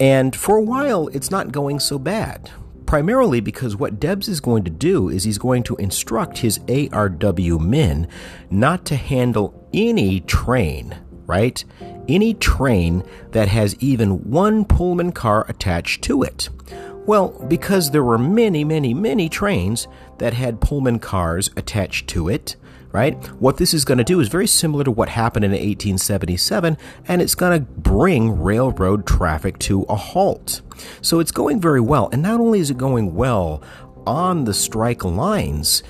and 0.00 0.34
for 0.34 0.56
a 0.56 0.62
while, 0.62 1.08
it's 1.08 1.30
not 1.30 1.52
going 1.52 1.78
so 1.78 1.98
bad 1.98 2.50
primarily 2.92 3.40
because 3.40 3.74
what 3.74 3.98
Debs 3.98 4.28
is 4.28 4.38
going 4.38 4.64
to 4.64 4.70
do 4.70 5.08
is 5.08 5.24
he's 5.24 5.38
going 5.38 5.62
to 5.62 5.74
instruct 5.76 6.36
his 6.36 6.58
ARW 6.58 7.58
men 7.58 8.06
not 8.50 8.84
to 8.84 8.96
handle 8.96 9.66
any 9.72 10.20
train, 10.20 10.94
right? 11.24 11.64
Any 12.06 12.34
train 12.34 13.02
that 13.30 13.48
has 13.48 13.74
even 13.76 14.30
one 14.30 14.66
Pullman 14.66 15.12
car 15.12 15.46
attached 15.48 16.02
to 16.02 16.22
it. 16.22 16.50
Well, 17.06 17.28
because 17.48 17.92
there 17.92 18.04
were 18.04 18.18
many, 18.18 18.62
many, 18.62 18.92
many 18.92 19.30
trains 19.30 19.88
that 20.18 20.34
had 20.34 20.60
Pullman 20.60 20.98
cars 20.98 21.48
attached 21.56 22.08
to 22.08 22.28
it, 22.28 22.56
right? 22.92 23.14
What 23.40 23.56
this 23.56 23.74
is 23.74 23.84
going 23.84 23.98
to 23.98 24.04
do 24.04 24.20
is 24.20 24.28
very 24.28 24.46
similar 24.46 24.84
to 24.84 24.90
what 24.90 25.08
happened 25.08 25.44
in 25.44 25.52
1877, 25.52 26.76
and 27.08 27.22
it's 27.22 27.34
going 27.34 27.58
to 27.58 27.64
bring 27.64 28.40
railroad 28.40 29.06
traffic 29.06 29.58
to 29.60 29.82
a 29.88 29.96
halt. 29.96 30.60
So 31.00 31.18
it's 31.18 31.32
going 31.32 31.60
very 31.60 31.80
well. 31.80 32.08
And 32.12 32.22
not 32.22 32.40
only 32.40 32.60
is 32.60 32.70
it 32.70 32.78
going 32.78 33.14
well 33.14 33.62
on 34.06 34.44
the 34.44 34.54
strike 34.54 35.04
lines, 35.04 35.82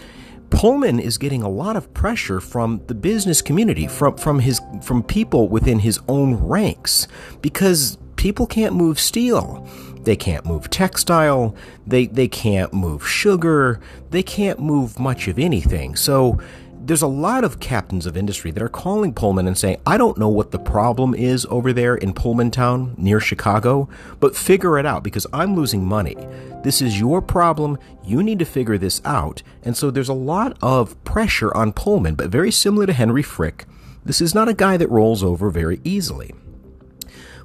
Pullman 0.50 1.00
is 1.00 1.16
getting 1.16 1.42
a 1.42 1.48
lot 1.48 1.76
of 1.76 1.92
pressure 1.94 2.38
from 2.38 2.82
the 2.86 2.94
business 2.94 3.40
community, 3.40 3.86
from 3.86 4.16
from 4.18 4.38
his 4.38 4.60
from 4.82 5.02
people 5.02 5.48
within 5.48 5.78
his 5.78 5.98
own 6.08 6.34
ranks, 6.34 7.08
because 7.40 7.96
people 8.16 8.46
can't 8.46 8.74
move 8.74 9.00
steel. 9.00 9.66
They 10.02 10.16
can't 10.16 10.44
move 10.44 10.68
textile, 10.68 11.54
they 11.86 12.06
they 12.06 12.28
can't 12.28 12.74
move 12.74 13.08
sugar, 13.08 13.80
they 14.10 14.22
can't 14.22 14.60
move 14.60 14.98
much 14.98 15.26
of 15.26 15.38
anything. 15.38 15.96
So 15.96 16.38
there's 16.84 17.02
a 17.02 17.06
lot 17.06 17.44
of 17.44 17.60
captains 17.60 18.06
of 18.06 18.16
industry 18.16 18.50
that 18.50 18.62
are 18.62 18.68
calling 18.68 19.14
Pullman 19.14 19.46
and 19.46 19.56
saying, 19.56 19.80
I 19.86 19.96
don't 19.96 20.18
know 20.18 20.28
what 20.28 20.50
the 20.50 20.58
problem 20.58 21.14
is 21.14 21.46
over 21.48 21.72
there 21.72 21.94
in 21.94 22.12
Pullman 22.12 22.50
Town 22.50 22.94
near 22.98 23.20
Chicago, 23.20 23.88
but 24.18 24.34
figure 24.34 24.78
it 24.78 24.86
out 24.86 25.04
because 25.04 25.26
I'm 25.32 25.54
losing 25.54 25.84
money. 25.84 26.16
This 26.64 26.82
is 26.82 26.98
your 26.98 27.22
problem. 27.22 27.78
You 28.04 28.22
need 28.22 28.40
to 28.40 28.44
figure 28.44 28.78
this 28.78 29.00
out. 29.04 29.42
And 29.62 29.76
so 29.76 29.90
there's 29.90 30.08
a 30.08 30.14
lot 30.14 30.56
of 30.60 31.02
pressure 31.04 31.54
on 31.56 31.72
Pullman, 31.72 32.16
but 32.16 32.30
very 32.30 32.50
similar 32.50 32.86
to 32.86 32.92
Henry 32.92 33.22
Frick, 33.22 33.64
this 34.04 34.20
is 34.20 34.34
not 34.34 34.48
a 34.48 34.54
guy 34.54 34.76
that 34.76 34.90
rolls 34.90 35.22
over 35.22 35.50
very 35.50 35.80
easily. 35.84 36.34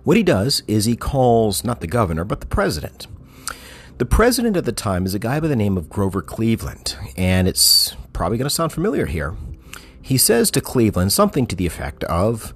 What 0.03 0.17
he 0.17 0.23
does 0.23 0.63
is 0.67 0.85
he 0.85 0.95
calls 0.95 1.63
not 1.63 1.81
the 1.81 1.87
governor, 1.87 2.23
but 2.23 2.39
the 2.39 2.47
president. 2.47 3.05
The 3.99 4.05
president 4.05 4.57
at 4.57 4.65
the 4.65 4.71
time 4.71 5.05
is 5.05 5.13
a 5.13 5.19
guy 5.19 5.39
by 5.39 5.47
the 5.47 5.55
name 5.55 5.77
of 5.77 5.89
Grover 5.89 6.21
Cleveland, 6.21 6.95
and 7.15 7.47
it's 7.47 7.95
probably 8.17 8.39
going 8.39 8.49
to 8.49 8.53
sound 8.53 8.73
familiar 8.73 9.05
here. 9.05 9.37
He 10.01 10.17
says 10.17 10.49
to 10.51 10.59
Cleveland 10.59 11.13
something 11.13 11.45
to 11.45 11.55
the 11.55 11.67
effect 11.67 12.03
of, 12.05 12.55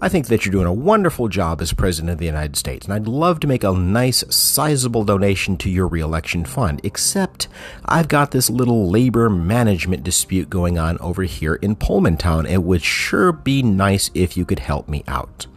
I 0.00 0.08
think 0.08 0.28
that 0.28 0.46
you're 0.46 0.52
doing 0.52 0.66
a 0.66 0.72
wonderful 0.72 1.26
job 1.26 1.60
as 1.60 1.72
President 1.72 2.12
of 2.12 2.18
the 2.18 2.26
United 2.26 2.56
States, 2.56 2.86
and 2.86 2.94
I'd 2.94 3.08
love 3.08 3.40
to 3.40 3.48
make 3.48 3.64
a 3.64 3.72
nice, 3.72 4.22
sizable 4.34 5.02
donation 5.02 5.56
to 5.58 5.68
your 5.68 5.88
reelection 5.88 6.44
fund, 6.44 6.80
except 6.84 7.48
I've 7.84 8.06
got 8.06 8.30
this 8.30 8.48
little 8.48 8.88
labor 8.88 9.28
management 9.28 10.04
dispute 10.04 10.48
going 10.48 10.78
on 10.78 10.96
over 10.98 11.24
here 11.24 11.56
in 11.56 11.74
Pullman 11.74 12.16
Town. 12.16 12.46
It 12.46 12.62
would 12.62 12.82
sure 12.82 13.32
be 13.32 13.64
nice 13.64 14.12
if 14.14 14.36
you 14.36 14.44
could 14.44 14.60
help 14.60 14.88
me 14.88 15.02
out. 15.08 15.48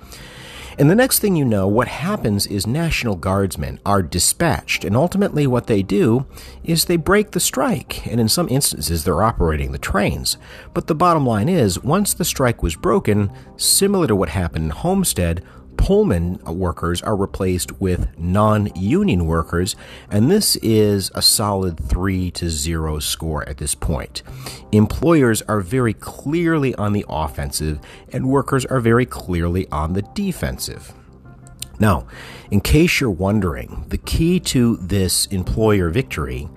And 0.77 0.89
the 0.89 0.95
next 0.95 1.19
thing 1.19 1.35
you 1.35 1.45
know, 1.45 1.67
what 1.67 1.87
happens 1.87 2.47
is 2.47 2.65
National 2.65 3.15
Guardsmen 3.15 3.79
are 3.85 4.01
dispatched, 4.01 4.83
and 4.83 4.95
ultimately 4.95 5.45
what 5.45 5.67
they 5.67 5.83
do 5.83 6.25
is 6.63 6.85
they 6.85 6.97
break 6.97 7.31
the 7.31 7.39
strike, 7.39 8.07
and 8.07 8.19
in 8.19 8.27
some 8.27 8.49
instances 8.49 9.03
they're 9.03 9.23
operating 9.23 9.71
the 9.71 9.77
trains. 9.77 10.37
But 10.73 10.87
the 10.87 10.95
bottom 10.95 11.25
line 11.25 11.49
is, 11.49 11.83
once 11.83 12.13
the 12.13 12.25
strike 12.25 12.63
was 12.63 12.75
broken, 12.75 13.31
similar 13.55 14.07
to 14.07 14.15
what 14.15 14.29
happened 14.29 14.65
in 14.65 14.71
Homestead, 14.71 15.43
Pullman 15.77 16.39
workers 16.45 17.01
are 17.01 17.15
replaced 17.15 17.79
with 17.81 18.07
non 18.17 18.73
union 18.75 19.25
workers, 19.25 19.75
and 20.09 20.31
this 20.31 20.55
is 20.57 21.11
a 21.15 21.21
solid 21.21 21.79
3 21.79 22.31
to 22.31 22.49
0 22.49 22.99
score 22.99 23.47
at 23.47 23.57
this 23.57 23.75
point. 23.75 24.23
Employers 24.71 25.41
are 25.43 25.61
very 25.61 25.93
clearly 25.93 26.73
on 26.75 26.93
the 26.93 27.05
offensive, 27.09 27.79
and 28.11 28.29
workers 28.29 28.65
are 28.65 28.79
very 28.79 29.05
clearly 29.05 29.67
on 29.71 29.93
the 29.93 30.01
defensive. 30.01 30.93
Now, 31.79 32.07
in 32.51 32.61
case 32.61 33.01
you're 33.01 33.09
wondering, 33.09 33.85
the 33.89 33.97
key 33.97 34.39
to 34.41 34.77
this 34.77 35.25
employer 35.27 35.89
victory 35.89 36.49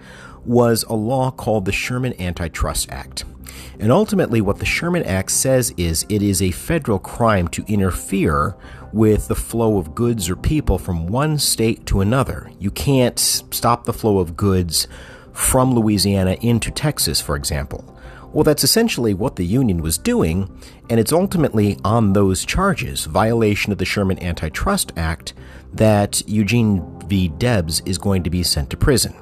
was 0.44 0.84
a 0.84 0.94
law 0.94 1.30
called 1.30 1.64
the 1.64 1.72
Sherman 1.72 2.14
Antitrust 2.20 2.90
Act. 2.90 3.24
And 3.78 3.92
ultimately, 3.92 4.40
what 4.40 4.58
the 4.58 4.64
Sherman 4.64 5.02
Act 5.02 5.30
says 5.30 5.74
is 5.76 6.06
it 6.08 6.22
is 6.22 6.40
a 6.40 6.50
federal 6.50 6.98
crime 6.98 7.48
to 7.48 7.64
interfere 7.66 8.56
with 8.92 9.28
the 9.28 9.34
flow 9.34 9.78
of 9.78 9.94
goods 9.94 10.28
or 10.28 10.36
people 10.36 10.78
from 10.78 11.06
one 11.06 11.38
state 11.38 11.86
to 11.86 12.00
another. 12.00 12.50
You 12.58 12.70
can't 12.70 13.18
stop 13.18 13.84
the 13.84 13.92
flow 13.92 14.18
of 14.18 14.36
goods 14.36 14.88
from 15.32 15.74
Louisiana 15.74 16.36
into 16.40 16.70
Texas, 16.70 17.20
for 17.20 17.36
example. 17.36 17.92
Well, 18.32 18.44
that's 18.44 18.64
essentially 18.64 19.14
what 19.14 19.36
the 19.36 19.46
union 19.46 19.80
was 19.80 19.98
doing, 19.98 20.50
and 20.90 21.00
it's 21.00 21.12
ultimately 21.12 21.78
on 21.84 22.12
those 22.12 22.44
charges, 22.44 23.06
violation 23.06 23.72
of 23.72 23.78
the 23.78 23.84
Sherman 23.84 24.22
Antitrust 24.22 24.92
Act, 24.96 25.32
that 25.72 26.26
Eugene 26.28 26.84
V. 27.06 27.28
Debs 27.28 27.80
is 27.86 27.98
going 27.98 28.22
to 28.24 28.30
be 28.30 28.42
sent 28.42 28.70
to 28.70 28.76
prison. 28.76 29.14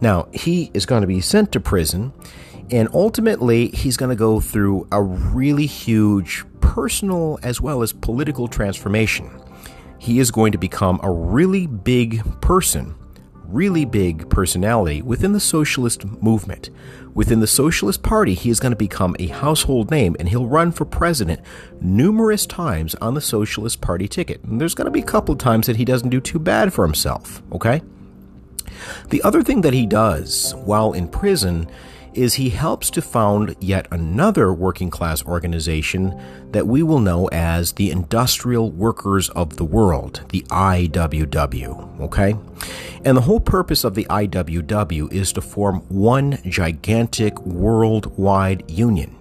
Now, 0.00 0.28
he 0.32 0.70
is 0.74 0.86
going 0.86 1.00
to 1.00 1.06
be 1.06 1.20
sent 1.20 1.52
to 1.52 1.60
prison 1.60 2.12
and 2.70 2.88
ultimately, 2.94 3.68
he's 3.68 3.96
going 3.96 4.10
to 4.10 4.16
go 4.16 4.40
through 4.40 4.88
a 4.90 5.02
really 5.02 5.66
huge 5.66 6.44
personal 6.64 7.38
as 7.42 7.60
well 7.60 7.82
as 7.82 7.92
political 7.92 8.48
transformation. 8.48 9.30
He 9.98 10.18
is 10.18 10.30
going 10.30 10.52
to 10.52 10.58
become 10.58 10.98
a 11.02 11.10
really 11.10 11.66
big 11.66 12.24
person, 12.40 12.94
really 13.46 13.84
big 13.84 14.28
personality 14.30 15.02
within 15.02 15.32
the 15.32 15.40
socialist 15.40 16.04
movement. 16.22 16.70
Within 17.14 17.38
the 17.38 17.46
Socialist 17.46 18.02
Party, 18.02 18.34
he 18.34 18.50
is 18.50 18.58
going 18.58 18.72
to 18.72 18.76
become 18.76 19.14
a 19.18 19.28
household 19.28 19.90
name 19.90 20.16
and 20.18 20.28
he'll 20.28 20.48
run 20.48 20.72
for 20.72 20.84
president 20.84 21.40
numerous 21.80 22.44
times 22.44 22.96
on 22.96 23.14
the 23.14 23.20
Socialist 23.20 23.80
Party 23.80 24.08
ticket. 24.08 24.42
And 24.42 24.60
there's 24.60 24.74
going 24.74 24.86
to 24.86 24.90
be 24.90 25.00
a 25.00 25.04
couple 25.04 25.36
times 25.36 25.68
that 25.68 25.76
he 25.76 25.84
doesn't 25.84 26.10
do 26.10 26.20
too 26.20 26.40
bad 26.40 26.72
for 26.72 26.84
himself, 26.84 27.40
okay? 27.52 27.82
The 29.10 29.22
other 29.22 29.42
thing 29.42 29.60
that 29.60 29.74
he 29.74 29.86
does 29.86 30.54
while 30.64 30.92
in 30.92 31.06
prison 31.06 31.68
is 32.14 32.34
he 32.34 32.50
helps 32.50 32.90
to 32.90 33.02
found 33.02 33.56
yet 33.60 33.86
another 33.90 34.52
working 34.52 34.90
class 34.90 35.24
organization 35.24 36.20
that 36.52 36.66
we 36.66 36.82
will 36.82 37.00
know 37.00 37.26
as 37.28 37.72
the 37.72 37.90
Industrial 37.90 38.70
Workers 38.70 39.28
of 39.30 39.56
the 39.56 39.64
World, 39.64 40.22
the 40.30 40.42
IWW. 40.50 42.00
Okay? 42.00 42.34
And 43.04 43.16
the 43.16 43.22
whole 43.22 43.40
purpose 43.40 43.84
of 43.84 43.94
the 43.94 44.06
IWW 44.06 45.12
is 45.12 45.32
to 45.32 45.40
form 45.40 45.80
one 45.88 46.38
gigantic 46.44 47.38
worldwide 47.40 48.70
union. 48.70 49.16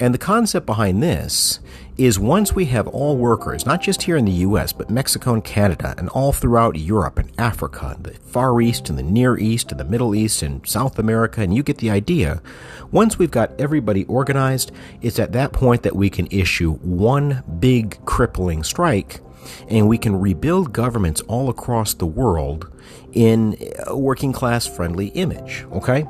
And 0.00 0.14
the 0.14 0.18
concept 0.18 0.66
behind 0.66 1.02
this 1.02 1.60
is 2.00 2.18
once 2.18 2.54
we 2.54 2.64
have 2.64 2.88
all 2.88 3.14
workers, 3.14 3.66
not 3.66 3.82
just 3.82 4.04
here 4.04 4.16
in 4.16 4.24
the 4.24 4.32
US, 4.32 4.72
but 4.72 4.88
Mexico 4.88 5.34
and 5.34 5.44
Canada, 5.44 5.94
and 5.98 6.08
all 6.08 6.32
throughout 6.32 6.78
Europe 6.78 7.18
and 7.18 7.30
Africa, 7.36 7.94
the 8.00 8.14
Far 8.14 8.58
East 8.62 8.88
and 8.88 8.98
the 8.98 9.02
Near 9.02 9.36
East 9.36 9.70
and 9.70 9.78
the 9.78 9.84
Middle 9.84 10.14
East 10.14 10.42
and 10.42 10.66
South 10.66 10.98
America, 10.98 11.42
and 11.42 11.54
you 11.54 11.62
get 11.62 11.76
the 11.76 11.90
idea. 11.90 12.40
Once 12.90 13.18
we've 13.18 13.30
got 13.30 13.52
everybody 13.60 14.06
organized, 14.06 14.72
it's 15.02 15.18
at 15.18 15.32
that 15.32 15.52
point 15.52 15.82
that 15.82 15.94
we 15.94 16.08
can 16.08 16.26
issue 16.30 16.72
one 16.76 17.44
big 17.60 18.02
crippling 18.06 18.62
strike 18.62 19.20
and 19.68 19.86
we 19.86 19.98
can 19.98 20.16
rebuild 20.16 20.72
governments 20.72 21.20
all 21.22 21.50
across 21.50 21.92
the 21.92 22.06
world 22.06 22.66
in 23.12 23.58
a 23.86 23.96
working 23.96 24.32
class 24.32 24.66
friendly 24.66 25.08
image, 25.08 25.66
okay? 25.70 26.06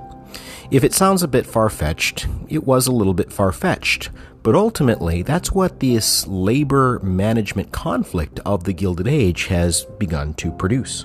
If 0.71 0.85
it 0.85 0.95
sounds 0.95 1.25
a 1.25 1.29
bit 1.29 1.47
far 1.47 1.69
fetched, 1.69 2.29
it 2.49 2.65
was 2.65 2.87
a 2.87 2.93
little 2.93 3.15
bit 3.15 3.33
far 3.33 3.51
fetched. 3.51 4.11
But 4.43 4.55
ultimately, 4.55 5.23
that's 5.23 5.53
what 5.53 5.81
this 5.81 6.27
labor 6.27 6.99
management 7.03 7.73
conflict 7.73 8.41
of 8.47 8.65
the 8.65 8.73
Gilded 8.73 9.07
Age 9.07 9.47
has 9.47 9.85
begun 9.99 10.33
to 10.35 10.51
produce. 10.51 11.05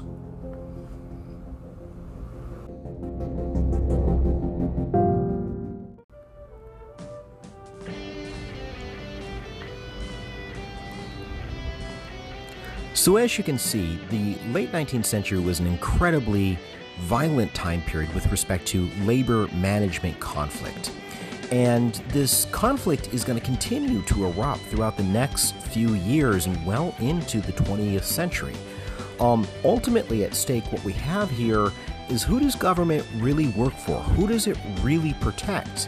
So, 12.93 13.17
as 13.17 13.37
you 13.37 13.43
can 13.43 13.59
see, 13.59 13.99
the 14.09 14.35
late 14.51 14.71
19th 14.71 15.05
century 15.05 15.39
was 15.39 15.59
an 15.59 15.67
incredibly 15.67 16.57
violent 17.01 17.53
time 17.53 17.81
period 17.81 18.11
with 18.15 18.31
respect 18.31 18.65
to 18.67 18.89
labor 19.03 19.47
management 19.53 20.17
conflict. 20.21 20.91
And 21.51 21.93
this 22.09 22.45
conflict 22.45 23.13
is 23.13 23.23
going 23.23 23.39
to 23.39 23.45
continue 23.45 24.01
to 24.03 24.25
erupt 24.25 24.61
throughout 24.63 24.97
the 24.97 25.03
next 25.03 25.55
few 25.55 25.93
years 25.93 26.47
and 26.47 26.65
well 26.65 26.95
into 26.99 27.39
the 27.41 27.51
20th 27.53 28.03
century. 28.03 28.55
Um, 29.19 29.47
ultimately, 29.63 30.23
at 30.23 30.33
stake, 30.33 30.69
what 30.71 30.83
we 30.83 30.93
have 30.93 31.29
here 31.29 31.71
is 32.09 32.23
who 32.23 32.39
does 32.39 32.55
government 32.55 33.05
really 33.17 33.47
work 33.49 33.73
for? 33.73 33.99
Who 34.01 34.27
does 34.27 34.47
it 34.47 34.57
really 34.81 35.13
protect? 35.21 35.87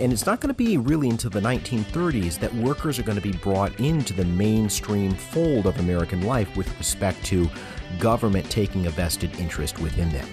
And 0.00 0.12
it's 0.12 0.24
not 0.24 0.40
going 0.40 0.48
to 0.48 0.54
be 0.54 0.78
really 0.78 1.10
until 1.10 1.30
the 1.30 1.40
1930s 1.40 2.38
that 2.38 2.54
workers 2.54 2.98
are 2.98 3.02
going 3.02 3.20
to 3.20 3.22
be 3.22 3.32
brought 3.32 3.78
into 3.80 4.14
the 4.14 4.24
mainstream 4.24 5.12
fold 5.12 5.66
of 5.66 5.78
American 5.78 6.22
life 6.22 6.56
with 6.56 6.76
respect 6.78 7.22
to 7.26 7.50
government 7.98 8.48
taking 8.50 8.86
a 8.86 8.90
vested 8.90 9.38
interest 9.38 9.78
within 9.78 10.08
them. 10.10 10.26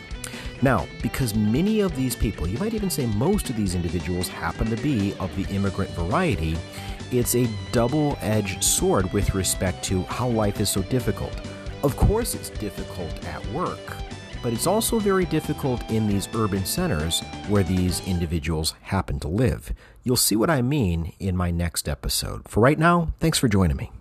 Now, 0.61 0.87
because 1.01 1.35
many 1.35 1.81
of 1.81 1.95
these 1.95 2.15
people, 2.15 2.47
you 2.47 2.57
might 2.57 2.73
even 2.73 2.89
say 2.89 3.05
most 3.05 3.49
of 3.49 3.55
these 3.55 3.75
individuals, 3.75 4.27
happen 4.27 4.67
to 4.67 4.81
be 4.81 5.13
of 5.19 5.35
the 5.35 5.53
immigrant 5.53 5.91
variety, 5.91 6.57
it's 7.11 7.35
a 7.35 7.47
double 7.71 8.17
edged 8.21 8.63
sword 8.63 9.11
with 9.13 9.35
respect 9.35 9.83
to 9.85 10.01
how 10.03 10.27
life 10.27 10.59
is 10.59 10.69
so 10.69 10.81
difficult. 10.83 11.33
Of 11.83 11.95
course, 11.95 12.33
it's 12.33 12.49
difficult 12.49 13.23
at 13.25 13.45
work, 13.51 13.79
but 14.41 14.51
it's 14.51 14.67
also 14.67 14.99
very 14.99 15.25
difficult 15.25 15.87
in 15.89 16.07
these 16.07 16.27
urban 16.33 16.65
centers 16.65 17.21
where 17.47 17.63
these 17.63 18.05
individuals 18.07 18.73
happen 18.81 19.19
to 19.21 19.27
live. 19.27 19.73
You'll 20.03 20.15
see 20.15 20.35
what 20.35 20.49
I 20.49 20.61
mean 20.61 21.13
in 21.19 21.37
my 21.37 21.51
next 21.51 21.87
episode. 21.87 22.47
For 22.49 22.61
right 22.61 22.79
now, 22.79 23.13
thanks 23.19 23.37
for 23.37 23.47
joining 23.47 23.77
me. 23.77 23.91